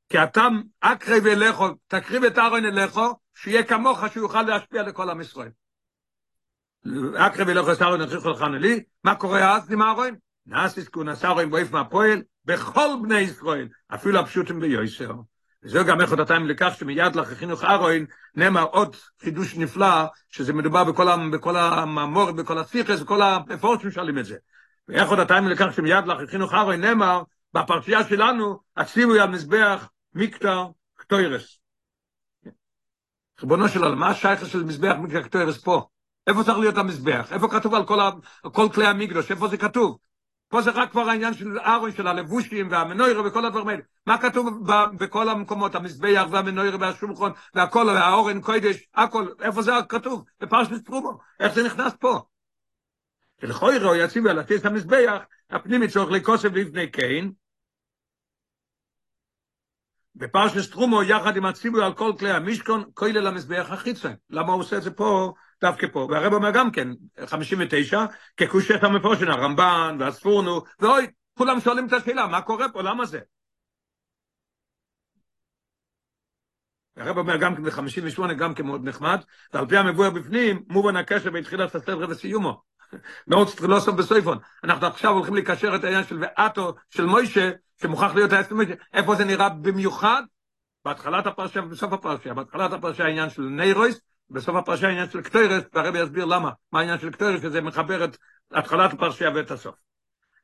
כי 0.09 0.23
אתה 0.23 0.49
אקרב 0.81 1.27
אליכו, 1.27 1.69
תקריב 1.87 2.25
את 2.25 2.39
ארון 2.39 2.65
אליכו, 2.65 3.15
שיהיה 3.35 3.65
כמוך 3.65 3.99
שהוא 4.13 4.23
יוכל 4.23 4.43
להשפיע 4.43 4.83
לכל 4.83 5.11
עם 5.11 5.21
ישראל. 5.21 5.51
אקרב 7.17 7.49
אליכו 7.49 7.73
אסרו 7.73 7.95
אין 7.95 8.01
לך 8.03 8.43
לי, 8.61 8.85
מה 9.05 9.15
קורה 9.15 9.57
אז 9.57 9.73
עם 9.73 9.83
ארון? 9.83 10.15
נאסיס 10.47 10.89
כון 10.89 11.09
אסרו 11.09 11.41
אין 11.41 11.51
בויף 11.51 11.73
מהפועל, 11.73 12.23
בכל 12.45 12.89
בני 13.03 13.19
ישראל, 13.19 13.69
אפילו 13.95 14.19
הפשוטים 14.19 14.61
ביוסר. 14.61 15.13
וזה 15.65 15.83
גם 15.83 16.01
איך 16.01 16.13
אותם 16.13 16.47
לכך 16.47 16.75
שמיד 16.79 17.17
לך 17.17 17.29
חינוך 17.29 17.65
ארוין 17.65 18.07
נאמר 18.35 18.63
עוד 18.63 18.97
חידוש 19.21 19.57
נפלא, 19.57 20.05
שזה 20.29 20.53
מדובר 20.53 20.85
בכל, 20.85 21.31
בכל 21.33 21.57
המאמור, 21.57 22.31
בכל 22.31 22.59
הסיכס, 22.59 23.01
בכל 23.01 23.23
הפורצים 23.23 23.91
שואלים 23.91 24.19
את 24.19 24.25
זה. 24.25 24.37
ואיך 24.89 25.11
אותם 25.11 25.49
לכך 25.49 25.75
שמיד 25.75 26.07
לך 26.07 26.31
חינוך 26.31 26.55
ארוין 26.55 26.81
נאמר, 26.81 27.23
בפרשייה 27.55 28.05
שלנו, 28.05 28.61
הציבו 28.77 29.13
על 29.13 29.31
מזבח 29.31 29.89
מיקטר 30.15 30.67
קטוירס. 30.97 31.59
ריבונו 33.41 33.69
של 33.69 33.85
עולם, 33.85 33.99
מה 33.99 34.09
השייך 34.09 34.49
של 34.49 34.65
מזבח 34.65 34.95
מיקטר 34.99 35.23
קטוירס 35.23 35.59
פה? 35.65 35.87
איפה 36.27 36.45
צריך 36.45 36.59
להיות 36.59 36.79
המזבח? 36.79 37.33
איפה 37.33 37.49
כתוב 37.49 37.75
על 37.75 37.87
כל, 37.87 37.99
כל 38.53 38.69
כלי 38.75 38.87
המקדוש? 38.87 39.31
איפה 39.31 39.49
זה 39.49 39.57
כתוב? 39.57 39.99
פה 40.53 40.63
זה 40.63 40.71
רק 40.71 40.91
כבר 40.91 41.09
העניין 41.09 41.35
של 41.35 41.59
ארון, 41.59 41.93
של 41.93 42.07
הלבושים 42.07 42.69
והמנוירה 42.71 43.27
וכל 43.27 43.45
הדברים 43.45 43.69
האלה. 43.69 43.83
מה 44.07 44.19
כתוב 44.19 44.71
בכל 44.99 45.29
המקומות, 45.29 45.75
המזבח 45.75 46.27
והמנוירה 46.31 46.77
והשולחון 46.81 47.33
והכל, 47.55 47.87
והאורן 47.87 48.41
קוידש, 48.41 48.77
הכל, 48.95 49.29
איפה 49.41 49.63
זה 49.63 49.73
כתוב? 49.89 50.25
בפרשת 50.41 50.85
טרומו, 50.85 51.19
איך 51.41 51.55
זה 51.55 51.63
נכנס 51.63 51.93
פה? 52.01 52.21
ולכוי 53.43 53.79
רואי 53.79 54.05
יציב 54.05 54.27
על 54.27 54.39
עתיס 54.39 54.67
המזבח, 54.67 55.23
הפנימי 55.51 55.89
צורך 55.89 56.11
לכוסף 56.11 56.49
לפני 56.53 56.91
קיין, 56.91 57.33
בפרשת 60.15 60.73
טרומו 60.73 61.03
יחד 61.03 61.37
עם 61.37 61.47
הציבור 61.47 61.83
על 61.83 61.95
כל 61.95 62.13
כלי 62.19 62.31
המשכון, 62.31 62.85
כולל 62.95 63.27
המזבח 63.27 63.67
החיצה. 63.71 64.13
למה 64.31 64.53
הוא 64.53 64.61
עושה 64.61 64.77
את 64.77 64.83
זה 64.83 64.91
פה? 64.91 65.33
דווקא 65.63 65.87
פה, 65.93 66.09
והרב 66.11 66.33
אומר 66.33 66.51
גם 66.51 66.71
כן, 66.71 66.89
59, 67.27 68.05
כקושט 68.37 68.83
המפורשן, 68.85 69.29
הרמב"ן 69.29 69.97
והספורנו, 70.01 70.63
ואוי, 70.81 71.07
כולם 71.39 71.61
שואלים 71.61 71.87
את 71.87 71.93
השאלה, 71.93 72.27
מה 72.27 72.43
קורה 72.43 72.69
פה, 72.73 72.83
למה 72.83 73.05
זה? 73.05 73.21
הרב 76.97 77.19
אומר 77.19 77.37
גם 77.37 77.57
כן 77.57 77.63
ב-58, 77.63 78.33
גם 78.33 78.55
כן 78.55 78.67
מאוד 78.67 78.85
נחמד, 78.85 79.21
ועל 79.53 79.67
פי 79.67 79.77
המבואר 79.77 80.11
בפנים, 80.11 80.63
מובן 80.69 80.97
הקשר 80.97 81.31
בין 81.31 81.45
תחילת 81.45 81.75
הספר 81.75 82.07
וסיומו. 82.09 82.63
מאוד 83.29 83.49
לא 83.61 83.81
סוף 83.81 83.95
בסויפון. 83.95 84.39
אנחנו 84.65 84.87
עכשיו 84.87 85.13
הולכים 85.13 85.35
לקשר 85.35 85.77
את 85.77 85.85
העניין 85.85 86.05
של 86.05 86.19
ואתו, 86.21 86.75
של 86.91 87.05
מוישה, 87.05 87.51
שמוכרח 87.83 88.15
להיות 88.15 88.33
העצם 88.33 88.55
מוישה. 88.55 88.75
איפה 88.93 89.15
זה 89.15 89.25
נראה 89.25 89.49
במיוחד? 89.49 90.23
בהתחלת 90.85 91.27
הפרשה 91.27 91.61
ובסוף 91.61 91.93
הפרשה. 91.93 92.35
בהתחלת 92.35 92.73
הפרשה 92.73 93.05
העניין 93.05 93.31
של 93.31 93.43
ניירויס, 93.43 94.01
בסוף 94.33 94.57
הפרשה 94.57 94.89
העניין 94.89 95.11
של 95.11 95.23
קטוירס, 95.23 95.63
והרבי 95.73 95.99
יסביר 95.99 96.25
למה, 96.25 96.51
מה 96.73 96.79
העניין 96.81 96.99
של 96.99 97.11
קטוירס, 97.11 97.43
שזה 97.43 97.61
מחבר 97.61 98.05
את 98.05 98.17
התחלת 98.53 98.93
הפרשה 98.93 99.29
ואת 99.35 99.51
הסוף. 99.51 99.75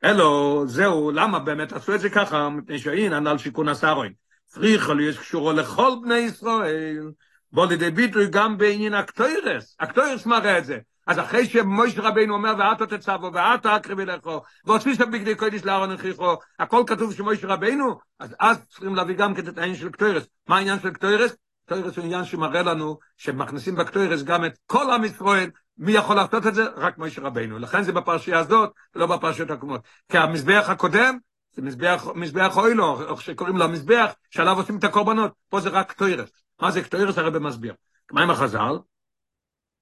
אלו, 0.05 0.63
זהו, 0.67 1.11
למה 1.11 1.39
באמת 1.39 1.73
עשו 1.73 1.95
את 1.95 2.01
זה 2.01 2.11
ככה, 2.11 2.49
מפני 2.49 2.79
שהאין 2.79 3.13
הנ"ל 3.13 3.39
שיכון 3.39 3.69
הסרוין. 3.69 4.13
צריכה 4.47 4.95
להיות 4.95 5.19
קשורו 5.19 5.53
לכל 5.53 5.91
בני 6.03 6.19
ישראל, 6.19 7.11
בוא 7.53 7.67
לידי 7.67 7.91
ביטוי 7.91 8.27
גם 8.31 8.59
בעניין 8.59 8.95
הקטוירס, 8.95 9.77
הקטוירס 9.81 10.27
מראה 10.27 10.59
את 10.59 10.65
זה. 10.65 10.79
אז 11.07 11.19
אחרי 11.19 11.47
שמויש 11.47 11.99
רבינו 11.99 12.35
אומר, 12.35 12.55
ואתו 12.59 12.87
תצבו, 12.87 13.31
ואתו 13.33 13.77
אקריבי 13.77 14.05
לכו, 14.05 14.43
ועושים 14.65 14.95
שם 14.95 15.11
בגדי 15.11 15.35
קודש 15.35 15.65
לארון 15.65 15.91
הנכיחו, 15.91 16.37
הכל 16.59 16.83
כתוב 16.87 17.15
שמויש 17.15 17.45
רבינו, 17.45 17.99
אז 18.21 18.35
אז 18.41 18.67
צריכים 18.69 18.95
להביא 18.95 19.15
גם 19.15 19.35
כן 19.35 19.49
את 19.49 19.59
העניין 19.59 19.77
של 19.77 19.91
קטוירס. 19.91 20.29
מה 20.49 20.57
העניין 20.57 20.81
של 20.81 20.91
קטוירס? 20.91 21.37
קטוירס 21.69 21.97
הוא 21.97 22.05
עניין 22.05 22.25
שמראה 22.25 22.63
לנו 22.63 22.99
שמכניסים 23.17 23.75
בקטוירס 23.75 24.23
גם 24.23 24.45
את 24.45 24.59
כל 24.67 24.91
עם 24.91 25.05
ישראל, 25.05 25.51
מי 25.79 25.93
יכול 25.93 26.17
לעשות 26.17 26.47
את 26.47 26.55
זה? 26.55 26.65
רק 26.77 26.99
מוישה 26.99 27.19
רבינו. 27.19 27.59
לכן 27.59 27.83
זה 27.83 27.93
בפרשייה 27.93 28.39
הזאת, 28.39 28.71
ולא 28.95 29.07
בפרשיות 29.07 29.51
הקודמות. 29.51 29.81
כי 30.09 30.19
המזבח 30.19 30.67
הקודם, 30.69 31.19
זה 31.53 31.63
מזבח, 31.63 32.07
מזבח 32.15 32.57
העולה, 32.57 33.11
או 33.11 33.21
שקוראים 33.21 33.57
לו 33.57 33.65
המזבח, 33.65 34.13
שעליו 34.31 34.57
עושים 34.57 34.79
את 34.79 34.85
הקורבנות. 34.85 35.33
פה 35.49 35.61
זה 35.61 35.69
רק 35.69 35.91
קטורת. 35.91 36.31
מה 36.61 36.71
זה 36.71 36.83
קטורת? 36.83 37.19
הרב 37.19 37.39
מסביר. 37.39 37.75
מה 38.13 38.23
עם 38.23 38.31
החז"ל? 38.31 38.79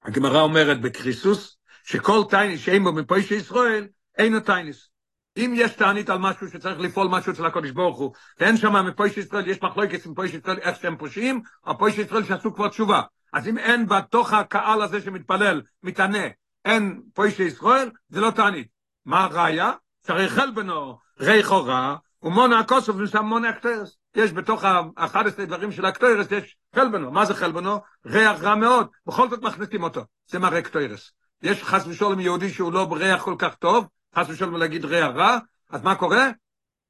הגמרא 0.03 0.41
אומרת 0.41 0.81
בכריתות, 0.81 1.57
שכל 1.83 2.23
תענית 2.29 2.61
שאין 2.61 2.83
בו 2.83 2.93
מפושעי 2.93 3.35
ישראל, 3.35 3.87
אינו 4.17 4.39
תענית. 4.39 4.89
אם 5.37 5.53
יש 5.55 5.71
תענית 5.71 6.09
על 6.09 6.17
משהו 6.17 6.49
שצריך 6.49 6.79
לפעול 6.79 7.07
משהו 7.07 7.31
אצל 7.31 7.45
הקודש 7.45 7.71
ברוך 7.71 7.97
הוא, 7.97 8.13
ואין 8.39 8.57
שם 8.57 8.85
מפושעי 8.85 9.19
ישראל, 9.19 9.47
יש 9.47 9.61
מחלוקת 9.61 10.05
עם 10.05 10.13
פושעי 10.13 10.37
ישראל 10.37 10.57
איך 10.57 10.77
שהם 10.81 10.97
פושעים, 10.97 11.41
או 11.67 11.77
פוישי 11.77 12.01
ישראל 12.01 12.23
שעשו 12.23 12.55
כבר 12.55 12.67
תשובה. 12.67 13.01
אז 13.33 13.47
אם 13.47 13.57
אין 13.57 13.87
בתוך 13.87 14.33
הקהל 14.33 14.81
הזה 14.81 15.01
שמתפלל, 15.01 15.61
מתענה, 15.83 16.27
אין 16.65 17.01
פוישי 17.13 17.43
ישראל, 17.43 17.89
זה 18.09 18.21
לא 18.21 18.31
תענית. 18.31 18.67
מה 19.05 19.23
הראיה? 19.23 19.71
שהרי 20.07 20.29
חלבנו 20.29 20.97
ריחו 21.19 21.65
רע, 21.65 21.95
ומונה 22.23 22.59
הכוסף 22.59 22.93
ושם 22.97 23.25
מונה 23.25 23.49
הקטרס. 23.49 23.97
יש 24.15 24.33
בתוך 24.33 24.63
ה-11 24.63 25.45
דברים 25.45 25.71
של 25.71 25.85
הקטוירס, 25.85 26.31
יש 26.31 26.57
חלבנו. 26.75 27.11
מה 27.11 27.25
זה 27.25 27.33
חלבנו? 27.33 27.77
ריח 28.05 28.41
רע 28.41 28.55
מאוד, 28.55 28.87
בכל 29.07 29.29
זאת 29.29 29.41
מכניסים 29.41 29.83
אותו. 29.83 30.01
זה 30.27 30.39
מראה 30.39 30.61
קטוירס. 30.61 31.11
יש 31.43 31.63
חס 31.63 31.87
ושלום 31.87 32.19
יהודי 32.19 32.49
שהוא 32.49 32.73
לא 32.73 32.87
ריח 32.91 33.21
כל 33.21 33.35
כך 33.39 33.55
טוב, 33.55 33.87
חס 34.17 34.29
ושלום 34.29 34.55
להגיד 34.55 34.85
ריח 34.85 35.11
רע, 35.15 35.37
אז 35.69 35.83
מה 35.83 35.95
קורה? 35.95 36.29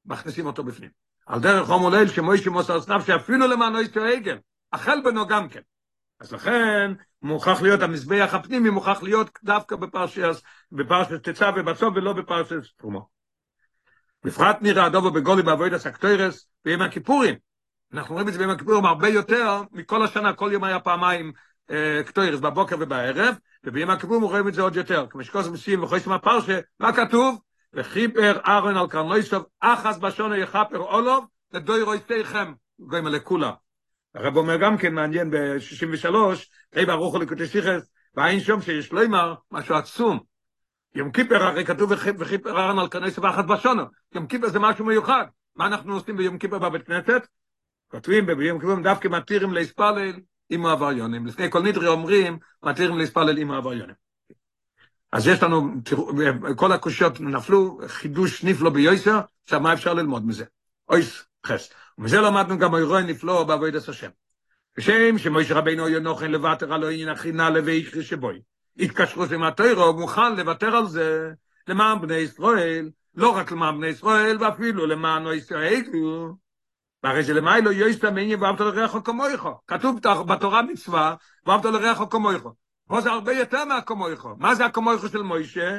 מכניסים 0.06 0.46
אותו 0.46 0.64
בפנים. 0.64 0.90
על 1.26 1.40
דרך 1.40 1.66
חום 1.66 1.94
ליל 1.94 2.08
שמוישי 2.08 2.48
מוסר 2.48 2.80
סנף 2.80 3.06
שאפילו 3.06 3.46
למענו 3.46 3.80
יש 3.80 3.96
עגל, 3.96 4.38
החלבנו 4.72 5.26
גם 5.26 5.48
כן. 5.48 5.60
אז 6.20 6.32
לכן 6.32 6.92
מוכרח 7.22 7.62
להיות 7.62 7.82
המזבח 7.82 8.30
הפנימי, 8.32 8.70
מוכרח 8.70 9.02
להיות 9.02 9.38
דווקא 9.44 9.76
בפרשת, 9.76 10.22
בפרשת 10.72 11.28
תצא 11.28 11.50
ובסוף 11.56 11.94
ולא 11.96 12.12
בפרשת 12.12 12.56
תרומו. 12.76 13.08
בפרט 14.24 14.56
נראה 14.60 14.84
הדובו 14.84 15.10
בגולי 15.10 15.42
בעבוד 15.42 15.72
הסקטוירס 15.72 16.46
בימי 16.64 16.84
הכיפורים. 16.84 17.34
אנחנו 17.92 18.14
רואים 18.14 18.28
את 18.28 18.32
זה 18.32 18.38
בימי 18.38 18.52
הכיפורים 18.52 18.84
הרבה 18.84 19.08
יותר 19.08 19.62
מכל 19.72 20.04
השנה, 20.04 20.32
כל 20.32 20.50
יום 20.52 20.64
היה 20.64 20.80
פעמיים 20.80 21.32
אה, 21.70 22.02
קטוירס, 22.06 22.40
בבוקר 22.40 22.76
ובערב, 22.80 23.34
ובימי 23.64 23.92
הכיפורים 23.92 24.22
רואים 24.22 24.48
את 24.48 24.54
זה 24.54 24.62
עוד 24.62 24.76
יותר. 24.76 25.06
כמו 25.10 25.24
שכוס 25.24 25.48
מסיים 25.48 25.82
וחוש 25.82 26.06
מהפרשה, 26.06 26.60
מה 26.80 26.92
כתוב? 26.92 27.38
וחיפר 27.72 28.38
ארון 28.46 28.76
על 28.76 28.86
קרנויסוב, 28.86 29.44
אחס 29.60 29.98
בשונו 29.98 30.34
יחפר 30.34 30.78
אולוב, 30.78 31.26
לדוי 31.52 31.82
רויסטיכם, 31.82 32.52
גויים 32.78 33.06
לכולה. 33.06 33.52
הרב 34.14 34.36
אומר 34.36 34.56
גם 34.56 34.78
כן 34.78 34.94
מעניין 34.94 35.30
ב-63, 35.30 36.14
רי 36.74 36.86
ברוך 36.86 37.14
הוא 37.14 37.22
לקוטי 37.22 37.46
שיחס, 37.46 37.90
ואין 38.14 38.40
שום 38.40 38.62
שיש 38.62 38.92
לו 38.92 39.04
אמר 39.04 39.34
משהו 39.50 39.74
עצום. 39.74 40.18
יום 40.94 41.12
כיפר 41.12 41.42
הרי 41.42 41.64
כתוב 41.64 41.92
וכיפר 42.18 42.50
ארן 42.50 42.78
על 42.78 42.88
כנס 42.88 43.18
ואחת 43.18 43.44
בשונו. 43.44 43.82
יום 44.14 44.26
כיפר 44.26 44.48
זה 44.48 44.58
משהו 44.58 44.84
מיוחד. 44.84 45.24
מה 45.56 45.66
אנחנו 45.66 45.94
עושים 45.94 46.16
ביום 46.16 46.38
כיפר 46.38 46.58
בבית 46.58 46.86
כנסת? 46.86 47.26
כותבים 47.90 48.26
ביום 48.26 48.60
כיפר 48.60 48.74
דווקא 48.82 49.08
מתירים 49.08 49.52
להספלל 49.52 50.12
עם 50.50 50.66
העבריונים. 50.66 51.26
לפני 51.26 51.50
כל 51.50 51.62
נדרי 51.62 51.86
אומרים 51.86 52.38
מתירים 52.62 52.98
להספלל 52.98 53.38
עם 53.38 53.50
העבריונים. 53.50 53.94
אז 55.12 55.26
יש 55.26 55.42
לנו, 55.42 55.70
כל 56.56 56.72
הקושיות 56.72 57.20
נפלו, 57.20 57.80
חידוש 57.86 58.44
נפלא 58.44 58.70
ביוסר, 58.70 59.20
עכשיו 59.44 59.60
מה 59.60 59.72
אפשר 59.72 59.94
ללמוד 59.94 60.26
מזה? 60.26 60.44
אויס 60.88 61.24
חס. 61.46 61.70
ומזה 61.98 62.20
למדנו 62.20 62.58
גם 62.58 62.74
אירוע 62.74 63.02
נפלא 63.02 63.44
בעבודת 63.44 63.88
השם. 63.88 64.10
כשם 64.76 65.18
שמויש 65.18 65.50
רבינו 65.50 65.88
יונוכן 65.88 66.30
לוותר 66.30 66.74
על 66.74 66.84
עניין 66.84 67.08
החינה 67.08 67.50
לבי 67.50 67.84
שבוי. 68.02 68.40
התקשרות 68.78 69.32
עם 69.32 69.42
התוירו, 69.42 69.84
הוא 69.84 70.00
מוכן 70.00 70.36
לוותר 70.36 70.76
על 70.76 70.86
זה 70.86 71.32
למען 71.68 72.00
בני 72.00 72.16
ישראל, 72.16 72.90
לא 73.14 73.36
רק 73.36 73.52
למען 73.52 73.78
בני 73.78 73.86
ישראל, 73.86 74.36
ואפילו 74.40 74.86
למען 74.86 75.26
ישראל, 75.26 75.82
והרי 77.02 77.22
זה 77.22 77.34
למיילו 77.34 77.72
יויסט 77.72 78.04
המעני 78.04 78.34
ואהבת 78.34 78.60
לרעך 78.60 78.96
כמויכו. 79.04 79.54
כתוב 79.66 80.00
בתורה 80.02 80.62
מצווה, 80.62 81.14
ואהבת 81.46 81.64
לרעך 81.64 82.02
כמויכו. 82.10 82.52
פה 82.88 83.00
זה 83.00 83.10
הרבה 83.10 83.32
יותר 83.32 83.64
מהכמויכו. 83.64 84.34
מה 84.38 84.54
זה 84.54 84.64
הכמויכו 84.64 85.08
של 85.08 85.22
מוישה? 85.22 85.78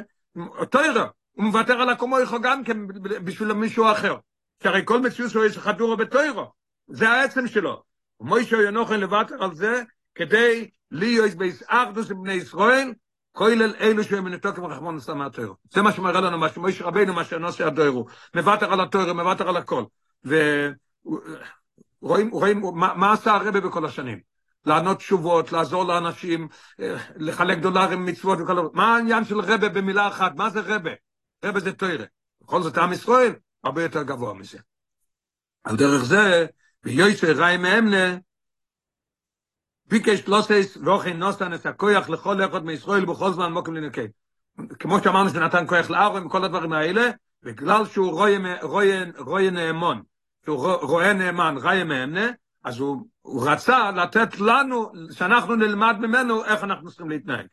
תוירו. 0.70 1.04
הוא 1.32 1.44
מוותר 1.44 1.80
על 1.80 1.90
הכמויכו 1.90 2.40
גם 2.40 2.64
כן 2.64 2.86
בשביל 3.24 3.52
מישהו 3.52 3.92
אחר. 3.92 4.16
שהרי 4.62 4.82
כל 4.84 5.00
מציאות 5.00 5.30
שלו 5.30 5.44
יש 5.44 5.58
חדורו 5.58 5.96
בתוירו. 5.96 6.52
זה 6.88 7.08
העצם 7.08 7.48
שלו. 7.48 7.82
ומוישה 8.20 8.56
ינוחן 8.62 9.00
לוותר 9.00 9.44
על 9.44 9.54
זה 9.54 9.82
כדי 10.14 10.70
ליויס 10.90 11.34
בייס 11.34 11.62
אחדוס 11.66 12.08
בני 12.08 12.32
ישראל, 12.32 12.92
כולל 13.32 13.74
אלו 13.80 14.04
שהם 14.04 14.24
מנתוקם 14.24 14.64
רחמון 14.64 14.96
נסתם 14.96 15.18
מהתוירו. 15.18 15.54
זה 15.72 15.82
מה 15.82 15.92
שמראה 15.92 16.20
לנו, 16.20 16.38
מה 16.38 16.48
שמויש 16.48 16.82
רבינו, 16.82 17.12
מה 17.12 17.24
שנושא 17.24 17.66
הדוירו. 17.66 18.06
מוותר 18.34 18.72
על 18.72 18.80
התוירו, 18.80 19.14
מוותר 19.14 19.48
על 19.48 19.56
הכל. 19.56 19.84
רואים, 22.02 22.60
מה, 22.74 22.94
מה 22.94 23.12
עשה 23.12 23.32
הרבה 23.32 23.60
בכל 23.60 23.84
השנים? 23.84 24.20
לענות 24.66 24.96
תשובות, 24.96 25.52
לעזור 25.52 25.84
לאנשים, 25.84 26.48
לחלק 27.16 27.58
דולרים, 27.58 28.06
מצוות 28.06 28.38
וכל 28.40 28.52
דבר. 28.52 28.68
מה 28.72 28.96
העניין 28.96 29.24
של 29.24 29.40
רבה 29.40 29.68
במילה 29.68 30.08
אחת? 30.08 30.36
מה 30.36 30.50
זה 30.50 30.60
רבה? 30.60 30.90
רבה 31.44 31.60
זה 31.60 31.72
תוירה. 31.72 32.04
בכל 32.42 32.62
זאת, 32.62 32.78
עם 32.78 32.92
ישראל 32.92 33.32
הרבה 33.64 33.82
יותר 33.82 34.02
גבוה 34.02 34.34
מזה. 34.34 34.58
על 35.64 35.76
דרך 35.76 36.04
זה, 36.04 36.46
ויועצר 36.84 37.42
ראי 37.42 37.56
מאמנה, 37.56 38.16
ביקש 39.86 40.28
לוסס 40.28 40.78
ואוכן 40.84 41.16
נוסן 41.16 41.54
את 41.54 41.66
הכויח 41.66 42.08
לכל 42.08 42.44
אחד 42.44 42.64
מישראל 42.64 43.04
בכל 43.04 43.32
זמן 43.32 43.52
מוקם 43.52 43.74
לנקי. 43.74 44.06
כמו 44.78 45.02
שאמרנו 45.04 45.30
שנתן 45.30 45.66
כויח 45.66 45.90
לארון 45.90 46.26
וכל 46.26 46.44
הדברים 46.44 46.72
האלה, 46.72 47.10
בגלל 47.42 47.86
שהוא 47.86 48.10
רואה, 48.10 48.36
רואה, 48.62 49.04
רואה 49.18 49.50
נאמון, 49.50 50.02
שהוא 50.44 50.72
רואה 50.72 51.12
נאמן, 51.12 51.54
ראי 51.62 51.84
מאמנה, 51.84 52.30
אז 52.64 52.78
הוא, 52.78 53.06
הוא 53.22 53.50
רצה 53.50 53.90
לתת 53.90 54.40
לנו, 54.40 54.92
שאנחנו 55.12 55.56
נלמד 55.56 55.96
ממנו 56.00 56.44
איך 56.44 56.64
אנחנו 56.64 56.88
צריכים 56.88 57.10
להתנהג. 57.10 57.46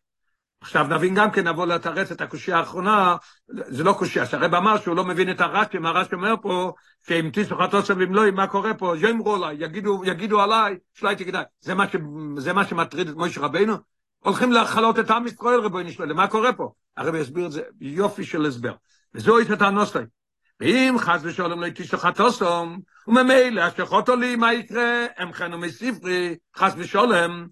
עכשיו 0.61 0.87
נבין 0.87 1.15
גם 1.15 1.31
כן, 1.31 1.47
נבוא 1.47 1.65
לתרץ 1.65 2.11
את 2.11 2.21
הקושייה 2.21 2.57
האחרונה, 2.57 3.15
זה 3.47 3.83
לא 3.83 3.93
קושייה, 3.93 4.25
שהרב 4.25 4.55
אמר 4.55 4.77
שהוא 4.77 4.95
לא 4.95 5.05
מבין 5.05 5.31
את 5.31 5.41
הרש"י, 5.41 5.77
מה 5.77 5.89
הרש"י 5.89 6.15
אומר 6.15 6.35
פה, 6.41 6.73
שאם 7.07 7.29
תיסו 7.33 7.57
חטוסם 7.57 7.99
במלואי, 7.99 8.31
מה 8.31 8.47
קורה 8.47 8.73
פה, 8.73 8.93
יאמרו 8.97 9.35
עליי, 9.35 9.57
יגידו, 9.59 10.01
יגידו 10.05 10.41
עליי, 10.41 10.77
שלא 10.93 11.09
הייתי 11.09 11.25
כדאי. 11.25 11.43
זה, 11.61 11.75
מה 11.75 11.87
ש, 11.87 11.95
זה 12.37 12.53
מה 12.53 12.65
שמטריד 12.65 13.09
את 13.09 13.15
מוישה 13.15 13.41
רבינו? 13.41 13.75
הולכים 14.19 14.51
לחלות 14.51 14.99
את 14.99 15.11
עם 15.11 15.27
ישראל, 15.27 15.59
רבוני 15.59 15.89
ישראל, 15.89 16.13
מה 16.13 16.27
קורה 16.27 16.53
פה? 16.53 16.71
הרב 16.97 17.15
יסביר 17.15 17.45
את 17.45 17.51
זה 17.51 17.61
יופי 17.81 18.23
של 18.23 18.45
הסבר. 18.45 18.73
וזו 19.13 19.39
יש 19.39 19.51
את 19.51 19.61
הנוסטי. 19.61 19.99
ואם 20.59 20.95
חס 20.99 21.21
ושלום 21.23 21.61
לא 21.63 21.69
תיסו 21.69 21.97
חטוסם, 21.97 22.77
וממילא 23.07 23.61
השכות 23.61 24.09
עולים, 24.09 24.39
מה 24.39 24.53
יקרה? 24.53 25.05
הם 25.17 25.33
חנו 25.33 25.57
מספרי, 25.57 26.35
חס 26.55 26.73
ושלום, 26.77 27.47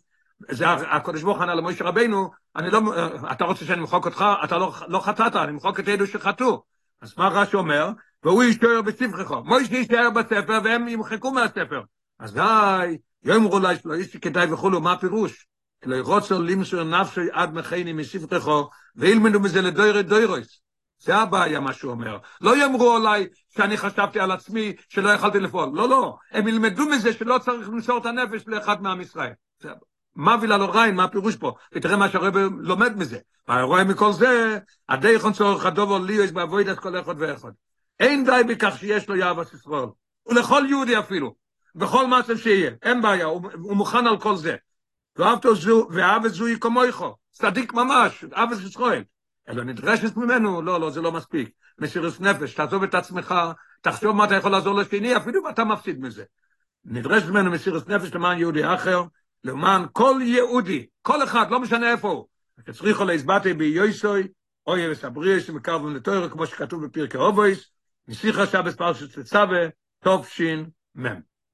זה 0.51 0.69
הקודש 0.69 1.21
ברוך 1.21 1.41
ענה 1.41 1.55
למוישה 1.55 1.83
רבינו, 1.83 2.29
אני 2.55 2.71
לא, 2.71 2.81
אתה 3.31 3.45
רוצה 3.45 3.65
שאני 3.65 3.81
אמחוק 3.81 4.05
אותך, 4.05 4.25
אתה 4.43 4.57
לא, 4.57 4.73
לא 4.87 4.99
חטאת, 4.99 5.35
אני 5.35 5.51
אמחוק 5.51 5.79
את 5.79 5.89
אלו 5.89 6.07
שחטאו. 6.07 6.63
אז 7.01 7.13
מה 7.17 7.27
רש"י 7.27 7.55
אומר? 7.55 7.89
והוא 8.23 8.43
יישאר 8.43 8.81
בספרך. 8.81 9.31
מוישה 9.45 9.75
יישאר 9.75 10.09
בספר 10.09 10.59
והם 10.63 10.87
ימחקו 10.87 11.31
מהספר. 11.31 11.81
אז 12.19 12.33
די, 12.33 12.97
יאמרו 13.23 13.59
לה, 13.59 13.69
לא 13.85 13.95
יש 13.95 14.17
כדאי 14.17 14.53
וכולו, 14.53 14.81
מה 14.81 14.91
הפירוש? 14.91 15.47
לא 15.85 15.95
רוצה 16.01 16.35
למסור 16.35 16.83
נפשי 16.83 17.21
עד 17.31 17.53
מחייני 17.53 17.93
מספרך, 17.93 18.47
וילמדו 18.95 19.39
מזה 19.39 19.61
לדוירי 19.61 20.03
דוירויס. 20.03 20.61
זה 20.99 21.15
הבעיה 21.15 21.59
מה 21.59 21.73
שהוא 21.73 21.91
אומר. 21.91 22.17
לא 22.41 22.57
יאמרו 22.57 22.95
עליי 22.95 23.27
שאני 23.49 23.77
חשבתי 23.77 24.19
על 24.19 24.31
עצמי 24.31 24.73
שלא 24.89 25.09
יכלתי 25.09 25.39
לפעול. 25.39 25.69
לא, 25.73 25.89
לא. 25.89 26.17
הם 26.31 26.47
ילמדו 26.47 26.85
מזה 26.85 27.13
שלא 27.13 27.37
צריך 27.37 27.69
למסור 27.69 27.97
את 27.97 28.05
הנפש 28.05 28.43
לאחד 28.47 28.81
מעם 28.81 29.01
ישראל. 29.01 29.31
מה 30.15 30.35
וילה 30.41 30.57
לא 30.57 30.65
ריין, 30.65 30.95
מה 30.95 31.03
הפירוש 31.03 31.35
פה? 31.35 31.53
ותראה 31.73 31.97
מה 31.97 32.09
שהרבא 32.09 32.39
לומד 32.59 32.97
מזה. 32.97 33.17
והרואה 33.47 33.83
מכל 33.83 34.13
זה, 34.13 34.59
הדייכון 34.89 35.33
צורך 35.33 35.65
הדובר 35.65 35.97
לי 35.97 36.13
יש 36.13 36.31
בעבוד 36.31 36.67
את 36.67 36.79
כל 36.79 36.99
אחד 36.99 37.15
ואחד. 37.17 37.51
אין 37.99 38.25
די 38.25 38.41
בכך 38.47 38.75
שיש 38.79 39.09
לו 39.09 39.15
יאהבת 39.15 39.53
ישראל. 39.53 39.89
ולכל 40.27 40.63
יהודי 40.69 40.99
אפילו. 40.99 41.35
בכל 41.75 42.07
מעשה 42.07 42.37
שיהיה. 42.37 42.71
אין 42.83 43.01
בעיה, 43.01 43.25
הוא, 43.25 43.41
הוא 43.53 43.77
מוכן 43.77 44.07
על 44.07 44.19
כל 44.19 44.35
זה. 44.35 44.55
ואהבת 45.15 45.45
זו, 45.53 45.87
ואהבת 45.91 46.31
זוהי 46.31 46.59
כמויכו. 46.59 47.15
צדיק 47.31 47.73
ממש, 47.73 48.25
אהבת 48.35 48.57
ישראל. 48.57 49.03
אלא 49.49 49.63
נדרשת 49.63 50.17
ממנו, 50.17 50.61
לא, 50.61 50.79
לא, 50.79 50.89
זה 50.89 51.01
לא 51.01 51.11
מספיק. 51.11 51.49
מסירות 51.79 52.21
נפש, 52.21 52.53
תעזוב 52.53 52.83
את 52.83 52.95
עצמך, 52.95 53.35
תחשוב 53.81 54.15
מה 54.15 54.25
אתה 54.25 54.35
יכול 54.35 54.51
לעזור 54.51 54.75
לשני, 54.75 55.17
אפילו 55.17 55.41
אם 55.41 55.49
אתה 55.49 55.63
מפסיד 55.63 55.99
מזה. 55.99 56.23
נדרשת 56.85 57.27
ממנו 57.29 57.51
מסירות 57.51 57.89
נפש 57.89 58.15
למען 58.15 58.39
יהודי 58.39 58.73
אחר, 58.73 59.03
למען 59.43 59.85
כל 59.91 60.19
יהודי, 60.23 60.85
כל 61.01 61.23
אחד, 61.23 61.45
לא 61.51 61.59
משנה 61.59 61.91
איפה 61.91 62.09
הוא, 62.09 62.25
כצריכו 62.65 63.05
להסבטי 63.05 63.53
ביוסוי, 63.53 64.27
אוי 64.67 64.91
וסבריה 64.91 65.39
שמקרבם 65.39 65.95
לתוירו, 65.95 66.29
כמו 66.29 66.47
שכתוב 66.47 66.85
בפרקי 66.85 67.17
אובויס, 67.17 67.71
נסיך 68.07 68.39
השבס 68.39 68.75
פרשת 68.75 69.11
צצווה, 69.11 69.67
טוב 70.03 70.27
שין 70.27 70.69
מם. 70.95 71.34